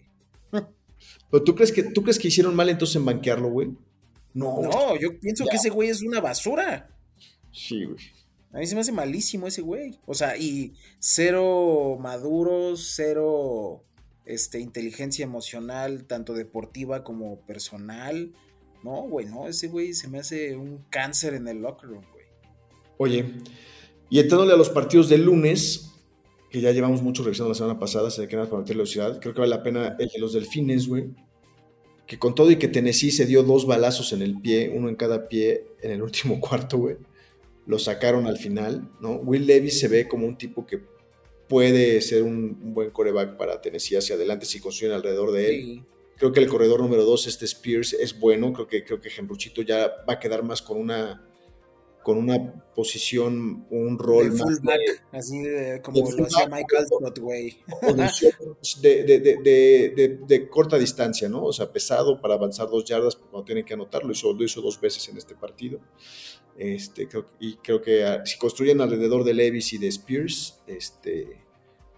Pero 1.30 1.44
¿tú 1.44 1.54
crees, 1.54 1.72
que, 1.72 1.84
¿tú 1.84 2.02
crees 2.02 2.18
que 2.18 2.28
hicieron 2.28 2.54
mal 2.54 2.68
entonces 2.68 2.96
en 2.96 3.04
banquearlo, 3.04 3.50
güey? 3.50 3.70
No. 4.34 4.60
No, 4.62 4.96
yo 4.98 5.18
pienso 5.20 5.44
Ya. 5.44 5.50
que 5.52 5.56
ese 5.56 5.70
güey 5.70 5.88
es 5.88 6.02
una 6.02 6.20
basura. 6.20 6.90
Sí, 7.52 7.84
güey. 7.84 7.98
A 8.52 8.58
mí 8.58 8.66
se 8.66 8.74
me 8.74 8.80
hace 8.80 8.92
malísimo 8.92 9.46
ese 9.46 9.62
güey. 9.62 9.98
O 10.06 10.14
sea, 10.14 10.36
y 10.36 10.74
cero 10.98 11.96
maduro, 12.00 12.76
cero 12.76 13.84
este, 14.28 14.60
inteligencia 14.60 15.24
emocional, 15.24 16.04
tanto 16.04 16.34
deportiva 16.34 17.02
como 17.02 17.40
personal. 17.46 18.32
No, 18.84 19.02
güey, 19.02 19.24
no, 19.24 19.48
ese 19.48 19.68
güey 19.68 19.94
se 19.94 20.06
me 20.06 20.18
hace 20.18 20.54
un 20.54 20.84
cáncer 20.90 21.32
en 21.32 21.48
el 21.48 21.62
locker 21.62 21.88
room, 21.88 22.04
güey. 22.12 22.26
Oye, 22.98 23.34
y 24.10 24.18
entrándole 24.18 24.52
a 24.52 24.56
los 24.56 24.68
partidos 24.68 25.08
del 25.08 25.24
lunes, 25.24 25.94
que 26.50 26.60
ya 26.60 26.72
llevamos 26.72 27.02
mucho 27.02 27.24
revisando 27.24 27.48
la 27.48 27.54
semana 27.54 27.78
pasada, 27.78 28.10
se 28.10 28.20
le 28.20 28.28
queda 28.28 28.44
para 28.44 28.60
meter 28.60 28.76
velocidad, 28.76 29.18
creo 29.18 29.32
que 29.32 29.40
vale 29.40 29.50
la 29.50 29.62
pena 29.62 29.96
el 29.98 30.08
de 30.08 30.18
los 30.18 30.34
delfines, 30.34 30.86
güey. 30.86 31.06
Que 32.06 32.18
con 32.18 32.34
todo 32.34 32.50
y 32.50 32.56
que 32.56 32.68
Tennessee 32.68 33.10
se 33.10 33.24
dio 33.24 33.42
dos 33.42 33.66
balazos 33.66 34.12
en 34.12 34.20
el 34.20 34.40
pie, 34.40 34.70
uno 34.74 34.90
en 34.90 34.96
cada 34.96 35.28
pie 35.28 35.68
en 35.80 35.90
el 35.90 36.02
último 36.02 36.38
cuarto, 36.40 36.76
güey. 36.76 36.96
Lo 37.66 37.78
sacaron 37.78 38.26
al 38.26 38.36
final, 38.36 38.90
¿no? 39.00 39.12
Will 39.12 39.46
Levis 39.46 39.80
se 39.80 39.88
ve 39.88 40.06
como 40.06 40.26
un 40.26 40.36
tipo 40.36 40.66
que 40.66 40.82
puede 41.48 42.00
ser 42.00 42.22
un, 42.22 42.58
un 42.62 42.74
buen 42.74 42.90
coreback 42.90 43.36
para 43.36 43.60
Tennessee 43.60 43.96
hacia 43.96 44.14
adelante 44.16 44.46
si 44.46 44.60
construyen 44.60 44.94
alrededor 44.94 45.32
de 45.32 45.48
él. 45.48 45.62
Sí. 45.64 45.82
Creo 46.16 46.32
que 46.32 46.40
el 46.40 46.48
corredor 46.48 46.80
número 46.80 47.04
dos, 47.04 47.26
este 47.26 47.44
Spears, 47.44 47.92
es 47.92 48.18
bueno. 48.18 48.52
Creo 48.52 48.66
que, 48.66 48.84
creo 48.84 49.00
que 49.00 49.08
Genruchito 49.08 49.62
ya 49.62 49.88
va 50.08 50.14
a 50.14 50.18
quedar 50.18 50.42
más 50.42 50.60
con 50.60 50.76
una, 50.78 51.24
con 52.02 52.18
una 52.18 52.64
posición, 52.74 53.66
un 53.70 53.98
rol 53.98 54.24
De 54.24 54.30
más 54.30 54.40
fullback, 54.58 54.78
de- 54.80 55.18
así 55.18 55.38
de, 55.42 55.80
como 55.80 56.00
de 56.08 56.16
lo 56.16 56.24
hacía 56.24 56.48
Michael 56.48 56.86
Scott, 56.86 57.18
güey. 57.20 57.58
o 57.82 57.92
de, 57.92 59.04
de, 59.04 59.04
de- 59.04 59.20
de- 59.20 59.36
de- 59.42 59.92
de- 60.08 60.18
de 60.26 60.48
corta 60.48 60.76
distancia, 60.76 61.28
¿no? 61.28 61.44
O 61.44 61.52
sea, 61.52 61.70
pesado 61.72 62.20
para 62.20 62.34
avanzar 62.34 62.68
dos 62.68 62.84
yardas 62.84 63.14
cuando 63.14 63.44
tienen 63.44 63.64
que 63.64 63.74
anotarlo. 63.74 64.10
Hizo, 64.10 64.32
lo 64.32 64.42
hizo 64.44 64.60
dos 64.60 64.80
veces 64.80 65.08
en 65.08 65.18
este 65.18 65.34
partido. 65.36 65.78
Este, 66.58 67.06
creo, 67.08 67.24
y 67.38 67.54
creo 67.56 67.80
que 67.80 68.04
ah, 68.04 68.26
si 68.26 68.36
construyen 68.36 68.80
alrededor 68.80 69.22
de 69.24 69.32
Levis 69.32 69.72
y 69.72 69.78
de 69.78 69.86
Spears, 69.88 70.58
este, 70.66 71.38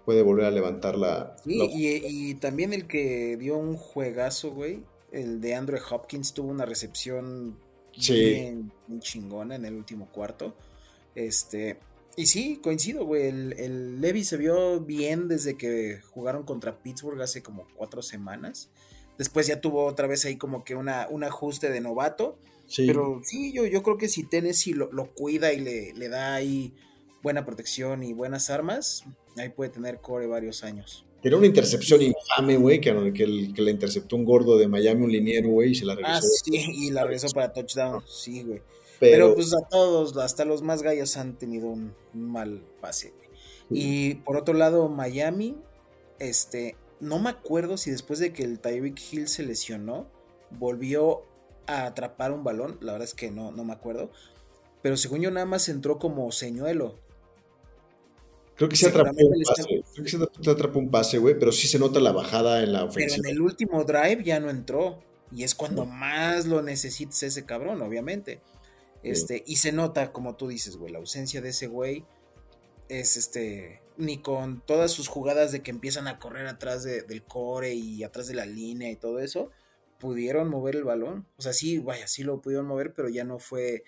puede 0.05 0.23
volver 0.23 0.45
a 0.45 0.51
levantar 0.51 0.97
la. 0.99 1.35
Sí, 1.43 1.57
la- 1.57 1.65
y, 1.65 2.31
y 2.31 2.35
también 2.35 2.73
el 2.75 2.87
que 2.87 3.37
dio 3.39 3.57
un 3.57 3.75
juegazo, 3.77 4.51
güey, 4.51 4.83
el 5.13 5.41
de 5.41 5.55
Andrew 5.55 5.81
Hopkins 5.91 6.35
tuvo 6.35 6.51
una 6.51 6.67
recepción 6.67 7.59
Sí. 7.93 8.15
bien, 8.15 8.73
bien 8.87 9.01
chingona 9.01 9.57
en 9.57 9.65
el 9.65 9.75
último 9.75 10.09
cuarto. 10.13 10.55
Este, 11.15 11.79
y 12.17 12.27
sí, 12.27 12.61
coincido, 12.63 13.05
güey, 13.05 13.27
el, 13.29 13.55
el 13.59 14.01
Levy 14.01 14.25
se 14.25 14.37
vio 14.37 14.79
bien 14.81 15.27
desde 15.27 15.57
que 15.57 16.01
jugaron 16.11 16.45
contra 16.45 16.79
Pittsburgh 16.83 17.21
hace 17.23 17.43
como 17.43 17.67
cuatro 17.77 18.03
semanas. 18.03 18.71
Después 19.19 19.47
ya 19.47 19.61
tuvo 19.61 19.87
otra 19.87 20.07
vez 20.07 20.25
ahí 20.25 20.37
como 20.37 20.65
que 20.65 20.75
una, 20.77 21.09
un 21.11 21.25
ajuste 21.25 21.71
de 21.71 21.81
novato. 21.81 22.39
Sí. 22.71 22.87
Pero 22.87 23.21
sí, 23.25 23.53
yo, 23.53 23.67
yo 23.67 23.83
creo 23.83 23.99
que 23.99 24.09
si 24.09 24.23
Tennessee 24.25 24.73
lo, 24.73 24.91
lo 24.93 25.13
cuida 25.13 25.53
y 25.53 25.61
le, 25.61 25.93
le 25.93 26.09
da 26.09 26.35
ahí 26.37 26.73
buena 27.23 27.45
protección 27.45 28.03
y 28.03 28.15
buenas 28.15 28.49
armas, 28.49 29.05
ahí 29.37 29.51
puede 29.51 29.71
tener 29.71 30.01
core 30.01 30.27
varios 30.27 30.65
años. 30.65 31.05
Tiene 31.21 31.37
una 31.37 31.47
intercepción 31.47 32.01
infame, 32.01 32.57
güey, 32.57 32.81
que, 32.81 33.13
que, 33.13 33.25
el- 33.25 33.53
que 33.53 33.61
le 33.61 33.71
interceptó 33.73 34.17
un 34.17 34.25
gordo 34.25 34.57
de 34.57 34.69
Miami, 34.69 35.05
un 35.05 35.13
liniero, 35.13 35.51
güey, 35.51 35.73
y 35.73 35.75
se 35.75 35.85
la 35.85 35.95
regresó. 35.95 36.17
Ah, 36.17 36.21
sí, 36.23 36.53
y 36.55 36.91
la 36.91 37.03
regresó 37.05 37.29
para 37.29 37.53
touchdown, 37.53 38.03
sí, 38.09 38.43
güey. 38.43 38.63
pero, 38.99 39.27
Pero, 39.27 39.35
pues 39.35 39.53
a 39.53 39.69
todos, 39.69 40.17
hasta 40.17 40.47
los 40.47 40.63
más 40.63 40.83
gallos 40.83 41.19
han 41.19 41.37
tenido 41.37 41.69
un, 41.69 41.93
mal 42.15 42.63
pase. 42.81 43.13
Y 43.71 44.15
por 44.15 44.39
otro 44.39 44.55
lado, 44.55 44.89
Miami, 44.89 45.57
este, 46.19 46.77
no 47.01 47.19
me 47.19 47.31
acuerdo 47.31 47.77
si 47.77 47.91
después 47.91 48.19
de 48.19 48.33
que 48.33 48.43
el 48.43 48.59
Tyreek 48.59 48.99
Hill 49.13 49.29
se 49.29 49.43
lesionó, 49.43 50.09
volvió 50.51 51.23
a 51.71 51.87
atrapar 51.87 52.33
un 52.33 52.45
balón, 52.45 52.79
la 52.81 52.93
verdad 52.93 53.09
es 53.09 53.15
que 53.15 53.31
no, 53.31 53.51
no 53.53 53.65
me 53.65 53.73
acuerdo. 53.73 54.11
Pero 54.83 54.97
según 54.97 55.21
yo 55.21 55.31
nada 55.31 55.47
más 55.47 55.69
entró 55.69 55.99
como 55.99 56.31
señuelo. 56.33 56.99
creo 58.57 58.69
que 58.69 58.77
se 58.77 58.89
atrapó 58.89 59.11
un 59.17 59.41
está- 59.41 59.55
pase. 59.55 59.83
Creo 59.95 60.05
que 60.05 60.11
se 60.11 60.51
atrapó- 60.51 60.79
un 60.79 60.91
pase, 60.91 61.19
güey, 61.19 61.39
pero 61.39 61.51
sí 61.53 61.67
se 61.67 61.79
nota 61.79 61.99
la 62.01 62.13
bajada 62.13 62.63
en 62.63 62.73
la 62.73 62.81
Pero 62.81 62.91
ofensiva. 62.91 63.29
en 63.29 63.35
el 63.37 63.41
último 63.43 63.85
drive 63.85 64.23
ya 64.25 64.39
no 64.41 64.51
entró. 64.51 65.03
Y 65.33 65.45
es 65.45 65.55
cuando 65.55 65.87
más 65.87 66.47
lo 66.47 66.61
necesites 66.61 67.23
ese 67.23 67.47
cabrón, 67.47 67.81
obviamente. 67.83 68.41
Este, 69.03 69.45
y 69.47 69.57
se 69.57 69.73
nota, 69.73 70.13
como 70.13 70.35
tú 70.37 70.49
dices, 70.49 70.77
güey, 70.77 70.93
la 70.93 70.99
ausencia 70.99 71.41
de 71.41 71.51
ese 71.51 71.69
güey 71.69 72.05
es 72.89 73.17
este. 73.17 73.81
Ni 73.97 74.19
con 74.19 74.61
todas 74.63 74.91
sus 74.91 75.09
jugadas 75.09 75.53
de 75.53 75.63
que 75.63 75.71
empiezan 75.71 76.09
a 76.09 76.19
correr 76.19 76.47
atrás 76.47 76.83
de- 76.83 77.03
del 77.03 77.23
core 77.23 77.75
y 77.75 78.03
atrás 78.03 78.27
de 78.29 78.35
la 78.35 78.45
línea 78.47 78.91
y 78.91 78.97
todo 78.97 79.21
eso, 79.21 79.51
pudieron 80.01 80.49
mover 80.49 80.75
el 80.75 80.85
balón. 80.85 81.27
O 81.37 81.43
sea, 81.43 81.53
sí, 81.53 81.79
vaya, 81.79 82.09
sí 82.09 82.25
lo 82.25 82.41
pudieron 82.41 82.67
mover, 82.67 82.93
pero 82.93 83.09
ya 83.09 83.23
no 83.23 83.39
fue 83.39 83.85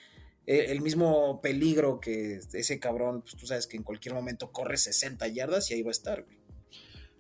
eh, 0.47 0.67
el 0.69 0.81
mismo 0.81 1.41
peligro 1.41 1.99
que 1.99 2.39
ese 2.53 2.79
cabrón, 2.79 3.23
pues 3.23 3.37
tú 3.37 3.47
sabes 3.47 3.67
que 3.67 3.77
en 3.77 3.83
cualquier 3.83 4.15
momento 4.15 4.53
corre 4.53 4.77
60 4.77 5.27
yardas 5.29 5.71
y 5.71 5.75
ahí 5.75 5.83
va 5.83 5.91
a 5.91 5.93
estar, 5.93 6.23
güey. 6.23 6.43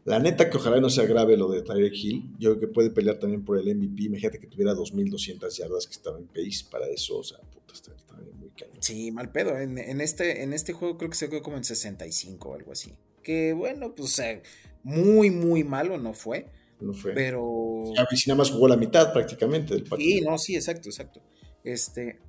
La 0.04 0.18
neta 0.18 0.50
que 0.50 0.56
ojalá 0.56 0.80
no 0.80 0.90
sea 0.90 1.04
grave 1.04 1.36
lo 1.36 1.48
de 1.48 1.62
Tyreek 1.62 1.94
Hill. 1.94 2.34
Yo 2.38 2.50
creo 2.50 2.60
que 2.60 2.66
puede 2.66 2.90
pelear 2.90 3.20
también 3.20 3.44
por 3.44 3.56
el 3.56 3.72
MVP. 3.72 4.04
Imagínate 4.04 4.40
que 4.40 4.48
tuviera 4.48 4.74
2.200 4.74 5.56
yardas 5.56 5.86
que 5.86 5.92
estaba 5.92 6.18
en 6.18 6.26
pace 6.26 6.64
para 6.68 6.88
eso. 6.88 7.18
O 7.18 7.22
sea, 7.22 7.38
puta, 7.38 7.72
está, 7.72 7.94
está 7.94 8.16
muy 8.16 8.50
cañón. 8.50 8.78
Sí, 8.80 9.12
mal 9.12 9.30
pedo. 9.30 9.56
En, 9.56 9.78
en 9.78 10.00
este, 10.00 10.42
en 10.42 10.52
este 10.52 10.72
juego 10.72 10.98
creo 10.98 11.08
que 11.08 11.16
se 11.16 11.28
quedó 11.30 11.42
como 11.42 11.56
en 11.56 11.62
65 11.62 12.48
o 12.48 12.54
algo 12.54 12.72
así. 12.72 12.94
Que 13.22 13.52
bueno, 13.52 13.94
pues 13.94 14.10
o 14.10 14.12
sea, 14.12 14.42
muy, 14.82 15.30
muy 15.30 15.62
malo 15.62 15.98
no 15.98 16.14
fue. 16.14 16.48
No 16.82 16.92
fue. 16.92 17.12
Pero. 17.12 17.84
Si 18.10 18.28
nada 18.28 18.38
más 18.38 18.50
jugó 18.50 18.68
la 18.68 18.76
mitad 18.76 19.12
prácticamente 19.12 19.74
del 19.74 19.84
partido. 19.84 20.18
Sí, 20.18 20.20
no, 20.20 20.38
sí, 20.38 20.56
exacto, 20.56 20.88
exacto. 20.88 21.22
Este. 21.64 22.20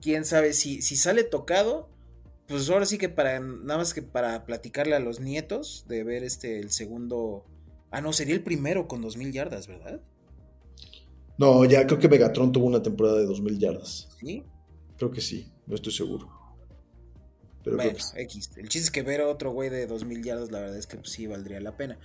Quién 0.00 0.24
sabe 0.24 0.52
si, 0.52 0.82
si 0.82 0.96
sale 0.96 1.24
tocado. 1.24 1.88
Pues 2.46 2.68
ahora 2.68 2.86
sí 2.86 2.98
que 2.98 3.08
para. 3.08 3.40
Nada 3.40 3.78
más 3.78 3.94
que 3.94 4.02
para 4.02 4.44
platicarle 4.44 4.94
a 4.94 5.00
los 5.00 5.20
nietos 5.20 5.86
de 5.88 6.04
ver 6.04 6.24
este 6.24 6.60
el 6.60 6.70
segundo. 6.70 7.44
Ah, 7.90 8.00
no, 8.00 8.12
sería 8.12 8.34
el 8.34 8.42
primero 8.42 8.88
con 8.88 9.00
2000 9.00 9.32
yardas, 9.32 9.66
¿verdad? 9.66 10.00
No, 11.36 11.64
ya 11.64 11.86
creo 11.86 11.98
que 11.98 12.08
Megatron 12.08 12.52
tuvo 12.52 12.66
una 12.66 12.82
temporada 12.82 13.18
de 13.18 13.26
2.000 13.26 13.58
yardas. 13.58 14.08
Sí. 14.20 14.44
Creo 14.96 15.10
que 15.10 15.20
sí, 15.20 15.52
no 15.66 15.74
estoy 15.74 15.92
seguro. 15.92 16.30
Pero 17.64 17.76
bueno, 17.76 17.92
creo 17.92 17.94
que 17.96 18.02
sí. 18.02 18.38
X. 18.38 18.50
El 18.56 18.68
chiste 18.68 18.86
es 18.86 18.90
que 18.90 19.02
ver 19.02 19.20
a 19.20 19.28
otro 19.28 19.52
güey 19.52 19.70
de 19.70 19.86
2000 19.86 20.22
yardas, 20.22 20.50
la 20.50 20.60
verdad 20.60 20.78
es 20.78 20.86
que 20.86 20.96
pues, 20.96 21.10
sí 21.10 21.26
valdría 21.26 21.60
la 21.60 21.76
pena. 21.76 21.98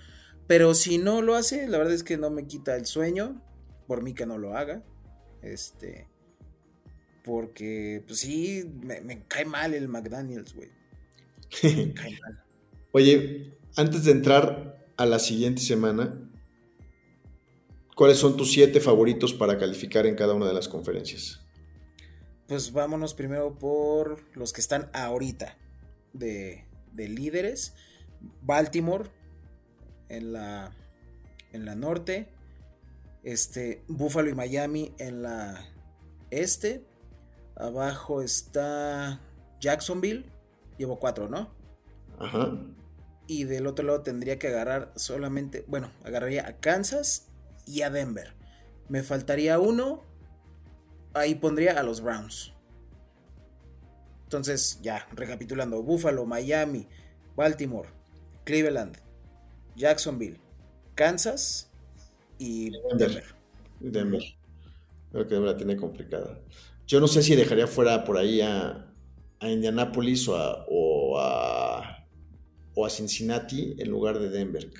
Pero 0.50 0.74
si 0.74 0.98
no 0.98 1.22
lo 1.22 1.36
hace, 1.36 1.68
la 1.68 1.78
verdad 1.78 1.94
es 1.94 2.02
que 2.02 2.16
no 2.16 2.28
me 2.28 2.48
quita 2.48 2.74
el 2.74 2.84
sueño. 2.84 3.40
Por 3.86 4.02
mí 4.02 4.14
que 4.14 4.26
no 4.26 4.36
lo 4.36 4.56
haga. 4.56 4.82
Este. 5.42 6.08
Porque, 7.22 8.02
pues 8.04 8.18
sí, 8.18 8.68
me, 8.82 9.00
me 9.00 9.22
cae 9.28 9.44
mal 9.44 9.74
el 9.74 9.86
McDaniels, 9.86 10.52
güey. 10.52 10.70
Me 11.62 11.94
cae 11.94 12.18
mal. 12.20 12.42
Oye, 12.90 13.60
antes 13.76 14.02
de 14.02 14.10
entrar 14.10 14.88
a 14.96 15.06
la 15.06 15.20
siguiente 15.20 15.62
semana, 15.62 16.28
¿cuáles 17.94 18.18
son 18.18 18.36
tus 18.36 18.50
siete 18.50 18.80
favoritos 18.80 19.32
para 19.32 19.56
calificar 19.56 20.04
en 20.04 20.16
cada 20.16 20.34
una 20.34 20.48
de 20.48 20.54
las 20.54 20.66
conferencias? 20.66 21.46
Pues 22.48 22.72
vámonos 22.72 23.14
primero 23.14 23.56
por 23.56 24.24
los 24.36 24.52
que 24.52 24.62
están 24.62 24.90
ahorita 24.94 25.56
de, 26.12 26.66
de 26.92 27.08
líderes. 27.08 27.74
Baltimore 28.42 29.10
en 30.10 30.32
la, 30.32 30.72
en 31.52 31.64
la 31.64 31.74
norte. 31.74 32.28
Este, 33.22 33.82
Buffalo 33.88 34.28
y 34.28 34.34
Miami 34.34 34.94
en 34.98 35.22
la 35.22 35.64
este. 36.30 36.84
Abajo 37.56 38.22
está 38.22 39.20
Jacksonville. 39.60 40.26
Llevo 40.78 40.98
cuatro, 40.98 41.28
¿no? 41.28 41.50
Ajá. 42.18 42.58
Y 43.26 43.44
del 43.44 43.66
otro 43.66 43.86
lado 43.86 44.02
tendría 44.02 44.38
que 44.38 44.48
agarrar 44.48 44.92
solamente, 44.96 45.64
bueno, 45.68 45.92
agarraría 46.04 46.46
a 46.46 46.56
Kansas 46.58 47.28
y 47.66 47.82
a 47.82 47.90
Denver. 47.90 48.34
Me 48.88 49.02
faltaría 49.02 49.58
uno. 49.58 50.02
Ahí 51.14 51.34
pondría 51.34 51.78
a 51.78 51.82
los 51.82 52.00
Browns. 52.00 52.52
Entonces, 54.24 54.80
ya, 54.80 55.06
recapitulando. 55.12 55.82
Buffalo, 55.82 56.24
Miami, 56.24 56.88
Baltimore, 57.36 57.88
Cleveland, 58.44 58.96
Jacksonville, 59.80 60.38
Kansas 60.94 61.70
y 62.38 62.70
Denver. 62.96 63.24
Denver. 63.80 64.22
Creo 65.10 65.26
que 65.26 65.34
Denver 65.34 65.50
la 65.52 65.56
tiene 65.56 65.76
complicada. 65.76 66.38
Yo 66.86 67.00
no 67.00 67.08
sé 67.08 67.22
si 67.22 67.34
dejaría 67.34 67.66
fuera 67.66 68.04
por 68.04 68.18
ahí 68.18 68.40
a, 68.40 68.92
a 69.40 69.48
Indianapolis 69.48 70.28
o 70.28 70.36
a, 70.36 70.64
o 70.68 71.18
a, 71.18 72.06
o 72.74 72.86
a 72.86 72.90
Cincinnati 72.90 73.74
en 73.78 73.90
lugar 73.90 74.18
de 74.18 74.28
Denver. 74.28 74.70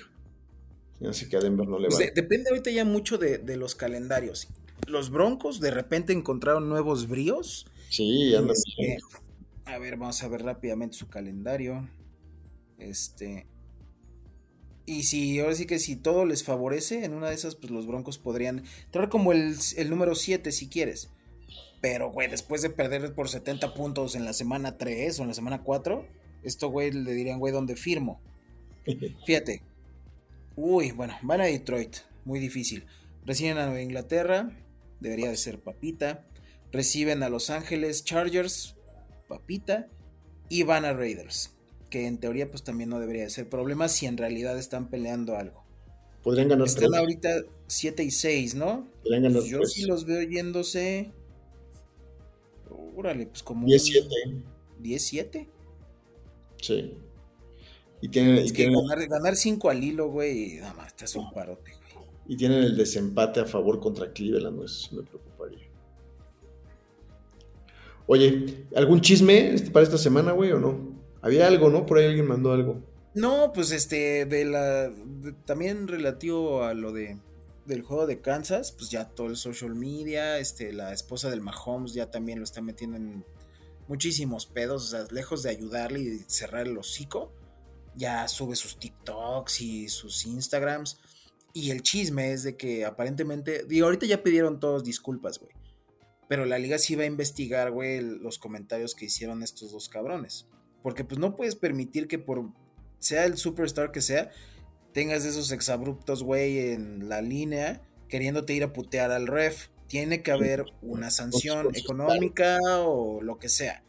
Ya 0.99 1.11
sé 1.13 1.27
que 1.27 1.37
a 1.37 1.39
Denver 1.39 1.67
no 1.67 1.79
le 1.79 1.87
va. 1.87 1.95
Pues 1.95 2.13
de- 2.13 2.21
depende 2.21 2.49
ahorita 2.51 2.69
ya 2.69 2.85
mucho 2.85 3.17
de, 3.17 3.39
de 3.39 3.57
los 3.57 3.75
calendarios. 3.75 4.47
Los 4.87 5.09
Broncos 5.09 5.59
de 5.59 5.71
repente 5.71 6.13
encontraron 6.13 6.69
nuevos 6.69 7.07
bríos. 7.07 7.65
Sí, 7.89 8.33
andan 8.35 8.55
Este, 8.55 8.99
a 9.65 9.77
ver, 9.79 9.97
vamos 9.97 10.21
a 10.23 10.27
ver 10.27 10.43
rápidamente 10.43 10.97
su 10.97 11.07
calendario. 11.07 11.89
Este. 12.77 13.47
Y 14.85 15.03
si 15.03 15.39
ahora 15.39 15.55
sí 15.55 15.65
que 15.65 15.79
si 15.79 15.95
todo 15.95 16.25
les 16.25 16.43
favorece, 16.43 17.05
en 17.05 17.13
una 17.13 17.29
de 17.29 17.35
esas, 17.35 17.55
pues 17.55 17.71
los 17.71 17.85
Broncos 17.85 18.17
podrían 18.17 18.63
entrar 18.85 19.09
como 19.09 19.31
el, 19.31 19.55
el 19.77 19.89
número 19.89 20.15
7 20.15 20.51
si 20.51 20.67
quieres. 20.67 21.09
Pero, 21.81 22.11
güey, 22.11 22.29
después 22.29 22.61
de 22.61 22.69
perder 22.69 23.13
por 23.13 23.29
70 23.29 23.73
puntos 23.73 24.15
en 24.15 24.25
la 24.25 24.33
semana 24.33 24.77
3 24.77 25.19
o 25.19 25.21
en 25.23 25.27
la 25.29 25.33
semana 25.33 25.63
4, 25.63 26.05
esto, 26.43 26.69
güey, 26.69 26.91
le 26.91 27.13
dirían, 27.13 27.39
güey, 27.39 27.53
¿dónde 27.53 27.75
firmo? 27.75 28.21
Fíjate. 29.25 29.63
Uy, 30.55 30.91
bueno, 30.91 31.15
van 31.21 31.41
a 31.41 31.45
Detroit. 31.45 31.97
Muy 32.25 32.39
difícil. 32.39 32.85
Reciben 33.25 33.57
a 33.57 33.65
Nueva 33.65 33.81
Inglaterra. 33.81 34.51
Debería 34.99 35.29
de 35.29 35.37
ser 35.37 35.59
papita. 35.59 36.27
Reciben 36.71 37.23
a 37.23 37.29
Los 37.29 37.49
Ángeles 37.49 38.03
Chargers. 38.03 38.75
Papita. 39.27 39.87
Y 40.49 40.63
van 40.63 40.85
a 40.85 40.93
Raiders. 40.93 41.55
Que 41.91 42.07
en 42.07 42.17
teoría 42.17 42.49
pues 42.49 42.63
también 42.63 42.89
no 42.89 42.99
debería 42.99 43.23
de 43.23 43.29
ser 43.29 43.47
problema 43.49 43.87
si 43.89 44.07
en 44.07 44.17
realidad 44.17 44.57
están 44.57 44.89
peleando 44.89 45.35
algo. 45.37 45.63
Podrían 46.23 46.47
ganar 46.49 46.65
Están 46.65 46.85
tres. 46.89 46.99
ahorita 46.99 47.29
7 47.67 48.03
y 48.03 48.09
6, 48.11 48.55
¿no? 48.55 48.87
Podrían 49.03 49.23
ganar 49.23 49.39
Pues 49.39 49.49
yo 49.51 49.59
tres. 49.59 49.73
sí 49.73 49.83
los 49.85 50.05
veo 50.05 50.21
yéndose. 50.23 51.11
Órale, 52.95 53.27
pues 53.27 53.43
como 53.43 53.65
un 53.65 53.71
10-7. 53.71 54.43
10-7. 54.81 55.47
Sí. 56.61 56.93
Y 58.01 58.07
tienen, 58.09 58.37
y 58.37 58.39
Es 58.45 58.51
que 58.53 58.63
tienen- 58.65 58.87
ganar, 58.87 59.07
ganar 59.07 59.35
5 59.35 59.69
al 59.69 59.83
hilo, 59.83 60.09
güey, 60.09 60.55
nada 60.59 60.73
más, 60.73 60.95
te 60.95 61.05
hace 61.05 61.19
un 61.19 61.31
parote, 61.31 61.71
güey. 61.71 62.05
Y 62.27 62.37
tienen 62.37 62.63
el 62.63 62.77
desempate 62.77 63.39
a 63.41 63.45
favor 63.45 63.79
contra 63.79 64.11
Cleveland, 64.13 64.57
no 64.57 64.65
eso 64.65 64.95
me 64.95 65.03
preocuparía. 65.03 65.67
Oye, 68.07 68.65
¿algún 68.75 69.01
chisme 69.01 69.55
para 69.71 69.83
esta 69.83 69.97
semana, 69.97 70.31
güey, 70.31 70.51
o 70.51 70.59
no? 70.59 70.90
Había 71.21 71.47
algo, 71.47 71.69
¿no? 71.69 71.85
Por 71.85 71.97
ahí 71.97 72.05
alguien 72.05 72.27
mandó 72.27 72.51
algo. 72.51 72.81
No, 73.13 73.51
pues 73.53 73.71
este, 73.71 74.25
de 74.25 74.45
la. 74.45 74.91
también 75.45 75.87
relativo 75.87 76.63
a 76.63 76.73
lo 76.73 76.91
de 76.91 77.17
del 77.65 77.83
juego 77.83 78.07
de 78.07 78.21
Kansas, 78.21 78.71
pues 78.71 78.89
ya 78.89 79.05
todo 79.05 79.27
el 79.27 79.37
social 79.37 79.75
media, 79.75 80.39
este, 80.39 80.73
la 80.73 80.93
esposa 80.93 81.29
del 81.29 81.41
Mahomes 81.41 81.93
ya 81.93 82.09
también 82.09 82.39
lo 82.39 82.43
está 82.43 82.61
metiendo 82.61 82.97
en 82.97 83.23
muchísimos 83.87 84.45
pedos, 84.45 84.85
o 84.85 84.87
sea, 84.87 85.05
lejos 85.11 85.43
de 85.43 85.51
ayudarle 85.51 85.99
y 85.99 86.19
cerrar 86.27 86.67
el 86.67 86.77
hocico, 86.77 87.31
ya 87.95 88.27
sube 88.27 88.55
sus 88.55 88.79
TikToks 88.79 89.61
y 89.61 89.89
sus 89.89 90.25
Instagrams. 90.25 90.99
Y 91.53 91.71
el 91.71 91.81
chisme 91.81 92.31
es 92.31 92.43
de 92.43 92.55
que 92.55 92.85
aparentemente, 92.85 93.65
digo, 93.65 93.85
ahorita 93.85 94.05
ya 94.05 94.23
pidieron 94.23 94.59
todos 94.59 94.83
disculpas, 94.83 95.39
güey. 95.39 95.51
Pero 96.29 96.45
la 96.45 96.57
liga 96.57 96.77
sí 96.77 96.95
va 96.95 97.03
a 97.03 97.07
investigar, 97.07 97.71
güey, 97.71 97.99
los 97.99 98.39
comentarios 98.39 98.95
que 98.95 99.05
hicieron 99.05 99.43
estos 99.43 99.73
dos 99.73 99.89
cabrones. 99.89 100.47
Porque 100.83 101.03
pues 101.03 101.19
no 101.19 101.35
puedes 101.35 101.55
permitir 101.55 102.07
que 102.07 102.19
por 102.19 102.49
sea 102.99 103.25
el 103.25 103.37
superstar 103.37 103.91
que 103.91 104.01
sea, 104.01 104.31
tengas 104.93 105.25
esos 105.25 105.51
exabruptos, 105.51 106.23
güey, 106.23 106.71
en 106.71 107.09
la 107.09 107.21
línea, 107.21 107.81
queriéndote 108.07 108.53
ir 108.53 108.63
a 108.63 108.73
putear 108.73 109.11
al 109.11 109.27
ref. 109.27 109.69
Tiene 109.87 110.21
que 110.23 110.31
haber 110.31 110.65
una 110.81 111.09
sanción 111.11 111.75
económica 111.75 112.59
o 112.85 113.21
lo 113.21 113.39
que 113.39 113.49
sea. 113.49 113.83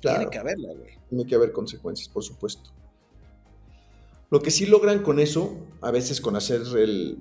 Claro. 0.00 0.18
Tiene 0.18 0.30
que 0.30 0.38
haberla, 0.38 0.72
güey. 0.72 0.98
Tiene 1.08 1.26
que 1.26 1.34
haber 1.36 1.52
consecuencias, 1.52 2.08
por 2.08 2.24
supuesto. 2.24 2.72
Lo 4.30 4.42
que 4.42 4.50
sí 4.50 4.66
logran 4.66 5.02
con 5.02 5.20
eso, 5.20 5.56
a 5.80 5.92
veces 5.92 6.20
con 6.20 6.34
hacer 6.34 6.62
el 6.76 7.18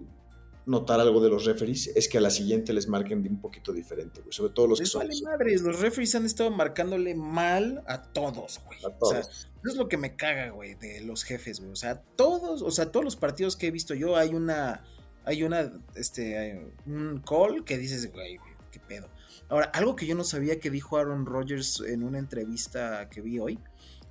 notar 0.66 1.00
algo 1.00 1.22
de 1.22 1.30
los 1.30 1.46
referees, 1.46 1.88
es 1.96 2.08
que 2.08 2.18
a 2.18 2.22
la 2.22 2.30
siguiente 2.32 2.74
les 2.74 2.88
marquen 2.88 3.22
de 3.22 3.30
un 3.30 3.40
poquito 3.40 3.72
diferente, 3.72 4.22
güey. 4.22 4.34
Sobre 4.34 4.52
todo 4.54 4.68
los 4.68 4.80
que 4.80 4.84
Les 4.84 4.92
son. 4.92 5.08
vale 5.08 5.22
madres, 5.24 5.62
los 5.62 5.80
referees 5.80 6.16
han 6.16 6.26
estado 6.26 6.50
marcándole 6.52 7.14
mal 7.16 7.84
a 7.88 8.02
todos, 8.02 8.60
güey. 8.66 8.80
A 8.84 8.88
O 9.00 9.06
sea, 9.10 9.22
todos. 9.22 9.28
eso 9.28 9.50
es 9.64 9.76
lo 9.76 9.88
que 9.88 9.98
me 9.98 10.16
caga, 10.16 10.50
güey, 10.50 10.76
de 10.76 11.02
los 11.02 11.24
jefes, 11.24 11.60
güey. 11.60 11.72
O 11.72 11.76
sea, 11.76 12.02
todos, 12.16 12.62
o 12.62 12.72
sea, 12.72 12.92
todos 12.92 13.04
los 13.04 13.16
partidos 13.16 13.56
que 13.56 13.68
he 13.68 13.72
visto 13.72 13.94
yo 13.94 14.16
hay 14.18 14.34
una, 14.34 14.84
hay 15.24 15.44
una, 15.44 15.72
este, 15.96 16.38
hay 16.38 16.60
un 16.88 17.22
call 17.28 17.64
que 17.64 17.78
dices, 17.78 18.12
güey, 18.12 18.40
qué 18.72 18.80
pedo. 18.80 19.08
Ahora, 19.50 19.66
algo 19.74 19.96
que 19.96 20.08
yo 20.08 20.16
no 20.16 20.24
sabía 20.24 20.60
que 20.60 20.72
dijo 20.72 20.98
Aaron 20.98 21.28
Rodgers 21.28 21.82
en 21.88 22.04
una 22.04 22.18
entrevista 22.18 23.08
que 23.10 23.22
vi 23.22 23.38
hoy, 23.40 23.60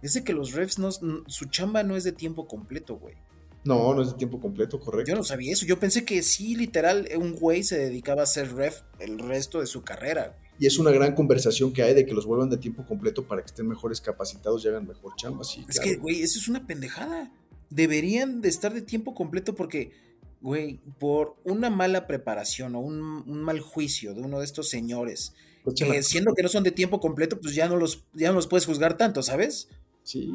es 0.02 0.14
de 0.14 0.22
que 0.22 0.32
los 0.32 0.52
refs 0.52 0.78
no, 0.78 0.90
su 0.92 1.46
chamba 1.50 1.82
no 1.82 1.96
es 1.96 2.04
de 2.04 2.12
tiempo 2.12 2.46
completo, 2.46 2.96
güey. 2.96 3.16
No, 3.64 3.94
no 3.94 4.02
es 4.02 4.08
de 4.12 4.14
tiempo 4.18 4.40
completo, 4.40 4.78
correcto. 4.78 5.10
Yo 5.12 5.16
no 5.16 5.24
sabía 5.24 5.52
eso. 5.52 5.64
Yo 5.66 5.78
pensé 5.80 6.04
que 6.04 6.22
sí, 6.22 6.54
literal, 6.54 7.08
un 7.16 7.32
güey 7.34 7.62
se 7.62 7.78
dedicaba 7.78 8.22
a 8.22 8.26
ser 8.26 8.52
ref 8.54 8.82
el 8.98 9.18
resto 9.18 9.60
de 9.60 9.66
su 9.66 9.82
carrera. 9.82 10.38
Y 10.58 10.66
es 10.66 10.78
una 10.78 10.90
gran 10.92 11.14
conversación 11.14 11.72
que 11.72 11.82
hay 11.82 11.94
de 11.94 12.06
que 12.06 12.12
los 12.14 12.26
vuelvan 12.26 12.50
de 12.50 12.58
tiempo 12.58 12.84
completo 12.86 13.26
para 13.26 13.42
que 13.42 13.46
estén 13.46 13.66
mejores 13.66 14.00
capacitados 14.00 14.64
y 14.64 14.68
hagan 14.68 14.86
mejor 14.86 15.14
chamba, 15.16 15.42
sí. 15.44 15.64
Es 15.68 15.76
claro. 15.80 15.90
que, 15.90 15.96
güey, 15.96 16.22
eso 16.22 16.38
es 16.38 16.46
una 16.48 16.66
pendejada. 16.66 17.32
Deberían 17.70 18.40
de 18.40 18.50
estar 18.50 18.72
de 18.72 18.82
tiempo 18.82 19.14
completo 19.14 19.54
porque, 19.54 19.92
güey, 20.40 20.78
por 21.00 21.36
una 21.44 21.70
mala 21.70 22.06
preparación 22.06 22.76
o 22.76 22.80
un, 22.80 23.00
un 23.26 23.42
mal 23.42 23.58
juicio 23.60 24.14
de 24.14 24.20
uno 24.20 24.38
de 24.38 24.44
estos 24.44 24.68
señores, 24.68 25.34
que 25.76 26.02
siendo 26.02 26.34
que 26.34 26.42
no 26.42 26.48
son 26.50 26.62
de 26.62 26.70
tiempo 26.70 27.00
completo, 27.00 27.40
pues 27.40 27.54
ya 27.54 27.66
no 27.68 27.76
los, 27.76 28.04
ya 28.12 28.28
no 28.28 28.34
los 28.34 28.46
puedes 28.46 28.66
juzgar 28.66 28.96
tanto, 28.98 29.22
¿sabes? 29.22 29.68
Sí, 30.02 30.34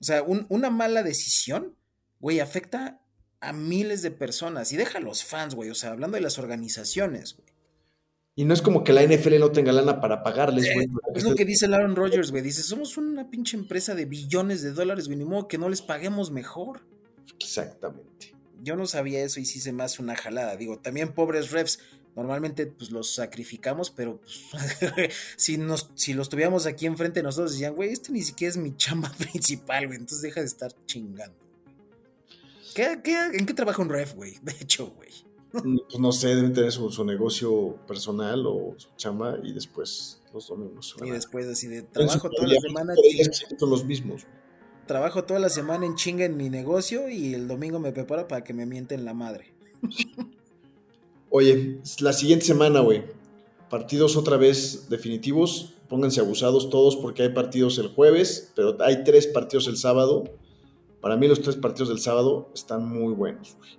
O 0.00 0.04
sea, 0.04 0.22
un- 0.22 0.46
una 0.48 0.70
mala 0.70 1.02
decisión, 1.02 1.74
güey, 2.20 2.40
afecta 2.40 3.00
a 3.40 3.52
miles 3.52 4.02
de 4.02 4.10
personas. 4.10 4.72
Y 4.72 4.76
deja 4.76 4.98
a 4.98 5.00
los 5.00 5.24
fans, 5.24 5.54
güey. 5.54 5.70
O 5.70 5.74
sea, 5.74 5.90
hablando 5.90 6.16
de 6.16 6.22
las 6.22 6.38
organizaciones, 6.38 7.34
güey. 7.36 7.50
Y 8.36 8.44
no 8.44 8.54
es 8.54 8.62
como 8.62 8.84
que 8.84 8.92
la 8.92 9.02
NFL 9.02 9.38
no 9.38 9.50
tenga 9.50 9.72
lana 9.72 10.00
para 10.00 10.22
pagarles, 10.22 10.72
güey. 10.72 10.88
Es 11.14 11.24
lo 11.24 11.34
que 11.34 11.44
dice 11.44 11.66
Aaron 11.66 11.96
Rodgers, 11.96 12.30
güey. 12.30 12.42
Dice, 12.42 12.62
somos 12.62 12.96
una 12.96 13.28
pinche 13.28 13.56
empresa 13.56 13.94
de 13.94 14.04
billones 14.04 14.62
de 14.62 14.72
dólares, 14.72 15.06
güey. 15.06 15.18
Ni 15.18 15.24
modo 15.24 15.48
que 15.48 15.58
no 15.58 15.68
les 15.68 15.82
paguemos 15.82 16.30
mejor. 16.30 16.80
Exactamente. 17.38 18.34
Yo 18.62 18.76
no 18.76 18.86
sabía 18.86 19.22
eso 19.22 19.40
y 19.40 19.46
sí 19.46 19.60
se 19.60 19.72
me 19.72 19.82
hace 19.82 20.00
una 20.00 20.16
jalada. 20.16 20.56
Digo, 20.56 20.78
también 20.78 21.12
pobres 21.12 21.50
refs. 21.50 21.80
Normalmente 22.16 22.66
pues 22.66 22.90
los 22.90 23.14
sacrificamos, 23.14 23.90
pero 23.90 24.20
pues, 24.20 25.14
si, 25.36 25.58
nos, 25.58 25.90
si 25.94 26.12
los 26.12 26.28
tuviéramos 26.28 26.66
aquí 26.66 26.86
enfrente 26.86 27.22
nosotros 27.22 27.52
decían, 27.52 27.74
güey, 27.74 27.90
este 27.90 28.12
ni 28.12 28.22
siquiera 28.22 28.50
es 28.50 28.56
mi 28.56 28.76
chamba 28.76 29.12
principal, 29.12 29.86
güey. 29.86 29.98
Entonces 29.98 30.22
deja 30.22 30.40
de 30.40 30.46
estar 30.46 30.72
chingando. 30.86 31.39
¿Qué, 32.74 33.00
qué, 33.02 33.16
en 33.34 33.46
qué 33.46 33.54
trabaja 33.54 33.82
un 33.82 33.88
ref, 33.88 34.14
güey? 34.14 34.38
De 34.42 34.52
hecho, 34.60 34.92
güey. 34.96 35.10
Pues 35.52 35.98
no 35.98 36.12
sé, 36.12 36.28
deben 36.28 36.52
tener 36.52 36.70
su, 36.70 36.90
su 36.90 37.04
negocio 37.04 37.76
personal 37.86 38.46
o 38.46 38.74
su 38.76 38.88
chamba 38.96 39.36
y 39.42 39.52
después 39.52 40.22
los 40.32 40.46
domingos. 40.46 40.94
Y 41.04 41.10
después 41.10 41.46
así 41.48 41.66
de 41.66 41.82
trabajo 41.82 42.30
toda 42.30 42.46
la 42.46 42.60
semana, 42.60 42.94
son 43.58 43.70
los 43.70 43.84
mismos. 43.84 44.26
trabajo 44.86 45.24
toda 45.24 45.40
la 45.40 45.48
semana 45.48 45.86
en 45.86 45.96
chinga 45.96 46.24
en 46.24 46.36
mi 46.36 46.50
negocio 46.50 47.08
y 47.08 47.34
el 47.34 47.48
domingo 47.48 47.80
me 47.80 47.90
preparo 47.90 48.28
para 48.28 48.44
que 48.44 48.54
me 48.54 48.64
mienten 48.64 49.04
la 49.04 49.12
madre. 49.12 49.52
Oye, 51.30 51.80
la 52.00 52.12
siguiente 52.12 52.44
semana, 52.44 52.80
güey. 52.80 53.04
Partidos 53.68 54.16
otra 54.16 54.36
vez 54.36 54.88
definitivos. 54.88 55.74
Pónganse 55.88 56.20
abusados 56.20 56.70
todos 56.70 56.96
porque 56.96 57.22
hay 57.22 57.30
partidos 57.30 57.78
el 57.78 57.88
jueves, 57.88 58.52
pero 58.54 58.76
hay 58.80 59.02
tres 59.02 59.26
partidos 59.26 59.66
el 59.66 59.76
sábado. 59.76 60.24
Para 61.00 61.16
mí 61.16 61.26
los 61.28 61.40
tres 61.40 61.56
partidos 61.56 61.88
del 61.88 61.98
sábado 61.98 62.50
están 62.54 62.86
muy 62.88 63.12
buenos, 63.14 63.56
güey. 63.58 63.70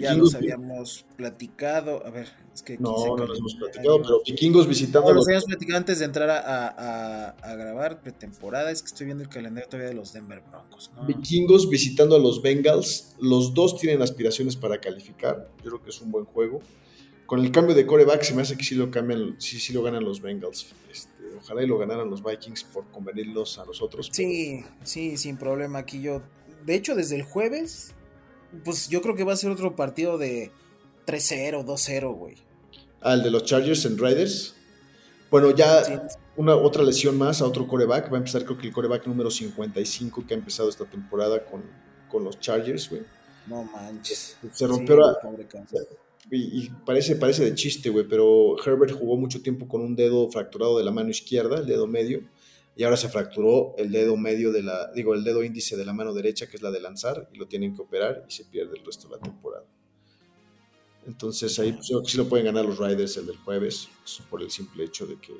Ya 0.00 0.14
los 0.14 0.34
habíamos 0.34 1.04
platicado. 1.18 2.02
A 2.06 2.10
ver, 2.10 2.26
es 2.54 2.62
que 2.62 2.78
No, 2.78 3.14
no 3.14 3.26
los 3.26 3.38
hemos 3.38 3.54
platicado, 3.56 4.00
pero 4.00 4.22
vikingos 4.24 4.66
visitando 4.66 5.08
No, 5.08 5.12
a 5.12 5.16
los 5.16 5.26
habíamos 5.26 5.44
platicado 5.44 5.76
antes 5.78 5.98
de 5.98 6.06
entrar 6.06 6.30
a, 6.30 6.38
a- 6.38 6.68
a- 6.68 7.28
a 7.42 7.54
grabar 7.56 8.00
pretemporada. 8.00 8.70
Es 8.70 8.80
que 8.80 8.86
estoy 8.86 9.04
viendo 9.06 9.22
el 9.22 9.28
calendario 9.28 9.68
todavía 9.68 9.90
de 9.90 9.94
los 9.94 10.14
Denver 10.14 10.42
Broncos. 10.50 10.90
¿no? 10.96 11.04
vikingos 11.04 11.68
visitando 11.68 12.16
a 12.16 12.18
los 12.18 12.40
Bengals. 12.40 13.16
Los 13.20 13.52
dos 13.52 13.76
tienen 13.78 14.00
aspiraciones 14.00 14.56
para 14.56 14.80
calificar. 14.80 15.50
Yo 15.58 15.64
creo 15.72 15.82
que 15.82 15.90
es 15.90 16.00
un 16.00 16.10
buen 16.10 16.24
juego. 16.24 16.60
Con 17.26 17.40
el 17.40 17.50
cambio 17.52 17.74
de 17.74 17.84
coreback 17.84 18.22
se 18.22 18.34
me 18.34 18.42
hace 18.42 18.56
que 18.56 18.64
sí 18.64 18.74
lo 18.74 18.90
cambian, 18.90 19.36
sí, 19.38 19.60
sí 19.60 19.74
lo 19.74 19.82
ganan 19.82 20.04
los 20.04 20.22
Bengals. 20.22 20.72
Este, 20.90 21.11
ojalá 21.42 21.62
y 21.62 21.66
lo 21.66 21.78
ganaran 21.78 22.08
los 22.10 22.22
Vikings 22.22 22.64
por 22.64 22.84
convenirlos 22.90 23.58
a 23.58 23.64
nosotros. 23.64 24.08
Sí, 24.12 24.64
sí, 24.84 25.16
sin 25.16 25.36
problema. 25.36 25.80
Aquí 25.80 26.00
yo. 26.00 26.22
De 26.64 26.74
hecho, 26.74 26.94
desde 26.94 27.16
el 27.16 27.22
jueves, 27.22 27.92
pues 28.64 28.88
yo 28.88 29.02
creo 29.02 29.14
que 29.16 29.24
va 29.24 29.32
a 29.32 29.36
ser 29.36 29.50
otro 29.50 29.74
partido 29.76 30.18
de 30.18 30.50
3-0, 31.06 31.64
2-0, 31.64 32.14
güey. 32.16 32.36
Ah, 33.00 33.14
el 33.14 33.22
de 33.22 33.30
los 33.30 33.44
Chargers 33.44 33.84
en 33.84 33.98
Raiders. 33.98 34.54
Bueno, 35.30 35.50
ya 35.50 35.82
Sí. 35.84 35.92
una 36.36 36.54
otra 36.54 36.82
lesión 36.84 37.16
más 37.18 37.40
a 37.40 37.46
otro 37.46 37.66
coreback. 37.66 38.12
Va 38.12 38.16
a 38.16 38.18
empezar 38.18 38.44
creo 38.44 38.58
que 38.58 38.66
el 38.68 38.72
coreback 38.72 39.06
número 39.06 39.30
55 39.30 40.24
que 40.26 40.34
ha 40.34 40.36
empezado 40.36 40.68
esta 40.68 40.84
temporada 40.84 41.44
con, 41.44 41.62
con 42.08 42.22
los 42.22 42.38
Chargers, 42.38 42.88
güey. 42.90 43.02
No 43.48 43.64
manches. 43.64 44.36
Se 44.52 44.66
rompió 44.68 44.96
la- 44.96 45.18
pobre 45.20 45.46
Kansas. 45.48 45.86
Y, 46.30 46.64
y 46.64 46.70
parece, 46.86 47.16
parece 47.16 47.44
de 47.44 47.54
chiste, 47.54 47.90
güey, 47.90 48.06
pero 48.08 48.56
Herbert 48.64 48.92
jugó 48.92 49.16
mucho 49.16 49.42
tiempo 49.42 49.68
con 49.68 49.80
un 49.82 49.96
dedo 49.96 50.30
fracturado 50.30 50.78
de 50.78 50.84
la 50.84 50.90
mano 50.90 51.10
izquierda, 51.10 51.58
el 51.58 51.66
dedo 51.66 51.86
medio, 51.86 52.22
y 52.74 52.84
ahora 52.84 52.96
se 52.96 53.08
fracturó 53.08 53.74
el 53.76 53.90
dedo 53.90 54.16
medio 54.16 54.52
de 54.52 54.62
la, 54.62 54.90
digo, 54.92 55.14
el 55.14 55.24
dedo 55.24 55.42
índice 55.42 55.76
de 55.76 55.84
la 55.84 55.92
mano 55.92 56.14
derecha, 56.14 56.46
que 56.46 56.56
es 56.56 56.62
la 56.62 56.70
de 56.70 56.80
lanzar, 56.80 57.28
y 57.32 57.38
lo 57.38 57.46
tienen 57.46 57.74
que 57.74 57.82
operar 57.82 58.24
y 58.26 58.32
se 58.32 58.44
pierde 58.44 58.78
el 58.78 58.84
resto 58.84 59.08
de 59.08 59.16
la 59.16 59.20
temporada. 59.20 59.66
Entonces 61.06 61.58
ahí 61.58 61.72
pues, 61.72 61.88
yo 61.88 61.96
creo 61.96 62.02
que 62.04 62.10
sí 62.10 62.16
lo 62.16 62.28
pueden 62.28 62.46
ganar 62.46 62.64
los 62.64 62.78
Riders 62.78 63.16
el 63.16 63.26
del 63.26 63.36
jueves, 63.36 63.88
por 64.30 64.42
el 64.42 64.50
simple 64.50 64.84
hecho 64.84 65.06
de 65.06 65.18
que 65.20 65.32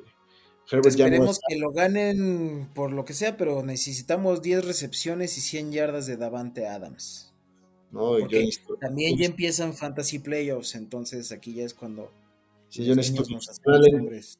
Herbert 0.69 0.95
ya 0.95 1.05
no 1.05 1.13
Esperemos 1.13 1.39
que 1.47 1.57
lo 1.57 1.71
ganen 1.71 2.69
por 2.73 2.91
lo 2.91 3.05
que 3.05 3.13
sea, 3.13 3.37
pero 3.37 3.63
necesitamos 3.63 4.41
10 4.41 4.65
recepciones 4.65 5.37
y 5.37 5.41
100 5.41 5.71
yardas 5.71 6.05
de 6.05 6.17
Davante 6.17 6.67
Adams. 6.67 7.32
No, 7.93 8.15
yo 8.15 8.19
porque 8.21 8.45
necesito- 8.45 8.77
También 8.79 9.17
ya 9.17 9.25
empiezan 9.25 9.73
fantasy 9.73 10.19
playoffs, 10.19 10.75
entonces 10.75 11.31
aquí 11.31 11.53
ya 11.53 11.63
es 11.63 11.73
cuando 11.73 12.11
sí, 12.69 12.83
yo 12.83 12.95
necesito 12.95 13.23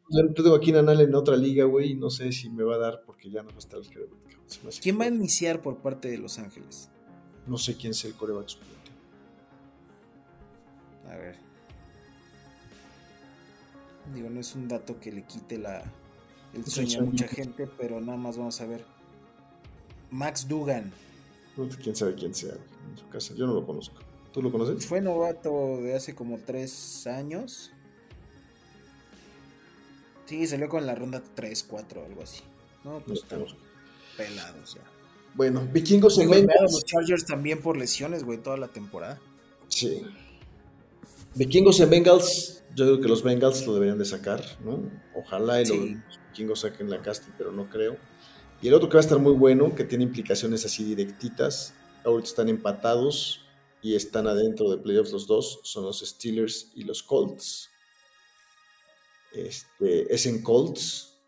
yo 0.09 0.33
tengo 0.33 0.55
aquí 0.55 0.71
Allen 0.73 1.09
en 1.09 1.15
otra 1.15 1.37
liga, 1.37 1.65
güey, 1.65 1.91
y 1.91 1.95
no 1.95 2.09
sé 2.09 2.31
si 2.31 2.49
me 2.49 2.63
va 2.63 2.75
a 2.75 2.79
dar 2.79 3.03
porque 3.05 3.29
ya 3.29 3.43
no 3.43 3.49
va 3.49 3.55
a 3.55 3.59
estar 3.59 3.79
el 3.79 3.85
hace 3.85 4.81
¿Quién 4.81 4.99
va 4.99 5.05
a 5.05 5.07
iniciar 5.07 5.61
por 5.61 5.77
parte 5.77 6.09
de 6.09 6.17
Los 6.17 6.39
Ángeles? 6.39 6.89
No 7.47 7.57
sé 7.57 7.75
quién 7.75 7.91
es 7.91 8.03
el 8.05 8.13
coreback 8.13 8.47
suplente. 8.47 8.91
A 11.09 11.15
ver. 11.15 11.35
Digo, 14.13 14.29
no 14.29 14.39
es 14.39 14.55
un 14.55 14.67
dato 14.67 14.99
que 14.99 15.11
le 15.11 15.23
quite 15.23 15.57
la, 15.57 15.83
el 16.53 16.65
sueño 16.65 16.99
a 16.99 17.03
mucha 17.03 17.27
gente, 17.27 17.67
pero 17.77 18.01
nada 18.01 18.17
más 18.17 18.37
vamos 18.37 18.59
a 18.61 18.65
ver. 18.65 18.83
Max 20.11 20.47
Dugan 20.47 20.91
quién 21.81 21.95
sabe 21.95 22.15
quién 22.15 22.33
sea 22.33 22.53
en 22.53 22.97
su 22.97 23.07
casa. 23.09 23.33
Yo 23.35 23.45
no 23.47 23.53
lo 23.53 23.65
conozco. 23.65 23.95
¿Tú 24.31 24.41
lo 24.41 24.51
conoces? 24.51 24.85
fue 24.87 24.99
novato 24.99 25.77
de 25.81 25.95
hace 25.95 26.15
como 26.15 26.39
tres 26.39 27.05
años. 27.05 27.71
Sí, 30.25 30.47
salió 30.47 30.69
con 30.69 30.85
la 30.85 30.95
ronda 30.95 31.21
3, 31.35 31.63
4, 31.63 32.05
algo 32.05 32.23
así. 32.23 32.41
No, 32.83 32.99
pues 33.05 33.19
estamos 33.19 33.55
pelados 34.17 34.75
ya. 34.75 34.81
Bueno, 35.35 35.67
vikingos 35.71 36.17
en 36.19 36.27
Golpearon 36.27 36.47
Bengals. 36.47 36.73
los 36.73 36.83
Chargers 36.85 37.25
también 37.25 37.61
por 37.61 37.77
lesiones, 37.77 38.23
güey, 38.23 38.37
toda 38.39 38.57
la 38.57 38.67
temporada. 38.67 39.19
Sí. 39.67 40.03
Vikingos 41.35 41.79
en 41.79 41.89
Bengals, 41.89 42.63
yo 42.75 42.85
creo 42.85 43.01
que 43.01 43.07
los 43.07 43.23
Bengals 43.23 43.65
lo 43.65 43.73
deberían 43.73 43.97
de 43.97 44.05
sacar, 44.05 44.43
¿no? 44.63 44.79
Ojalá 45.15 45.61
y 45.61 45.65
Sí. 45.65 45.77
los 46.07 46.19
vikingos 46.29 46.59
saquen 46.61 46.89
la 46.89 47.01
casting, 47.01 47.31
pero 47.37 47.51
no 47.51 47.69
creo. 47.69 47.97
Y 48.63 48.69
el 48.69 48.75
otro 48.75 48.87
que 48.87 48.93
va 48.93 49.01
a 49.01 49.03
estar 49.03 49.19
muy 49.19 49.33
bueno, 49.33 49.75
que 49.75 49.83
tiene 49.83 50.05
implicaciones 50.05 50.63
así 50.63 50.85
directitas, 50.85 51.73
ahorita 52.05 52.29
están 52.29 52.47
empatados 52.47 53.41
y 53.81 53.93
están 53.93 54.25
adentro 54.25 54.71
de 54.71 54.77
playoffs 54.77 55.11
los 55.11 55.27
dos, 55.27 55.59
son 55.63 55.83
los 55.83 55.99
Steelers 55.99 56.71
y 56.73 56.85
los 56.85 57.03
Colts. 57.03 57.69
Este, 59.33 60.13
es 60.13 60.25
en 60.27 60.41
Colts. 60.41 61.19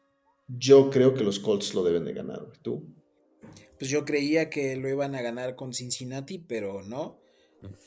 Yo 0.48 0.90
creo 0.90 1.14
que 1.14 1.26
los 1.26 1.40
Colts 1.40 1.74
lo 1.74 1.84
deben 1.84 2.06
de 2.06 2.14
ganar. 2.14 2.54
¿Tú? 2.62 2.86
Pues 3.78 3.92
yo 3.92 4.06
creía 4.06 4.50
que 4.50 4.78
lo 4.78 4.88
iban 4.88 5.14
a 5.14 5.22
ganar 5.22 5.58
con 5.58 5.74
Cincinnati, 5.74 6.38
pero 6.38 6.84
no. 6.84 7.20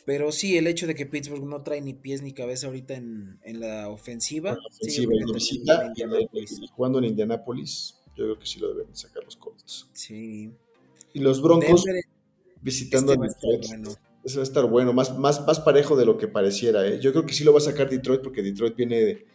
Pero 0.05 0.31
sí, 0.31 0.59
el 0.59 0.67
hecho 0.67 0.87
de 0.87 0.95
que 0.95 1.07
Pittsburgh 1.07 1.47
no 1.47 1.63
trae 1.63 1.81
ni 1.81 1.95
pies 1.95 2.21
ni 2.21 2.33
cabeza 2.33 2.67
ahorita 2.67 2.95
en, 2.95 3.39
en 3.45 3.61
la 3.61 3.89
ofensiva. 3.89 4.59
Sí, 4.81 5.07
ofensiva 5.07 5.33
visita, 5.33 5.93
termina 5.95 6.19
en 6.19 6.29
y 6.35 6.67
jugando 6.69 6.99
en 6.99 7.07
Indianapolis, 7.07 7.98
yo 8.19 8.25
creo 8.25 8.39
que 8.39 8.47
sí 8.47 8.59
lo 8.61 8.69
deben 8.75 8.89
de 8.91 8.97
sacar 8.97 9.25
los 9.25 9.37
Colts. 9.37 9.89
Sí. 9.93 10.51
Y 11.15 11.21
los 11.21 11.41
Broncos 11.41 11.85
Denver, 11.85 12.05
visitando 12.61 13.13
este 13.13 13.25
a 13.25 13.51
Detroit. 13.53 13.67
bueno. 13.69 13.91
Ese 14.25 14.37
va 14.37 14.43
a 14.43 14.45
estar 14.45 14.67
bueno, 14.69 14.93
más, 14.93 15.17
más, 15.17 15.47
más 15.47 15.61
parejo 15.61 15.97
de 15.97 16.05
lo 16.05 16.19
que 16.19 16.27
pareciera. 16.29 16.87
¿eh? 16.87 16.99
Yo 17.01 17.13
creo 17.13 17.25
que 17.25 17.33
sí 17.33 17.45
lo 17.45 17.53
va 17.53 17.59
a 17.59 17.63
sacar 17.63 17.89
Detroit 17.89 18.21
porque 18.21 18.43
Detroit 18.43 18.75
viene 18.77 19.01
de... 19.01 19.27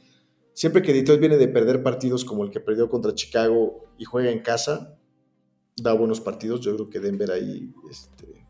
Siempre 0.53 0.81
que 0.83 0.93
Detroit 0.93 1.19
viene 1.19 1.37
de 1.37 1.47
perder 1.47 1.81
partidos 1.81 2.25
como 2.25 2.43
el 2.43 2.51
que 2.51 2.59
perdió 2.59 2.89
contra 2.89 3.15
Chicago 3.15 3.85
y 3.97 4.03
juega 4.03 4.29
en 4.29 4.39
casa, 4.41 4.99
da 5.77 5.93
buenos 5.93 6.19
partidos. 6.21 6.59
Yo 6.61 6.75
creo 6.75 6.89
que 6.89 6.99
Denver 6.99 7.31
ahí 7.31 7.71
este, 7.89 8.45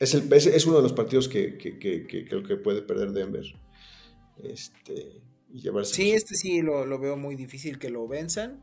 es, 0.00 0.12
el, 0.14 0.30
es, 0.32 0.46
es 0.46 0.66
uno 0.66 0.76
de 0.78 0.82
los 0.82 0.92
partidos 0.92 1.28
que, 1.28 1.56
que- 1.56 1.78
que- 1.78 2.06
que 2.06 2.26
creo 2.26 2.42
que 2.42 2.56
puede 2.56 2.82
perder 2.82 3.12
Denver. 3.12 3.44
Este, 4.42 5.22
y 5.50 5.60
llevarse 5.60 5.94
Sí, 5.94 6.10
este 6.10 6.34
sí 6.34 6.60
lo, 6.60 6.84
lo 6.84 6.98
veo 6.98 7.16
muy 7.16 7.36
difícil 7.36 7.78
que 7.78 7.88
lo 7.90 8.06
venzan. 8.06 8.62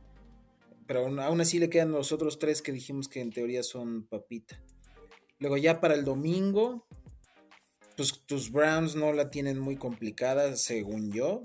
Pero 0.87 1.01
aún, 1.01 1.19
aún 1.19 1.41
así 1.41 1.59
le 1.59 1.69
quedan 1.69 1.91
los 1.91 2.11
otros 2.11 2.37
tres 2.39 2.61
que 2.61 2.71
dijimos 2.71 3.07
que 3.07 3.21
en 3.21 3.31
teoría 3.31 3.63
son 3.63 4.07
papita. 4.07 4.61
Luego 5.39 5.57
ya 5.57 5.81
para 5.81 5.95
el 5.95 6.05
domingo, 6.05 6.87
pues 7.97 8.13
tus 8.25 8.51
Browns 8.51 8.95
no 8.95 9.11
la 9.13 9.29
tienen 9.31 9.59
muy 9.59 9.77
complicada, 9.77 10.55
según 10.55 11.11
yo. 11.11 11.41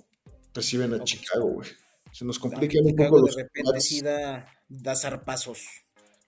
reciben 0.55 0.93
a 0.95 0.99
Ok. 0.99 1.05
Chicago, 1.05 1.47
güey. 1.47 1.69
Se 2.13 2.25
nos 2.25 2.39
Aunque 2.49 2.69
complican 2.69 2.85
un 2.87 2.97
Chicago 2.97 3.17
poco 3.17 3.21
de 3.23 3.23
los 3.23 3.35
repente 3.35 3.63
corebacks, 3.63 3.85
sí 3.85 4.01
da, 4.01 4.47
da 4.69 4.95
zarpazos. 4.97 5.67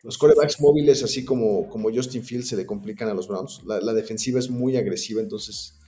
los 0.02 0.18
corebacks 0.18 0.60
móviles, 0.60 1.02
así 1.04 1.24
como, 1.24 1.68
como 1.68 1.90
Justin 1.92 2.24
Fields, 2.24 2.48
se 2.48 2.56
le 2.56 2.66
complican 2.66 3.08
a 3.08 3.14
los 3.14 3.28
Browns. 3.28 3.62
La, 3.66 3.80
la 3.80 3.92
defensiva 3.92 4.38
es 4.38 4.50
muy 4.50 4.76
agresiva, 4.76 5.20
entonces, 5.20 5.78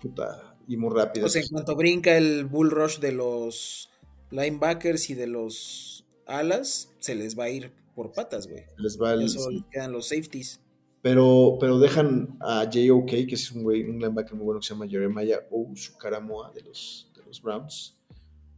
puta, 0.00 0.56
y 0.66 0.76
muy 0.76 0.92
rápida. 0.94 1.28
Sea, 1.28 1.42
en 1.42 1.48
cuanto 1.48 1.76
brinca 1.76 2.16
el 2.16 2.46
bull 2.46 2.70
rush 2.70 2.98
de 2.98 3.12
los 3.12 3.90
linebackers 4.30 5.10
y 5.10 5.14
de 5.14 5.26
los 5.28 5.93
alas, 6.26 6.90
se 6.98 7.14
les 7.14 7.38
va 7.38 7.44
a 7.44 7.50
ir 7.50 7.72
por 7.94 8.12
patas, 8.12 8.46
güey. 8.48 8.64
les 8.76 9.00
va 9.00 9.12
el- 9.14 9.28
solo 9.28 9.50
les 9.50 9.64
quedan 9.70 9.92
los 9.92 10.08
safeties. 10.08 10.60
pero, 11.02 11.56
pero 11.60 11.78
dejan 11.78 12.36
a 12.40 12.64
J.O.K., 12.64 13.10
que 13.28 13.34
es 13.34 13.52
un 13.52 13.62
güey, 13.62 13.82
un 13.84 13.98
linebacker 13.98 14.34
muy 14.34 14.44
bueno 14.44 14.60
que 14.60 14.66
se 14.66 14.74
llama 14.74 14.88
Jeremiah 14.88 15.40
Ousukaramoa 15.50 16.50
de 16.52 16.62
los, 16.62 17.10
de 17.16 17.22
los 17.24 17.40
Browns. 17.42 17.96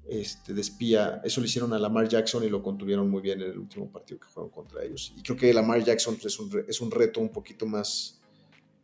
Este, 0.09 0.55
de 0.55 0.61
espía, 0.61 1.21
eso 1.25 1.41
le 1.41 1.49
hicieron 1.49 1.73
a 1.73 1.79
Lamar 1.81 2.09
Jackson 2.09 2.45
y 2.45 2.49
lo 2.49 2.63
contuvieron 2.63 3.11
muy 3.11 3.21
bien 3.21 3.41
en 3.43 3.51
el 3.51 3.59
último 3.59 3.91
partido 3.91 4.21
que 4.21 4.27
jugaron 4.29 4.51
contra 4.51 4.85
ellos. 4.85 5.13
Y 5.17 5.23
creo 5.23 5.37
que 5.37 5.53
Lamar 5.53 5.83
Jackson 5.83 6.15
pues, 6.15 6.27
es, 6.33 6.39
un, 6.39 6.65
es 6.69 6.81
un 6.81 6.93
reto 6.93 7.21
un 7.21 7.31
poquito 7.31 7.67
más, 7.67 8.21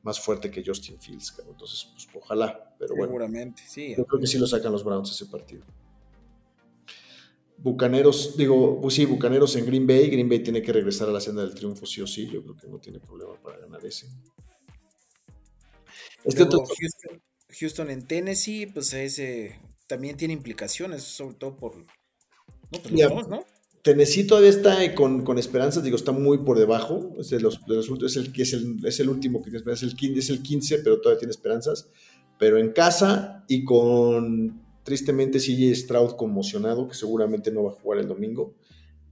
más 0.03 0.18
fuerte 0.18 0.51
que 0.51 0.64
Justin 0.66 0.99
Fields, 0.99 1.30
cabrón. 1.30 1.55
entonces, 1.55 1.87
pues 1.93 2.09
ojalá, 2.20 2.74
pero 2.76 2.97
bueno. 2.97 3.07
Seguramente, 3.07 3.62
sí. 3.64 3.95
Yo 3.97 4.05
creo 4.05 4.20
que 4.20 4.26
sí 4.26 4.37
lo 4.39 4.49
sacan 4.49 4.72
los 4.72 4.83
Browns 4.83 5.12
ese 5.12 5.26
partido. 5.26 5.62
Bucaneros, 7.63 8.37
digo, 8.37 8.81
pues 8.81 8.95
sí, 8.95 9.05
Bucaneros 9.05 9.55
en 9.57 9.67
Green 9.67 9.87
Bay. 9.87 10.09
Green 10.11 10.29
Bay 10.29 10.41
tiene 10.43 10.63
que 10.63 10.73
regresar 10.73 11.09
a 11.09 11.13
la 11.13 11.21
senda 11.21 11.43
del 11.43 11.55
triunfo, 11.55 11.87
sí 11.87 12.01
o 12.01 12.07
sí. 12.07 12.29
Yo 12.29 12.43
creo 12.43 12.57
que 12.57 12.67
no 12.67 12.79
tiene 12.79 12.99
problema 12.99 13.35
para 13.41 13.59
ganar 13.59 13.85
ese. 13.87 14.07
Este 16.25 16.45
Luego, 16.45 16.63
otro, 16.63 16.75
Houston, 16.79 17.23
Houston 17.61 17.91
en 17.91 18.07
Tennessee, 18.07 18.67
pues 18.67 18.93
ese 18.93 19.61
también 19.87 20.17
tiene 20.17 20.35
implicaciones, 20.35 21.03
sobre 21.03 21.37
todo 21.37 21.57
por. 21.57 21.77
No, 21.77 21.85
pues 22.83 22.91
los 22.91 23.11
dos, 23.11 23.29
¿no? 23.29 23.45
Tennessee 23.83 24.25
todavía 24.27 24.51
está 24.51 24.83
eh, 24.85 24.95
con, 24.95 25.25
con 25.25 25.39
esperanzas, 25.39 25.83
digo, 25.83 25.97
está 25.97 26.13
muy 26.13 26.39
por 26.39 26.59
debajo. 26.59 27.15
Es, 27.19 27.31
de 27.31 27.41
los, 27.41 27.65
de 27.67 27.75
los 27.75 27.89
últimos- 27.89 28.13
es 28.17 28.25
el 28.25 28.33
que 28.33 28.43
es 28.43 28.53
el, 28.53 28.85
es 28.87 29.01
el 29.01 29.09
último 29.09 29.39
que 29.41 29.45
tiene 29.51 29.59
esperanzas, 29.59 29.89
es 29.89 29.93
el, 29.93 29.99
15, 29.99 30.21
es 30.21 30.31
el 30.31 30.43
15, 30.43 30.79
pero 30.79 31.01
todavía 31.01 31.19
tiene 31.19 31.33
esperanzas. 31.33 31.89
Pero 32.39 32.59
en 32.59 32.73
casa 32.73 33.45
y 33.49 33.65
con 33.65 34.62
tristemente 34.83 35.39
CJ 35.39 35.74
Stroud 35.74 36.16
conmocionado, 36.16 36.89
que 36.89 36.95
seguramente 36.95 37.51
no 37.51 37.64
va 37.64 37.70
a 37.70 37.74
jugar 37.74 38.01
el 38.01 38.09
domingo, 38.09 38.55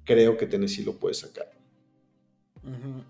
creo 0.04 0.36
que 0.36 0.46
Tennessee 0.46 0.84
lo 0.84 0.98
puede 0.98 1.14
sacar. 1.14 1.50
Ujú. 2.62 3.04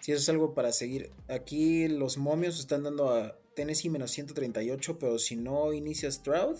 Sí, 0.00 0.12
eso 0.12 0.20
es 0.20 0.28
algo 0.28 0.54
para 0.54 0.72
seguir. 0.72 1.10
Aquí 1.28 1.86
los 1.88 2.18
momios 2.18 2.58
están 2.58 2.82
dando 2.82 3.10
a 3.10 3.38
Tennessee 3.54 3.88
menos 3.88 4.10
138, 4.10 4.98
pero 4.98 5.18
si 5.18 5.36
no 5.36 5.72
inicia 5.72 6.10
Stroud, 6.10 6.56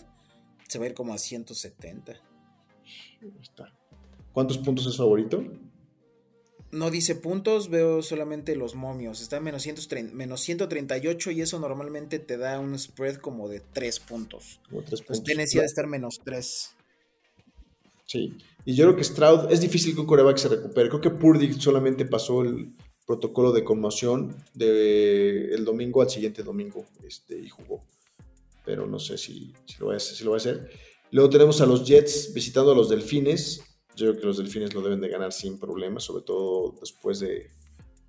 se 0.67 0.79
va 0.79 0.85
a 0.85 0.87
ir 0.89 0.93
como 0.93 1.13
a 1.13 1.17
170. 1.17 2.13
Ahí 3.21 3.33
está. 3.41 3.73
¿Cuántos 4.31 4.57
puntos 4.57 4.87
es 4.87 4.97
favorito? 4.97 5.43
No 6.73 6.89
dice 6.89 7.15
puntos, 7.15 7.69
veo 7.69 8.01
solamente 8.01 8.55
los 8.55 8.73
momios. 8.73 9.21
Está 9.21 9.37
en 9.37 9.43
menos, 9.43 9.61
130 9.61 10.13
menos 10.13 10.41
138 10.41 11.31
y 11.31 11.41
eso 11.41 11.59
normalmente 11.59 12.19
te 12.19 12.37
da 12.37 12.59
un 12.59 12.77
spread 12.77 13.17
como 13.17 13.47
de 13.47 13.61
3 13.61 13.99
puntos. 13.99 14.59
Como 14.69 14.81
tres 14.81 15.01
Pues 15.01 15.19
puntos. 15.19 15.23
Tennessee 15.23 15.59
ha 15.59 15.61
de 15.61 15.67
estar 15.67 15.87
menos 15.87 16.19
3. 16.25 16.75
Sí. 18.07 18.37
Y 18.65 18.75
yo 18.75 18.85
creo 18.85 18.95
que 18.95 19.03
Stroud 19.03 19.51
es 19.51 19.61
difícil 19.61 19.93
que 19.93 20.01
un 20.01 20.07
coreback 20.07 20.37
se 20.37 20.49
recupere. 20.49 20.89
Creo 20.89 21.01
que 21.01 21.09
Purdy 21.11 21.53
solamente 21.53 22.05
pasó 22.05 22.41
el 22.41 22.73
protocolo 23.05 23.51
de 23.51 23.63
conmoción 23.63 24.35
de 24.53 25.53
el 25.53 25.65
domingo 25.65 26.01
al 26.01 26.09
siguiente 26.09 26.43
domingo 26.43 26.85
este, 27.05 27.37
y 27.37 27.49
jugó. 27.49 27.83
Pero 28.65 28.87
no 28.87 28.97
sé 28.97 29.17
si, 29.17 29.53
si 29.65 29.77
lo 29.79 29.87
va 29.87 29.93
a 29.93 29.97
hacer, 29.97 30.15
si 30.15 30.23
lo 30.23 30.31
va 30.31 30.37
a 30.37 30.39
hacer. 30.39 30.69
Luego 31.11 31.29
tenemos 31.29 31.61
a 31.61 31.65
los 31.65 31.85
Jets 31.85 32.33
visitando 32.33 32.71
a 32.71 32.75
los 32.75 32.89
Delfines. 32.89 33.61
Yo 33.95 34.09
creo 34.09 34.19
que 34.21 34.25
los 34.27 34.37
Delfines 34.37 34.73
lo 34.73 34.81
deben 34.81 35.01
de 35.01 35.09
ganar 35.09 35.31
sin 35.33 35.59
problemas, 35.59 36.03
sobre 36.03 36.23
todo 36.23 36.75
después 36.79 37.19
de 37.19 37.51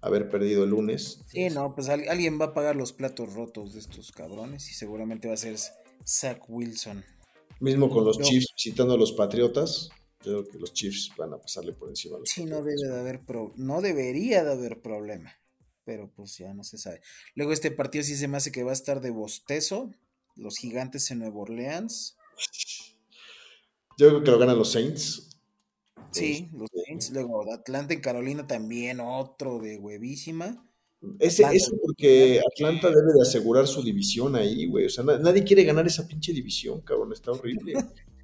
haber 0.00 0.28
perdido 0.28 0.64
el 0.64 0.70
lunes. 0.70 1.20
Sí, 1.28 1.48
no, 1.50 1.74
pues 1.74 1.88
al- 1.88 2.08
alguien 2.08 2.40
va 2.40 2.46
a 2.46 2.54
pagar 2.54 2.76
los 2.76 2.92
platos 2.92 3.32
rotos 3.34 3.72
de 3.74 3.80
estos 3.80 4.12
cabrones 4.12 4.70
y 4.70 4.74
seguramente 4.74 5.28
va 5.28 5.34
a 5.34 5.38
ser 5.38 5.56
Zach 6.06 6.42
Wilson. 6.48 7.04
Mismo 7.60 7.88
con 7.90 8.04
los 8.04 8.18
No. 8.18 8.24
Chiefs 8.24 8.48
visitando 8.56 8.94
a 8.94 8.98
los 8.98 9.12
Patriotas. 9.12 9.90
Yo 10.24 10.42
creo 10.42 10.44
que 10.48 10.58
los 10.58 10.72
Chiefs 10.72 11.10
van 11.18 11.32
a 11.34 11.38
pasarle 11.38 11.72
por 11.72 11.88
encima 11.90 12.16
a 12.16 12.20
los 12.20 12.28
Sí, 12.30 12.44
no 12.46 12.62
debe 12.62 12.88
de 12.88 12.98
haber 12.98 13.20
pro- 13.20 13.52
no 13.56 13.80
debería 13.82 14.42
de 14.42 14.52
haber 14.52 14.80
problema, 14.80 15.32
pero 15.84 16.10
pues 16.14 16.36
ya 16.38 16.52
no 16.54 16.64
se 16.64 16.78
sabe. 16.78 17.00
Luego 17.34 17.52
este 17.52 17.70
partido 17.70 18.04
sí 18.04 18.16
se 18.16 18.26
me 18.26 18.38
hace 18.38 18.50
que 18.50 18.62
va 18.64 18.70
a 18.70 18.74
estar 18.74 19.00
de 19.02 19.10
bostezo, 19.10 19.90
los 20.36 20.56
gigantes 20.56 21.10
en 21.10 21.18
Nueva 21.20 21.40
Orleans. 21.40 22.16
Yo 23.98 24.08
creo 24.08 24.24
que 24.24 24.30
lo 24.30 24.38
ganan 24.38 24.58
los 24.58 24.72
Saints. 24.72 25.30
Sí, 26.14 26.50
los 26.52 26.68
Saints. 26.86 27.10
Luego 27.10 27.52
Atlanta 27.52 27.94
en 27.94 28.00
Carolina 28.00 28.46
también 28.46 29.00
otro 29.00 29.58
de 29.60 29.76
huevísima. 29.78 30.66
Ese, 31.18 31.44
Atlanta. 31.44 31.56
eso 31.56 31.76
porque 31.82 32.40
Atlanta 32.54 32.88
debe 32.88 33.12
de 33.14 33.22
asegurar 33.22 33.66
su 33.66 33.82
división 33.82 34.36
ahí, 34.36 34.66
güey. 34.66 34.86
O 34.86 34.88
sea, 34.88 35.04
na- 35.04 35.18
nadie 35.18 35.44
quiere 35.44 35.64
ganar 35.64 35.86
esa 35.86 36.06
pinche 36.08 36.32
división, 36.32 36.80
cabrón. 36.82 37.12
Está 37.12 37.32
horrible. 37.32 37.74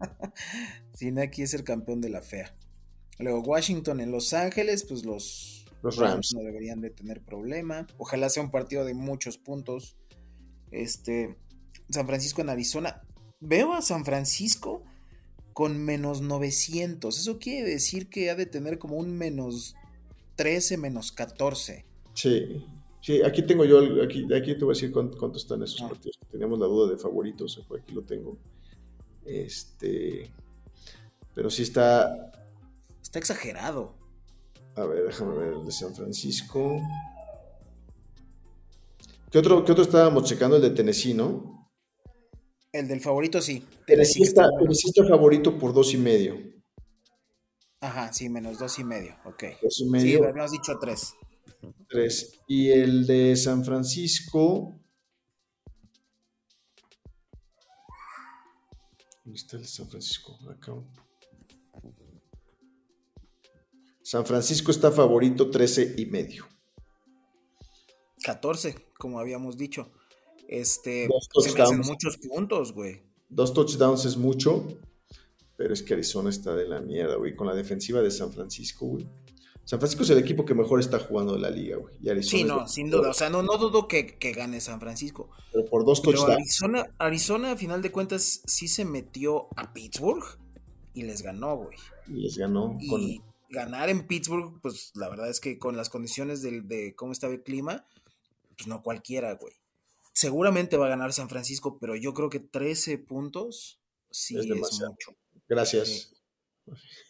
Sí, 0.94 1.12
aquí 1.18 1.42
es 1.42 1.52
el 1.54 1.64
campeón 1.64 2.00
de 2.00 2.08
la 2.10 2.22
fea. 2.22 2.54
Luego 3.18 3.40
Washington 3.40 4.00
en 4.00 4.10
Los 4.10 4.32
Ángeles, 4.32 4.84
pues 4.88 5.04
los, 5.04 5.66
Los 5.82 5.96
Rams. 5.96 6.32
no 6.34 6.42
deberían 6.42 6.80
de 6.80 6.90
tener 6.90 7.22
problema. 7.22 7.86
Ojalá 7.98 8.28
sea 8.30 8.42
un 8.42 8.50
partido 8.50 8.84
de 8.84 8.94
muchos 8.94 9.36
puntos. 9.38 9.96
Este, 10.70 11.36
San 11.90 12.06
Francisco 12.06 12.40
en 12.42 12.48
Arizona. 12.50 13.02
Veo 13.40 13.72
a 13.74 13.82
San 13.82 14.04
Francisco 14.04 14.84
con 15.52 15.78
menos 15.78 16.20
900. 16.22 17.18
Eso 17.18 17.38
quiere 17.38 17.68
decir 17.68 18.08
que 18.08 18.30
ha 18.30 18.34
de 18.34 18.46
tener 18.46 18.78
como 18.78 18.96
un 18.96 19.16
menos 19.16 19.74
13, 20.36 20.76
menos 20.76 21.12
14. 21.12 21.84
Sí. 22.14 22.64
Sí, 23.02 23.22
aquí 23.22 23.42
tengo 23.42 23.64
yo, 23.64 23.80
aquí, 24.02 24.26
aquí 24.34 24.54
te 24.54 24.64
voy 24.64 24.72
a 24.72 24.76
decir 24.76 24.92
cuánto, 24.92 25.16
cuánto 25.16 25.38
están 25.38 25.62
esos 25.62 25.80
Ah. 25.82 25.88
partidos. 25.88 26.18
Teníamos 26.30 26.58
la 26.58 26.66
duda 26.66 26.90
de 26.92 26.98
favoritos, 26.98 27.58
aquí 27.74 27.94
lo 27.94 28.02
tengo. 28.02 28.36
Este. 29.24 30.30
Pero 31.34 31.48
sí 31.50 31.62
está. 31.62 32.30
Está 33.02 33.18
exagerado. 33.18 33.94
A 34.76 34.84
ver, 34.84 35.04
déjame 35.04 35.34
ver 35.36 35.54
el 35.54 35.64
de 35.64 35.72
San 35.72 35.94
Francisco. 35.94 36.76
¿Qué 39.30 39.38
otro, 39.38 39.64
qué 39.64 39.72
otro 39.72 39.84
estábamos 39.84 40.24
checando? 40.24 40.56
El 40.56 40.62
de 40.62 40.70
Tennessee, 40.70 41.14
¿no? 41.14 41.59
El 42.72 42.86
del 42.86 43.00
favorito 43.00 43.40
sí. 43.40 43.64
Teresista, 43.86 44.48
teresista 44.58 45.04
favorito 45.06 45.58
por 45.58 45.72
dos 45.72 45.92
y 45.94 45.96
medio. 45.96 46.38
Ajá, 47.80 48.12
sí, 48.12 48.28
menos 48.28 48.58
dos 48.58 48.78
y 48.78 48.84
medio, 48.84 49.16
ok. 49.24 49.44
Dos 49.62 49.80
y 49.80 49.88
medio. 49.88 50.18
Sí, 50.18 50.24
habíamos 50.24 50.52
dicho 50.52 50.78
tres. 50.78 51.14
Tres. 51.88 52.40
Y 52.46 52.70
el 52.70 53.06
de 53.06 53.34
San 53.36 53.64
Francisco. 53.64 54.78
¿Dónde 59.24 59.38
está 59.38 59.56
el 59.56 59.62
de 59.62 59.68
San 59.68 59.88
Francisco? 59.88 60.38
Acá. 60.50 60.74
San 64.02 64.26
Francisco 64.26 64.70
está 64.70 64.90
favorito 64.90 65.50
13 65.50 65.94
y 65.98 66.06
medio. 66.06 66.48
14, 68.24 68.74
como 68.98 69.20
habíamos 69.20 69.56
dicho. 69.56 69.92
Este, 70.52 71.06
Dos 71.06 71.28
se 71.44 71.52
me 71.54 71.62
hacen 71.62 71.78
muchos 71.80 72.16
puntos, 72.18 72.72
güey. 72.72 73.02
Dos 73.28 73.54
touchdowns 73.54 74.04
es 74.04 74.16
mucho, 74.16 74.66
pero 75.56 75.72
es 75.72 75.80
que 75.80 75.94
Arizona 75.94 76.28
está 76.28 76.56
de 76.56 76.66
la 76.66 76.80
mierda, 76.80 77.14
güey, 77.14 77.36
con 77.36 77.46
la 77.46 77.54
defensiva 77.54 78.02
de 78.02 78.10
San 78.10 78.32
Francisco, 78.32 78.86
güey. 78.86 79.06
San 79.64 79.78
Francisco 79.78 80.02
es 80.02 80.10
el 80.10 80.18
equipo 80.18 80.44
que 80.44 80.52
mejor 80.54 80.80
está 80.80 80.98
jugando 80.98 81.34
de 81.34 81.38
la 81.38 81.50
liga, 81.50 81.76
güey. 81.76 81.94
Y 82.02 82.08
Arizona 82.08 82.38
Sí, 82.42 82.44
no, 82.44 82.60
de- 82.62 82.68
sin 82.68 82.90
duda. 82.90 83.10
O 83.10 83.14
sea, 83.14 83.30
no, 83.30 83.44
no 83.44 83.56
dudo 83.58 83.86
que, 83.86 84.18
que 84.18 84.32
gane 84.32 84.60
San 84.60 84.80
Francisco. 84.80 85.30
Pero 85.52 85.66
por 85.66 85.84
dos 85.84 86.00
Pero 86.00 86.14
touchdowns. 86.18 86.36
Arizona, 86.40 86.86
Arizona, 86.98 87.52
a 87.52 87.56
final 87.56 87.80
de 87.80 87.92
cuentas, 87.92 88.42
sí 88.44 88.66
se 88.66 88.84
metió 88.84 89.46
a 89.56 89.72
Pittsburgh 89.72 90.24
y 90.94 91.02
les 91.02 91.22
ganó, 91.22 91.56
güey. 91.58 91.76
Y 92.08 92.14
les 92.22 92.36
ganó 92.36 92.76
con. 92.88 93.00
Y 93.02 93.22
ganar 93.50 93.88
en 93.88 94.08
Pittsburgh, 94.08 94.60
pues 94.60 94.90
la 94.96 95.08
verdad 95.08 95.30
es 95.30 95.38
que 95.38 95.60
con 95.60 95.76
las 95.76 95.88
condiciones 95.90 96.42
del- 96.42 96.66
de, 96.66 96.96
cómo 96.96 97.12
estaba 97.12 97.32
el 97.34 97.44
clima, 97.44 97.86
pues 98.56 98.66
no 98.66 98.82
cualquiera, 98.82 99.34
güey. 99.34 99.52
Seguramente 100.12 100.76
va 100.76 100.86
a 100.86 100.90
ganar 100.90 101.12
San 101.12 101.28
Francisco, 101.28 101.78
pero 101.78 101.96
yo 101.96 102.14
creo 102.14 102.30
que 102.30 102.40
13 102.40 102.98
puntos 102.98 103.80
sí 104.10 104.36
Es 104.36 104.44
es, 104.44 104.50
mucho. 104.50 105.16
Gracias. 105.48 106.12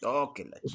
Oh, 0.03 0.33
que 0.33 0.45
la 0.45 0.59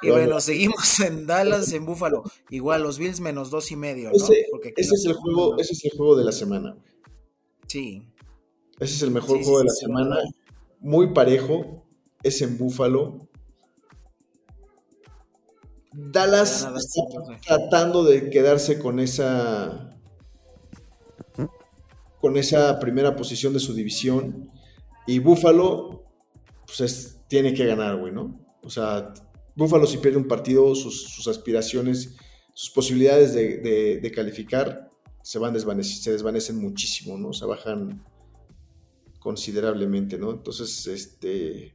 Y 0.00 0.10
bueno, 0.10 0.40
seguimos 0.40 1.00
en 1.00 1.26
Dallas, 1.26 1.72
en 1.72 1.84
Buffalo. 1.84 2.22
Igual 2.50 2.82
los 2.82 2.98
Bills 2.98 3.20
menos 3.20 3.50
dos 3.50 3.72
y 3.72 3.76
medio, 3.76 4.10
¿no? 4.10 4.16
Ese, 4.16 4.46
Porque 4.50 4.72
ese 4.76 4.94
es 4.94 5.04
el 5.06 5.14
juego, 5.14 5.58
ese 5.58 5.72
es 5.72 5.84
el 5.84 5.90
juego 5.96 6.16
de 6.16 6.24
la 6.24 6.30
semana. 6.30 6.76
Sí. 7.66 8.06
Ese 8.78 8.94
es 8.94 9.02
el 9.02 9.10
mejor 9.10 9.38
Sí, 9.38 9.44
juego 9.44 9.58
sí, 9.58 9.64
de 9.64 9.66
la 9.66 9.72
sí, 9.72 9.78
sí, 9.80 9.86
semana. 9.86 10.16
Muy 10.80 11.12
parejo. 11.12 11.84
Es 12.22 12.42
en 12.42 12.58
Búfalo. 12.58 13.28
Dallas 15.92 16.68
está 16.76 17.02
tratando 17.44 18.04
de 18.04 18.30
quedarse 18.30 18.78
con 18.78 19.00
esa 19.00 19.87
con 22.20 22.36
esa 22.36 22.78
primera 22.80 23.14
posición 23.16 23.52
de 23.52 23.60
su 23.60 23.74
división 23.74 24.50
y 25.06 25.18
Búfalo 25.20 26.04
pues 26.66 26.80
es- 26.80 27.20
tiene 27.28 27.54
que 27.54 27.64
ganar, 27.66 27.96
güey, 27.98 28.12
¿no? 28.12 28.38
O 28.62 28.70
sea, 28.70 29.12
Búfalo 29.54 29.86
si 29.86 29.98
pierde 29.98 30.18
un 30.18 30.28
partido, 30.28 30.74
sus, 30.74 31.26
aspiraciones, 31.28 32.16
sus 32.54 32.70
posibilidades 32.70 33.34
de, 33.34 33.58
de- 33.58 34.00
calificar 34.12 34.90
se 35.22 35.38
van 35.38 35.54
desvanec- 35.54 36.00
se 36.00 36.12
desvanecen 36.12 36.58
muchísimo, 36.60 37.16
¿no? 37.18 37.28
O 37.28 37.32
sea, 37.32 37.46
bajan 37.46 38.04
considerablemente, 39.20 40.18
¿no? 40.18 40.30
Entonces, 40.32 40.86
este, 40.86 41.74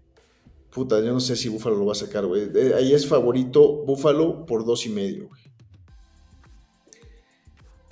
puta, 0.71 0.99
yo 1.01 1.13
no 1.13 1.19
sé 1.19 1.35
si 1.35 1.49
Búfalo 1.49 1.75
lo 1.77 1.85
va 1.85 1.91
a 1.91 1.95
sacar, 1.95 2.25
güey. 2.25 2.49
Ahí 2.75 2.93
es 2.93 3.05
favorito 3.07 3.83
Búfalo 3.85 4.45
por 4.45 4.65
dos 4.65 4.85
y 4.85 4.89
medio, 4.89 5.27
güey. 5.27 5.42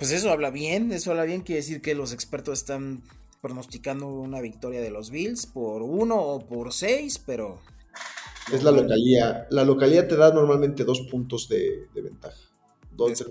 Pues 0.02 0.10
eso 0.10 0.32
habla 0.32 0.50
bien, 0.50 0.90
eso 0.90 1.12
habla 1.12 1.22
bien, 1.22 1.42
quiere 1.42 1.60
decir 1.60 1.80
que 1.80 1.94
los 1.94 2.12
expertos 2.12 2.58
están 2.58 3.04
pronosticando 3.40 4.08
una 4.08 4.40
victoria 4.40 4.80
de 4.80 4.90
los 4.90 5.10
Bills 5.10 5.46
por 5.46 5.80
uno 5.80 6.16
o 6.16 6.44
por 6.44 6.72
seis, 6.72 7.22
pero... 7.24 7.60
Es 8.52 8.64
la 8.64 8.72
localía. 8.72 9.46
La 9.50 9.62
localía 9.62 10.08
te 10.08 10.16
da 10.16 10.34
normalmente 10.34 10.82
dos 10.82 11.02
puntos 11.02 11.48
de, 11.48 11.86
de 11.94 12.02
ventaja. 12.02 12.36
Dos, 12.90 13.24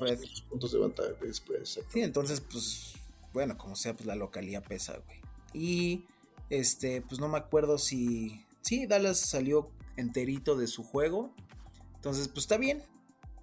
puntos 0.47 0.71
de 0.71 0.79
ventaja 0.79 1.09
de 1.09 1.33
spread, 1.33 1.59
exacto. 1.59 1.89
Sí, 1.91 2.03
entonces, 2.03 2.39
pues, 2.39 2.93
bueno, 3.33 3.57
como 3.57 3.75
sea, 3.75 3.93
pues 3.93 4.05
la 4.05 4.15
localía 4.15 4.61
pesa, 4.61 4.97
güey. 5.05 5.19
Y, 5.53 6.05
este, 6.49 7.01
pues 7.01 7.19
no 7.19 7.27
me 7.27 7.37
acuerdo 7.37 7.79
si... 7.79 8.45
Sí, 8.61 8.85
Dallas 8.85 9.19
salió 9.19 9.69
enterito 9.97 10.55
de 10.55 10.67
su 10.67 10.83
juego. 10.83 11.35
Entonces, 11.95 12.29
pues 12.29 12.45
está 12.45 12.55
bien. 12.55 12.81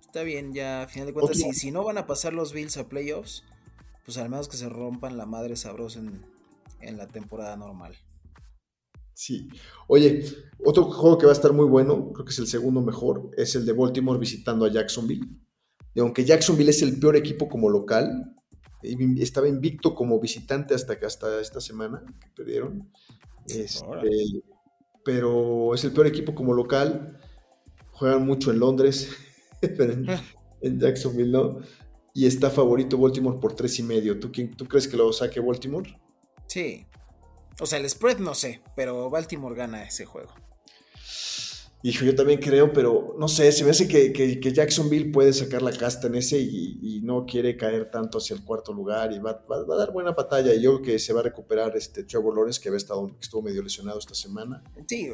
Está 0.08 0.22
bien, 0.22 0.52
ya 0.54 0.82
a 0.82 0.88
final 0.88 1.06
de 1.06 1.12
cuentas, 1.14 1.36
si, 1.36 1.52
si 1.52 1.70
no 1.70 1.84
van 1.84 1.98
a 1.98 2.06
pasar 2.06 2.32
los 2.32 2.52
Bills 2.52 2.76
a 2.78 2.88
playoffs, 2.88 3.44
pues 4.04 4.18
al 4.18 4.28
menos 4.28 4.48
que 4.48 4.56
se 4.56 4.68
rompan 4.68 5.16
la 5.16 5.26
madre 5.26 5.54
sabrosa 5.54 6.00
en, 6.00 6.24
en 6.80 6.96
la 6.96 7.06
temporada 7.08 7.56
normal. 7.56 7.94
Sí. 9.12 9.48
Oye, 9.86 10.24
otro 10.64 10.84
juego 10.84 11.18
que 11.18 11.26
va 11.26 11.32
a 11.32 11.34
estar 11.34 11.52
muy 11.52 11.66
bueno, 11.66 12.12
creo 12.12 12.24
que 12.24 12.30
es 12.32 12.38
el 12.38 12.46
segundo 12.46 12.80
mejor, 12.80 13.30
es 13.36 13.54
el 13.54 13.66
de 13.66 13.72
Baltimore 13.72 14.18
visitando 14.18 14.64
a 14.64 14.72
Jacksonville. 14.72 15.28
Y 15.94 16.00
aunque 16.00 16.24
Jacksonville 16.24 16.70
es 16.70 16.80
el 16.82 16.98
peor 16.98 17.16
equipo 17.16 17.48
como 17.48 17.68
local, 17.68 18.34
y 18.82 19.20
estaba 19.22 19.48
invicto 19.48 19.94
como 19.94 20.20
visitante 20.20 20.74
hasta, 20.74 20.98
que- 20.98 21.06
hasta 21.06 21.40
esta 21.40 21.60
semana 21.60 22.02
que 22.20 22.28
perdieron. 22.34 22.90
Este, 23.46 23.82
pero 25.04 25.74
es 25.74 25.84
el 25.84 25.92
peor 25.92 26.06
equipo 26.06 26.34
como 26.34 26.54
local. 26.54 27.20
Juegan 27.92 28.24
mucho 28.24 28.52
en 28.52 28.60
Londres, 28.60 29.10
pero 29.60 29.92
en, 29.92 30.06
en 30.62 30.80
Jacksonville 30.80 31.30
no. 31.32 31.58
Y 32.14 32.26
está 32.26 32.50
favorito 32.50 32.98
Baltimore 32.98 33.38
por 33.40 33.54
tres 33.54 33.78
y 33.78 33.82
medio. 33.82 34.18
¿Tú, 34.18 34.32
quién- 34.32 34.56
¿Tú 34.56 34.66
crees 34.66 34.88
que 34.88 34.96
lo 34.96 35.12
saque 35.12 35.40
Baltimore? 35.40 36.00
Sí. 36.46 36.86
O 37.60 37.66
sea, 37.66 37.78
el 37.78 37.88
spread 37.88 38.18
no 38.18 38.34
sé, 38.34 38.62
pero 38.74 39.10
Baltimore 39.10 39.54
gana 39.54 39.84
ese 39.84 40.04
juego. 40.04 40.32
Hijo, 41.84 42.04
yo 42.04 42.14
también 42.16 42.40
creo, 42.40 42.72
pero 42.72 43.14
no 43.20 43.28
sé, 43.28 43.52
se 43.52 43.62
me 43.62 43.70
hace 43.70 43.86
que, 43.86 44.12
que- 44.12 44.40
que 44.40 44.52
Jacksonville 44.52 45.12
puede 45.12 45.32
sacar 45.32 45.62
la 45.62 45.70
casta 45.70 46.08
en 46.08 46.16
ese 46.16 46.36
y, 46.40 46.78
y 46.82 47.00
no 47.02 47.24
quiere 47.24 47.56
caer 47.56 47.88
tanto 47.88 48.18
hacia 48.18 48.34
el 48.34 48.44
cuarto 48.44 48.72
lugar 48.72 49.12
y 49.12 49.20
va, 49.20 49.44
va- 49.48 49.64
va 49.64 49.74
a 49.76 49.78
dar 49.78 49.92
buena 49.92 50.10
batalla. 50.10 50.52
Y 50.54 50.60
yo 50.60 50.72
creo 50.80 50.82
que 50.82 50.98
se 50.98 51.12
va 51.12 51.20
a 51.20 51.22
recuperar 51.22 51.76
este 51.76 52.02
Trevor 52.02 52.34
Lawrence, 52.34 52.60
que 52.60 52.68
había 52.68 52.78
estado, 52.78 53.06
que 53.06 53.20
estuvo 53.20 53.42
medio 53.42 53.62
lesionado 53.62 53.96
esta 54.00 54.14
semana. 54.14 54.62
Sí, 54.88 55.08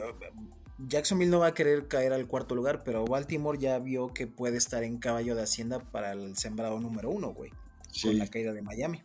Jacksonville 0.79 1.31
no 1.31 1.39
va 1.41 1.49
a 1.49 1.55
querer 1.55 1.87
caer 1.89 2.13
al 2.13 2.27
cuarto 2.27 2.55
lugar, 2.55 2.83
pero 2.85 3.05
Baltimore 3.05 3.59
ya 3.59 3.79
vio 3.79 4.09
que 4.13 4.27
puede 4.27 4.57
estar 4.57 4.83
en 4.83 4.99
caballo 4.99 5.35
de 5.37 5.43
hacienda 5.43 5.79
para 5.79 6.13
el 6.13 6.37
sembrado 6.37 6.81
número 6.81 7.11
uno, 7.11 7.33
güey. 7.33 7.53
Con 8.03 8.19
la 8.19 8.27
caída 8.27 8.53
de 8.53 8.63
Miami. 8.63 9.01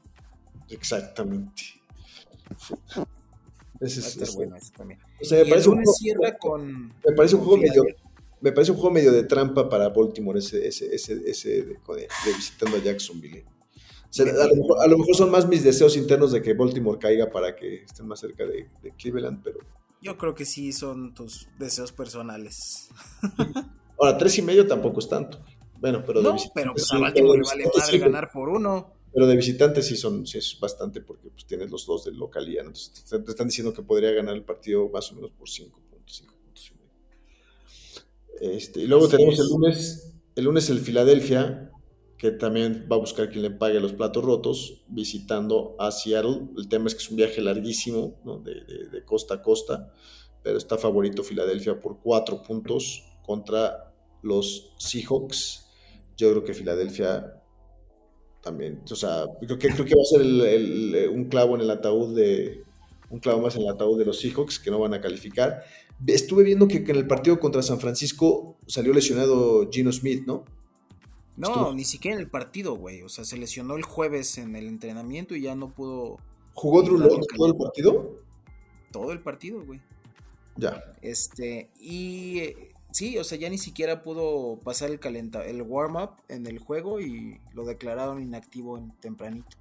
exactamente. 0.69 1.61
Ese 3.79 3.99
es- 4.01 4.35
bueno 4.35 4.57
eso 4.57 4.73
también. 4.75 4.99
o 5.21 5.25
sea, 5.25 5.41
me 5.43 5.49
parece 5.49 5.69
un 5.69 5.75
juego- 5.75 5.93
cierra 5.93 6.37
con. 6.37 6.87
Me 6.89 7.13
parece 7.15 7.35
un 7.35 7.41
juego 7.43 7.57
medio, 7.61 7.83
me 8.41 8.51
parece 8.51 8.71
un 8.73 8.77
juego 8.77 8.91
medio 8.93 9.11
de 9.13 9.23
trampa 9.23 9.69
para 9.69 9.87
Baltimore 9.89 10.39
ese, 10.39 10.67
ese, 10.67 10.93
ese, 10.93 11.21
ese 11.25 11.49
de, 11.49 11.63
de- 11.65 11.75
de 12.25 12.33
visitando 12.35 12.75
a 12.77 12.81
Jacksonville. 12.81 13.37
¿eh? 13.37 13.45
O 14.09 14.11
sea, 14.13 14.25
a, 14.25 14.47
lo 14.47 14.55
mejor, 14.55 14.81
a 14.81 14.87
lo 14.87 14.97
mejor 14.97 15.15
son 15.15 15.29
más 15.31 15.47
mis 15.47 15.63
deseos 15.63 15.95
internos 15.95 16.31
de 16.33 16.41
que 16.41 16.53
Baltimore 16.55 16.97
caiga 16.99 17.29
para 17.29 17.55
que 17.55 17.83
estén 17.83 18.07
más 18.07 18.19
cerca 18.19 18.43
de, 18.45 18.67
de 18.81 18.91
Cleveland, 18.97 19.41
pero 19.43 19.59
Yo 20.01 20.17
creo 20.17 20.33
que 20.33 20.45
sí 20.45 20.71
son 20.71 21.13
tus 21.13 21.47
deseos 21.57 21.91
personales. 21.91 22.89
ahora 23.99 24.17
tres 24.17 24.37
y 24.37 24.41
medio 24.41 24.65
tampoco 24.65 24.99
es 24.99 25.09
tanto. 25.09 25.39
Bueno, 25.79 26.03
pero 26.05 26.19
de 26.19 26.27
no, 26.27 26.33
visitante 26.33 26.61
pero 26.61 26.73
pues 26.73 26.91
a 26.91 26.99
Baltimore 26.99 27.39
le 27.39 27.45
vale 27.45 27.65
madre 27.65 27.91
sí, 27.91 27.99
ganar 27.99 28.31
por 28.31 28.49
uno. 28.49 28.93
Pero 29.13 29.27
de 29.27 29.35
visitante 29.35 29.81
sí 29.81 29.95
son 29.95 30.25
sí 30.25 30.37
es 30.37 30.57
bastante 30.59 31.01
porque 31.01 31.29
pues 31.29 31.45
tienes 31.45 31.69
los 31.71 31.85
dos 31.85 32.05
de 32.05 32.11
localía, 32.11 32.61
¿no? 32.63 32.69
entonces 32.69 33.05
te, 33.05 33.19
te 33.19 33.31
están 33.31 33.47
diciendo 33.47 33.73
que 33.73 33.81
podría 33.81 34.11
ganar 34.11 34.35
el 34.35 34.43
partido 34.43 34.89
más 34.89 35.11
o 35.11 35.15
menos 35.15 35.31
por 35.31 35.49
5 35.49 35.79
puntos, 35.89 36.15
5 36.17 36.33
puntos 36.43 36.71
y 36.71 36.73
medio. 36.75 38.55
Este, 38.55 38.81
y 38.81 38.87
luego 38.87 39.05
Así 39.05 39.15
tenemos 39.15 39.35
es. 39.35 39.39
el 39.39 39.49
lunes, 39.49 40.13
el 40.35 40.45
lunes 40.45 40.69
el 40.69 40.79
Filadelfia, 40.79 41.68
que 42.19 42.31
también 42.31 42.85
va 42.91 42.97
a 42.97 42.99
buscar 42.99 43.29
quien 43.29 43.43
le 43.43 43.49
pague 43.49 43.79
los 43.79 43.93
platos 43.93 44.23
rotos, 44.23 44.83
visitando 44.89 45.77
a 45.79 45.89
Seattle. 45.89 46.49
El 46.57 46.67
tema 46.67 46.87
es 46.87 46.95
que 46.95 47.01
es 47.01 47.09
un 47.09 47.15
viaje 47.15 47.41
larguísimo, 47.41 48.19
¿no? 48.25 48.39
de, 48.39 49.03
costa 49.05 49.35
a 49.35 49.41
costa, 49.41 49.93
pero 50.43 50.57
está 50.57 50.77
favorito 50.77 51.23
Filadelfia 51.23 51.79
por 51.79 52.01
4 52.01 52.43
puntos 52.43 53.05
contra 53.25 53.93
los 54.21 54.73
Seahawks. 54.77 55.65
Yo 56.17 56.29
creo 56.31 56.43
que 56.43 56.53
Filadelfia 56.53 57.41
también, 58.41 58.81
o 58.91 58.95
sea, 58.95 59.25
creo 59.39 59.57
que, 59.57 59.69
creo 59.69 59.85
que 59.85 59.95
va 59.95 60.01
a 60.01 60.05
ser 60.05 61.09
un 61.09 61.29
clavo 61.29 61.55
en 61.55 61.61
el 61.61 61.71
ataúd 61.71 62.17
de, 62.17 62.65
un 63.09 63.19
clavo 63.19 63.41
más 63.41 63.55
en 63.55 63.61
el 63.61 63.69
ataúd 63.69 63.97
de 63.97 64.03
los 64.03 64.19
Seahawks 64.19 64.59
que 64.59 64.71
no 64.71 64.79
van 64.79 64.93
a 64.93 64.99
calificar. 64.99 65.63
Estuve 66.05 66.43
viendo 66.43 66.67
que, 66.67 66.83
que 66.83 66.91
en 66.91 66.97
el 66.97 67.07
partido 67.07 67.39
contra 67.39 67.61
San 67.61 67.79
Francisco 67.79 68.57
salió 68.67 68.91
lesionado 68.91 69.69
Gino 69.71 69.93
Smith, 69.93 70.23
¿no? 70.27 70.43
No, 71.39 71.47
Estuvo- 71.47 71.73
ni 71.73 71.85
siquiera 71.85 72.15
en 72.17 72.21
el 72.21 72.29
partido, 72.29 72.75
güey. 72.75 73.01
O 73.01 73.09
sea, 73.09 73.23
se 73.25 73.37
lesionó 73.37 73.75
el 73.77 73.83
jueves 73.83 74.37
en 74.37 74.55
el 74.55 74.67
entrenamiento 74.67 75.35
y 75.35 75.41
ya 75.41 75.55
no 75.55 75.69
pudo 75.73 76.17
¿Jugó 76.53 76.83
Drew 76.83 76.97
todo 77.35 77.47
el 77.47 77.55
partido? 77.55 78.19
todo 78.91 79.11
el 79.13 79.21
partido, 79.21 79.63
güey. 79.65 79.79
Ya. 80.57 80.83
Este, 81.01 81.69
y 81.79 82.39
eh, 82.39 82.71
sí, 82.91 83.17
o 83.17 83.23
sea, 83.23 83.37
ya 83.37 83.49
ni 83.49 83.57
siquiera 83.57 84.03
pudo 84.03 84.59
pasar 84.61 84.89
el 84.91 84.99
calenta, 84.99 85.45
el 85.45 85.61
warm-up 85.61 86.11
en 86.27 86.45
el 86.47 86.59
juego 86.59 86.99
y 86.99 87.39
lo 87.53 87.63
declararon 87.63 88.21
inactivo 88.21 88.77
en 88.77 88.91
tempranito. 88.99 89.55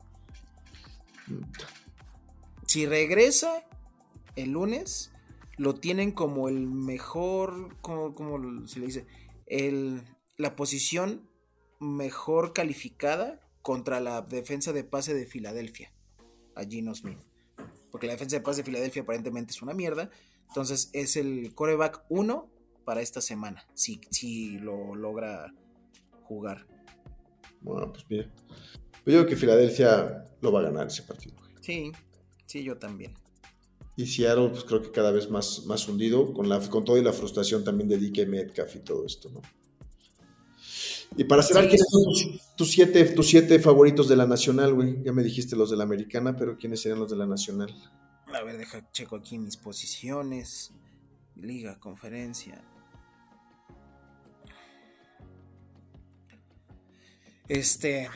Si 2.66 2.86
regresa 2.86 3.64
el 4.34 4.50
lunes, 4.50 5.12
lo 5.56 5.74
tienen 5.74 6.10
como 6.12 6.48
el 6.48 6.66
mejor, 6.66 7.76
como, 7.80 8.14
como 8.14 8.66
se 8.66 8.80
le 8.80 8.86
dice, 8.86 9.06
el, 9.46 10.02
la 10.36 10.56
posición 10.56 11.27
mejor 11.80 12.52
calificada 12.52 13.40
contra 13.62 14.00
la 14.00 14.22
defensa 14.22 14.72
de 14.72 14.84
pase 14.84 15.14
de 15.14 15.26
Filadelfia, 15.26 15.92
a 16.54 16.64
Gino 16.64 16.94
Smith. 16.94 17.18
porque 17.90 18.06
la 18.06 18.12
defensa 18.12 18.36
de 18.36 18.42
paz 18.42 18.56
de 18.56 18.64
Filadelfia 18.64 19.02
aparentemente 19.02 19.52
es 19.52 19.62
una 19.62 19.74
mierda. 19.74 20.10
Entonces 20.48 20.90
es 20.92 21.16
el 21.16 21.54
coreback 21.54 22.04
1 22.08 22.50
para 22.84 23.02
esta 23.02 23.20
semana, 23.20 23.66
si, 23.74 24.00
si 24.10 24.58
lo 24.58 24.94
logra 24.94 25.52
jugar. 26.24 26.66
Bueno, 27.60 27.92
pues 27.92 28.04
mira. 28.08 28.30
Yo 29.04 29.12
digo 29.12 29.26
que 29.26 29.36
Filadelfia 29.36 30.24
lo 30.40 30.52
va 30.52 30.60
a 30.60 30.64
ganar 30.64 30.86
ese 30.86 31.02
partido. 31.02 31.36
Sí, 31.60 31.92
sí, 32.46 32.62
yo 32.62 32.78
también. 32.78 33.14
Y 33.96 34.06
Seattle, 34.06 34.50
pues 34.50 34.64
creo 34.64 34.80
que 34.80 34.90
cada 34.92 35.10
vez 35.10 35.28
más, 35.28 35.66
más 35.66 35.88
hundido, 35.88 36.32
con, 36.32 36.48
la, 36.48 36.60
con 36.68 36.84
toda 36.84 36.98
y 36.98 37.02
la 37.02 37.12
frustración 37.12 37.64
también 37.64 37.88
de 37.88 37.98
DK 37.98 38.28
Metcalf 38.28 38.76
y 38.76 38.80
todo 38.80 39.04
esto, 39.04 39.28
¿no? 39.30 39.42
Y 41.16 41.24
para 41.24 41.42
cerrar, 41.42 41.64
Sí, 41.64 41.70
¿quiénes 41.70 41.86
son 41.90 42.04
tus, 42.04 42.56
tus 42.56 42.70
siete, 42.70 43.04
tus 43.06 43.28
siete 43.28 43.58
favoritos 43.58 44.08
de 44.08 44.16
la 44.16 44.26
Nacional, 44.26 44.74
güey? 44.74 45.02
Ya 45.02 45.12
me 45.12 45.22
dijiste 45.22 45.56
los 45.56 45.70
de 45.70 45.76
la 45.76 45.84
Americana, 45.84 46.36
pero 46.36 46.56
¿quiénes 46.56 46.80
serían 46.80 47.00
los 47.00 47.10
de 47.10 47.16
la 47.16 47.26
Nacional? 47.26 47.74
A 48.32 48.42
ver, 48.42 48.58
deja 48.58 48.90
checo 48.92 49.16
aquí 49.16 49.38
mis 49.38 49.56
posiciones. 49.56 50.72
Liga, 51.34 51.78
conferencia. 51.78 52.62
Este, 57.48 58.08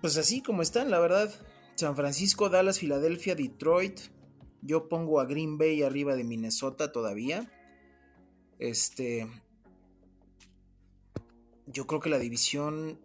pues 0.00 0.16
así 0.18 0.42
como 0.42 0.62
están, 0.62 0.90
la 0.90 1.00
verdad. 1.00 1.32
San 1.76 1.96
Francisco, 1.96 2.48
Dallas, 2.50 2.78
Filadelfia, 2.78 3.34
Detroit. 3.34 4.00
Yo 4.62 4.88
pongo 4.88 5.20
a 5.20 5.26
Green 5.26 5.58
Bay 5.58 5.82
arriba 5.82 6.14
de 6.14 6.24
Minnesota 6.24 6.92
todavía. 6.92 7.50
Este, 8.58 9.26
yo 11.66 11.86
creo 11.86 12.00
que 12.00 12.10
la 12.10 12.18
división 12.18 12.98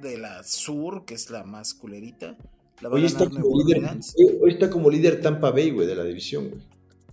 de 0.00 0.18
la 0.18 0.42
sur, 0.44 1.04
que 1.04 1.14
es 1.14 1.30
la 1.30 1.44
más 1.44 1.74
culerita, 1.74 2.36
la 2.80 2.88
va 2.88 2.96
Hoy 2.96 3.04
a 3.04 3.06
está, 3.06 3.24
ganar 3.24 3.42
como 3.42 3.54
Nueva 3.56 3.64
líder, 3.68 3.78
Orleans. 3.84 4.14
hoy- 4.42 4.52
está 4.52 4.70
como 4.70 4.90
líder 4.90 5.20
Tampa 5.20 5.50
Bay, 5.50 5.70
güey, 5.70 5.86
de 5.86 5.94
la 5.94 6.04
división, 6.04 6.50
güey. 6.50 6.62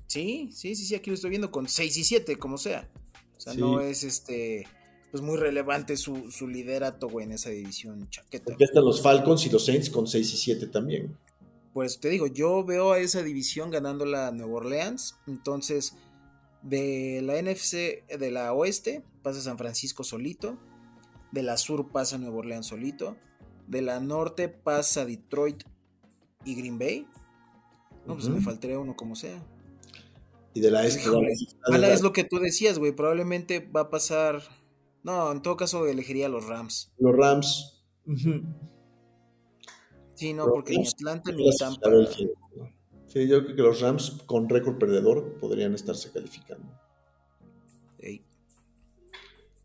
Sí, 0.07 0.49
sí, 0.51 0.75
sí, 0.75 0.85
sí, 0.85 0.95
aquí 0.95 1.09
lo 1.11 1.13
estoy 1.13 1.29
viendo 1.29 1.51
con 1.51 1.67
6 1.67 1.95
y 1.97 2.03
7, 2.03 2.37
como 2.37 2.57
sea. 2.57 2.89
O 3.37 3.39
sea, 3.39 3.53
Sí. 3.53 3.59
no 3.59 3.79
es 3.79 4.03
este, 4.03 4.65
pues 5.11 5.21
muy 5.21 5.37
relevante 5.37 5.95
su, 5.97 6.31
su 6.31 6.47
liderato, 6.47 7.07
güey, 7.07 7.25
en 7.27 7.33
esa 7.33 7.51
división 7.51 8.09
chaqueta. 8.09 8.55
Ya 8.59 8.65
están 8.65 8.83
los 8.83 9.01
Falcons 9.03 9.45
y 9.45 9.49
los 9.51 9.65
Saints 9.65 9.89
con 9.91 10.07
6 10.07 10.33
y 10.33 10.37
7 10.37 10.65
también. 10.67 11.15
Por 11.73 11.85
eso 11.85 11.99
te 11.99 12.09
digo, 12.09 12.25
yo 12.25 12.65
veo 12.65 12.93
a 12.93 12.99
esa 12.99 13.21
división 13.21 13.69
ganándola 13.69 14.31
Nueva 14.31 14.53
Orleans. 14.53 15.15
Entonces, 15.27 15.93
de 16.63 17.21
la 17.23 17.37
NFC, 17.39 18.03
de 18.17 18.31
la 18.31 18.51
oeste, 18.53 19.03
pasa 19.21 19.39
San 19.39 19.57
Francisco 19.59 20.03
solito. 20.03 20.57
De 21.31 21.43
la 21.43 21.57
sur 21.57 21.89
pasa 21.91 22.17
Nueva 22.17 22.37
Orleans 22.37 22.65
solito. 22.67 23.15
De 23.67 23.81
la 23.81 23.99
norte 23.99 24.49
pasa 24.49 25.05
Detroit 25.05 25.63
y 26.45 26.55
Green 26.55 26.79
Bay. 26.79 27.07
No, 28.05 28.15
pues 28.15 28.27
me 28.29 28.41
faltaría 28.41 28.79
uno 28.79 28.95
como 28.95 29.15
sea. 29.15 29.39
Y 30.53 30.61
de 30.61 30.71
la 30.71 30.85
este. 30.85 31.09
La- 31.09 31.19
Mala 31.69 31.93
es 31.93 32.01
lo 32.01 32.11
que 32.11 32.23
tú 32.23 32.39
decías, 32.39 32.79
güey. 32.79 32.91
Probablemente 32.91 33.59
va 33.59 33.81
a 33.81 33.89
pasar. 33.91 34.41
No, 35.03 35.31
en 35.31 35.41
todo 35.41 35.55
caso 35.57 35.85
elegiría 35.87 36.25
a 36.25 36.29
los 36.29 36.47
Rams. 36.47 36.91
los 36.97 37.15
Rams. 37.15 37.83
Sí, 40.15 40.33
no, 40.33 40.45
Los 40.45 40.53
porque 40.53 40.73
ni 40.77 40.87
Atlanta 40.87 41.31
ni 41.31 41.49
Tampa. 41.57 41.89
Sí, 43.07 43.27
yo 43.27 43.43
creo 43.43 43.55
que 43.55 43.61
los 43.61 43.79
Rams 43.81 44.21
con 44.25 44.49
récord 44.49 44.77
perdedor 44.77 45.37
podrían 45.39 45.73
estarse 45.73 46.11
calificando. 46.11 46.67
ey, 47.99 48.23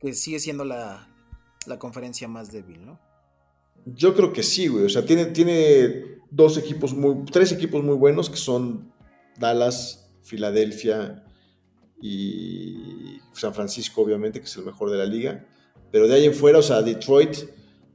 que 0.01 0.13
sigue 0.15 0.39
siendo 0.39 0.65
la, 0.65 1.09
la 1.67 1.79
conferencia 1.79 2.29
más 2.29 2.53
débil, 2.53 2.85
¿no? 2.85 3.01
Yo 3.87 4.15
creo 4.15 4.33
que 4.33 4.43
sí, 4.43 4.69
güey. 4.69 4.85
O 4.85 4.89
sea, 4.89 5.05
tiene, 5.05 5.27
tiene 5.27 6.21
dos 6.31 6.57
equipos 6.57 6.95
muy, 6.95 7.25
tres 7.27 7.53
equipos 7.53 7.83
muy 7.85 7.97
buenos 7.97 8.31
que 8.31 8.37
son 8.37 8.93
Dallas, 9.39 10.11
Filadelfia 10.23 11.25
y 12.01 13.19
San 13.33 13.55
Francisco, 13.55 14.03
obviamente, 14.03 14.41
que 14.41 14.47
es 14.47 14.57
el 14.57 14.65
mejor 14.65 14.91
de 14.91 14.99
la 14.99 15.07
liga. 15.07 15.47
Pero 15.91 16.09
de 16.09 16.15
ahí 16.15 16.25
en 16.25 16.35
fuera, 16.35 16.59
o 16.59 16.63
sea, 16.63 16.83
Detroit, 16.83 17.37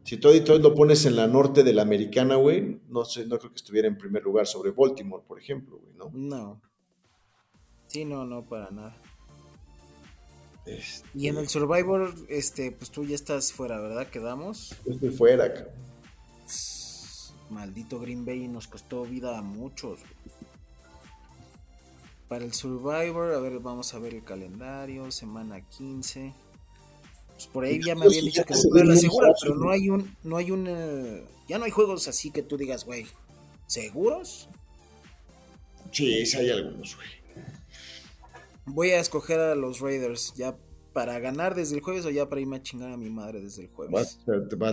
si 0.04 0.18
tú 0.18 0.30
a 0.30 0.32
Detroit 0.32 0.62
lo 0.62 0.74
pones 0.74 1.06
en 1.06 1.16
la 1.16 1.28
norte 1.28 1.64
de 1.64 1.74
la 1.74 1.82
americana, 1.82 2.36
güey, 2.36 2.80
no 2.88 3.04
sé, 3.04 3.26
no 3.26 3.38
creo 3.38 3.52
que 3.52 3.58
estuviera 3.58 3.88
en 3.88 3.98
primer 3.98 4.24
lugar 4.24 4.48
sobre 4.48 4.72
Baltimore, 4.72 5.24
por 5.28 5.40
ejemplo, 5.40 5.78
güey, 5.78 5.94
¿no? 5.96 6.12
No. 6.14 6.62
Sí, 7.86 8.06
no, 8.06 8.26
no, 8.26 8.46
para 8.48 8.70
nada. 8.70 8.96
Este, 10.78 11.08
Y 11.14 11.28
en 11.28 11.38
el 11.38 11.50
Survivor, 11.50 12.14
este, 12.30 12.72
pues 12.72 12.92
tú 12.92 13.06
ya 13.06 13.16
estás 13.16 13.52
fuera, 13.52 13.80
¿verdad? 13.80 14.08
Quedamos. 14.08 14.76
estoy 14.86 15.10
fuera, 15.10 15.54
cabrón. 15.54 15.90
Maldito 17.50 18.00
Green 18.00 18.26
Bay 18.26 18.48
nos 18.48 18.68
costó 18.68 19.04
vida 19.04 19.38
a 19.38 19.42
muchos. 19.42 20.00
Para 22.28 22.46
el 22.46 22.54
Survivor, 22.54 23.34
a 23.34 23.40
ver, 23.40 23.60
vamos 23.60 23.94
a 23.94 24.00
ver 24.00 24.14
el 24.14 24.24
calendario, 24.24 25.12
semana 25.12 25.62
15. 25.62 26.34
Pues 27.34 27.48
por 27.48 27.64
ahí 27.64 27.82
ya 27.84 27.96
me 27.96 28.06
habían 28.06 28.26
dicho 28.26 28.44
que 28.46 28.54
se 28.54 28.68
la 28.72 28.96
segura, 28.96 29.34
pero 29.42 29.56
no 29.56 29.72
hay 29.72 29.90
un, 29.90 30.16
no 30.24 30.38
hay 30.38 30.52
un, 30.52 30.68
eh, 30.68 31.24
ya 31.48 31.58
no 31.58 31.66
hay 31.66 31.72
juegos 31.72 32.08
así 32.08 32.32
que 32.32 32.44
tú 32.44 32.58
digas, 32.58 32.86
güey, 32.86 33.08
¿seguros? 33.66 34.48
Sí, 35.92 36.26
sí 36.26 36.38
hay 36.38 36.52
algunos, 36.52 36.96
güey. 36.96 37.08
Voy 38.70 38.92
a 38.92 39.00
escoger 39.00 39.40
a 39.40 39.56
los 39.56 39.80
Raiders 39.80 40.34
ya 40.36 40.58
para 40.94 41.20
ganar 41.20 41.56
desde 41.56 41.76
el 41.76 41.82
jueves 41.82 42.06
o 42.06 42.10
ya 42.10 42.28
para 42.30 42.42
irme 42.42 42.58
a 42.58 42.62
chingar 42.62 42.92
a 42.92 42.98
mi 42.98 43.10
madre 43.10 43.42
desde 43.42 43.64
el 43.64 43.70
jueves. 43.70 43.94
Vas- 43.94 44.20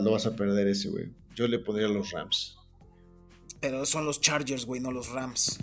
lo 0.03 0.11
vas 0.13 0.27
a 0.27 0.35
perder 0.37 0.67
ese, 0.69 0.89
güey. 0.89 1.13
Yo 1.35 1.47
le 1.49 1.59
pondría 1.59 1.87
a 1.87 1.91
los 1.91 2.11
Rams. 2.13 2.57
Pero 3.61 3.85
son 3.87 4.05
los 4.07 4.21
Chargers, 4.21 4.65
güey, 4.67 4.81
no 4.81 4.93
los 4.93 5.11
Rams. 5.11 5.59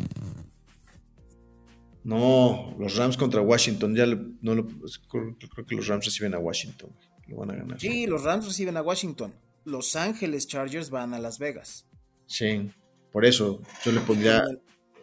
No, 2.04 2.76
los 2.80 2.96
Rams 2.98 3.16
contra 3.18 3.42
Washington. 3.42 3.96
Ya 3.96 4.06
no 4.06 4.56
lo- 4.56 4.68
pues, 4.68 5.00
creo, 5.10 5.36
creo 5.54 5.66
que 5.66 5.76
los 5.76 5.88
Rams 5.88 6.06
reciben 6.06 6.34
a 6.34 6.40
Washington. 6.40 6.92
Lo 7.28 7.38
van 7.38 7.52
a 7.52 7.56
ganar. 7.56 7.80
Sí, 7.80 8.06
los 8.08 8.24
Rams 8.24 8.46
reciben 8.46 8.76
a 8.78 8.82
Washington. 8.82 9.34
Los 9.64 9.96
Ángeles 9.96 10.48
Chargers 10.48 10.90
van 10.90 11.14
a 11.14 11.20
Las 11.20 11.40
Vegas. 11.40 11.88
Sí, 12.26 12.70
por 13.12 13.26
eso 13.26 13.62
yo 13.86 13.92
le 13.94 14.02
pondría. 14.02 14.44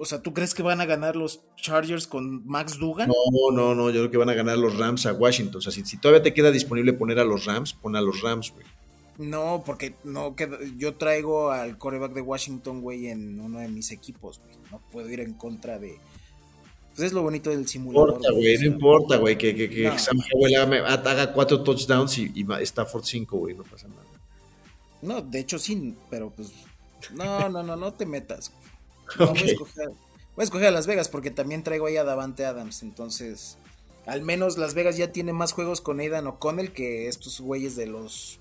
O 0.03 0.07
sea, 0.07 0.23
¿tú 0.23 0.33
crees 0.33 0.55
que 0.55 0.63
van 0.63 0.81
a 0.81 0.87
ganar 0.87 1.15
los 1.15 1.43
Chargers 1.57 2.07
con 2.07 2.47
Max 2.47 2.79
Dugan? 2.79 3.09
No, 3.09 3.55
no, 3.55 3.75
no. 3.75 3.91
Yo 3.91 4.01
creo 4.01 4.11
que 4.11 4.17
van 4.17 4.31
a 4.31 4.35
ganar 4.35 4.57
los 4.57 4.79
Rams 4.79 5.05
a 5.05 5.13
Washington. 5.13 5.59
O 5.59 5.61
sea, 5.61 5.71
si, 5.73 5.85
si 5.85 5.99
todavía 5.99 6.23
te 6.23 6.33
queda 6.33 6.51
disponible 6.51 6.95
poner 6.95 7.19
a 7.19 7.25
los 7.25 7.45
Rams, 7.45 7.75
pon 7.75 7.95
a 7.97 8.01
los 8.01 8.23
Rams, 8.23 8.51
güey. 8.53 8.65
No, 9.19 9.63
porque 9.67 9.95
no 10.03 10.35
queda- 10.35 10.57
yo 10.79 10.95
traigo 10.95 11.51
al 11.51 11.77
coreback 11.77 12.15
de 12.15 12.23
Washington, 12.23 12.81
güey, 12.81 13.09
en 13.09 13.39
uno 13.39 13.59
de 13.59 13.69
mis 13.69 13.91
equipos, 13.91 14.41
güey. 14.43 14.57
No 14.71 14.81
puedo 14.91 15.11
ir 15.11 15.21
en 15.21 15.35
contra 15.35 15.79
de. 15.79 15.99
Pues 16.97 17.09
es 17.09 17.13
lo 17.13 17.21
bonito 17.23 17.51
del 17.51 17.63
No 17.63 17.69
simulador. 17.69 18.09
importa, 18.15 18.33
güey. 18.33 18.57
No 18.59 18.67
importa, 18.67 19.17
güey. 19.19 19.37
Que, 19.37 19.55
que, 19.55 19.69
que 19.69 19.85
No. 19.89 19.99
Sam 19.99 20.19
Howell 20.33 20.55
haga, 20.57 20.95
haga 21.11 21.33
cuatro 21.35 21.63
touchdowns 21.63 22.17
y, 22.17 22.33
y 22.35 22.47
Stafford 22.63 23.05
cinco, 23.05 23.37
güey. 23.37 23.55
No 23.55 23.65
pasa 23.65 23.87
nada. 23.89 24.03
No, 25.03 25.21
de 25.21 25.41
hecho 25.41 25.59
sí, 25.59 25.95
pero 26.09 26.31
pues. 26.31 26.53
No, 27.15 27.49
no, 27.51 27.63
no, 27.63 27.77
no 27.77 27.93
te 27.93 28.07
metas. 28.07 28.51
No, 29.19 29.29
voy, 29.29 29.39
a 29.41 29.45
escoger, 29.45 29.89
voy 29.89 29.97
a 30.39 30.43
escoger 30.45 30.67
a 30.69 30.71
Las 30.71 30.87
Vegas 30.87 31.09
porque 31.09 31.31
también 31.31 31.63
traigo 31.63 31.87
ahí 31.87 31.97
a 31.97 32.05
Davante 32.05 32.45
Adams. 32.45 32.83
Entonces, 32.83 33.59
al 34.07 34.23
menos 34.23 34.57
Las 34.59 34.75
Vegas 34.75 34.97
ya 34.97 35.13
tiene 35.13 35.33
más 35.33 35.53
juegos 35.53 35.81
con 35.81 36.01
Aidan 36.01 36.27
O'Connell 36.27 36.73
que 36.73 37.09
estos 37.09 37.41
güeyes 37.41 37.77
de 37.77 37.87
los 37.87 38.41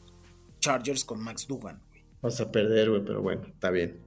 Chargers 0.60 1.06
con 1.06 1.22
Max 1.24 1.48
Dugan. 1.48 1.82
güey. 1.90 2.02
Vas 2.22 2.40
a 2.42 2.52
perder, 2.52 2.90
güey, 2.90 3.04
pero 3.04 3.22
bueno, 3.22 3.44
está 3.48 3.70
bien. 3.72 4.00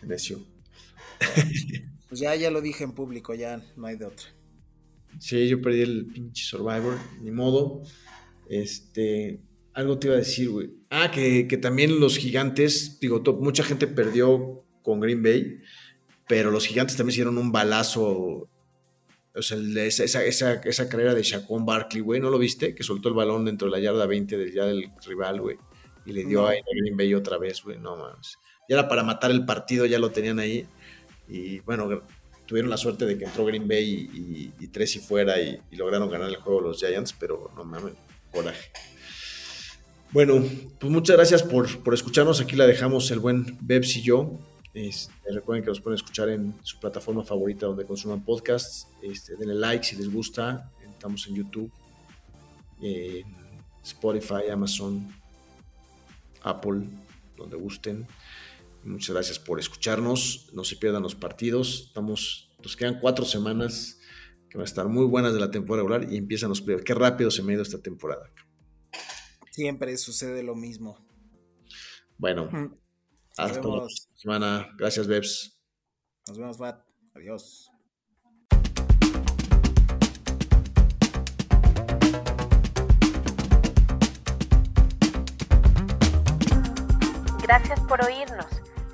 Se 0.00 0.06
neció. 0.06 0.38
Pues 2.08 2.20
ya, 2.20 2.34
ya 2.36 2.50
lo 2.50 2.60
dije 2.60 2.84
en 2.84 2.92
público, 2.92 3.34
ya 3.34 3.60
no 3.76 3.86
hay 3.88 3.96
de 3.96 4.04
otra. 4.04 4.26
Sí, 5.18 5.48
yo 5.48 5.60
perdí 5.60 5.80
el 5.82 6.06
pinche 6.06 6.44
Survivor, 6.44 6.96
ni 7.22 7.30
modo. 7.32 7.82
Este, 8.48 9.40
algo 9.72 9.98
te 9.98 10.08
iba 10.08 10.16
a 10.16 10.18
decir, 10.18 10.50
güey. 10.50 10.70
Ah, 10.90 11.10
que, 11.10 11.48
que 11.48 11.56
también 11.56 11.98
los 11.98 12.18
gigantes, 12.18 13.00
digo, 13.00 13.22
to- 13.22 13.34
mucha 13.34 13.64
gente 13.64 13.86
perdió 13.86 14.63
con 14.84 15.00
Green 15.00 15.22
Bay, 15.22 15.60
pero 16.28 16.52
los 16.52 16.66
gigantes 16.66 16.96
también 16.96 17.14
hicieron 17.14 17.38
un 17.38 17.50
balazo. 17.50 18.48
O 19.36 19.42
sea, 19.42 19.56
el 19.56 19.74
de 19.74 19.88
esa, 19.88 20.04
esa, 20.04 20.24
esa, 20.24 20.52
esa 20.62 20.88
carrera 20.88 21.12
de 21.14 21.24
Shaquon 21.24 21.66
Barkley, 21.66 22.00
güey, 22.02 22.20
¿no 22.20 22.30
lo 22.30 22.38
viste? 22.38 22.72
Que 22.74 22.84
soltó 22.84 23.08
el 23.08 23.14
balón 23.16 23.44
dentro 23.44 23.66
de 23.66 23.72
la 23.72 23.80
yarda 23.80 24.06
20 24.06 24.38
del, 24.38 24.52
ya 24.52 24.64
del 24.66 24.90
rival, 25.04 25.40
güey. 25.40 25.56
Y 26.06 26.12
le 26.12 26.24
dio 26.24 26.42
No. 26.42 26.46
ahí 26.46 26.58
a 26.58 26.80
Green 26.82 26.96
Bay 26.96 27.14
otra 27.14 27.38
vez, 27.38 27.62
güey. 27.64 27.78
No 27.78 27.96
mames. 27.96 28.38
Ya 28.68 28.76
era 28.76 28.88
para 28.88 29.02
matar 29.02 29.32
el 29.32 29.44
partido, 29.44 29.86
ya 29.86 29.98
lo 29.98 30.10
tenían 30.10 30.38
ahí. 30.38 30.66
Y 31.28 31.58
bueno, 31.60 32.02
tuvieron 32.46 32.70
la 32.70 32.76
suerte 32.76 33.06
de 33.06 33.18
que 33.18 33.24
entró 33.24 33.44
Green 33.46 33.66
Bay 33.66 33.84
y, 34.12 34.18
y, 34.18 34.64
y 34.64 34.68
tres 34.68 34.94
y 34.96 35.00
fuera 35.00 35.40
y, 35.40 35.58
y 35.70 35.76
lograron 35.76 36.08
ganar 36.10 36.28
el 36.28 36.36
juego 36.36 36.60
los 36.60 36.78
Giants, 36.78 37.14
pero 37.18 37.50
no 37.56 37.64
mames, 37.64 37.94
coraje. 38.30 38.70
Bueno, 40.12 40.44
pues 40.78 40.92
muchas 40.92 41.16
gracias 41.16 41.42
por, 41.42 41.82
por 41.82 41.92
escucharnos. 41.94 42.40
Aquí 42.40 42.54
la 42.54 42.66
dejamos 42.66 43.10
el 43.10 43.18
buen 43.18 43.58
Bebs 43.62 43.96
y 43.96 44.02
yo. 44.02 44.38
Este, 44.74 45.12
recuerden 45.32 45.62
que 45.62 45.70
nos 45.70 45.80
pueden 45.80 45.94
escuchar 45.96 46.28
en 46.30 46.54
su 46.62 46.80
plataforma 46.80 47.22
favorita 47.24 47.66
donde 47.66 47.86
consuman 47.86 48.24
podcasts. 48.24 48.88
Este, 49.02 49.36
denle 49.36 49.54
like 49.54 49.84
si 49.84 49.96
les 49.96 50.12
gusta. 50.12 50.70
Estamos 50.90 51.26
en 51.28 51.34
YouTube, 51.36 51.70
en 52.80 53.24
Spotify, 53.82 54.48
Amazon, 54.50 55.14
Apple, 56.42 56.88
donde 57.36 57.56
gusten. 57.56 58.06
Muchas 58.84 59.14
gracias 59.14 59.38
por 59.38 59.58
escucharnos. 59.60 60.50
No 60.52 60.64
se 60.64 60.76
pierdan 60.76 61.02
los 61.02 61.14
partidos. 61.14 61.84
Estamos, 61.88 62.50
nos 62.62 62.76
quedan 62.76 62.98
cuatro 63.00 63.24
semanas 63.24 63.98
que 64.50 64.58
van 64.58 64.62
a 64.62 64.64
estar 64.64 64.88
muy 64.88 65.06
buenas 65.06 65.32
de 65.34 65.40
la 65.40 65.50
temporada 65.50 65.82
regular 65.88 66.12
y 66.12 66.16
empiezan 66.16 66.48
los 66.48 66.60
playoffs. 66.60 66.84
Qué 66.84 66.94
rápido 66.94 67.30
se 67.30 67.42
me 67.42 67.52
ha 67.52 67.54
ido 67.54 67.62
esta 67.62 67.80
temporada. 67.80 68.30
Siempre 69.50 69.96
sucede 69.96 70.42
lo 70.42 70.54
mismo. 70.54 70.98
Bueno, 72.18 72.48
Mm. 72.50 72.74
hasta 73.36 73.60
vemos. 73.60 74.08
Semana. 74.24 74.66
Gracias, 74.78 75.06
Bebs. 75.06 75.54
Nos 76.26 76.38
vemos, 76.38 76.56
Bat. 76.56 76.82
Adiós. 77.14 77.70
Gracias 87.42 87.80
por 87.80 88.02
oírnos. 88.02 88.46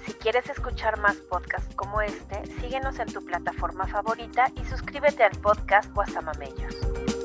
Si 0.05 0.12
quieres 0.14 0.51
escuchar 0.51 0.99
más 0.99 1.16
podcasts 1.18 1.72
como 1.76 2.03
este, 2.03 2.45
síguenos 2.61 2.99
en 2.99 3.12
tu 3.12 3.24
plataforma 3.24 3.87
favorita 3.87 4.51
y 4.61 4.64
suscríbete 4.64 5.22
al 5.22 5.39
podcast 5.39 5.93
Guasamamellos. 5.95 7.20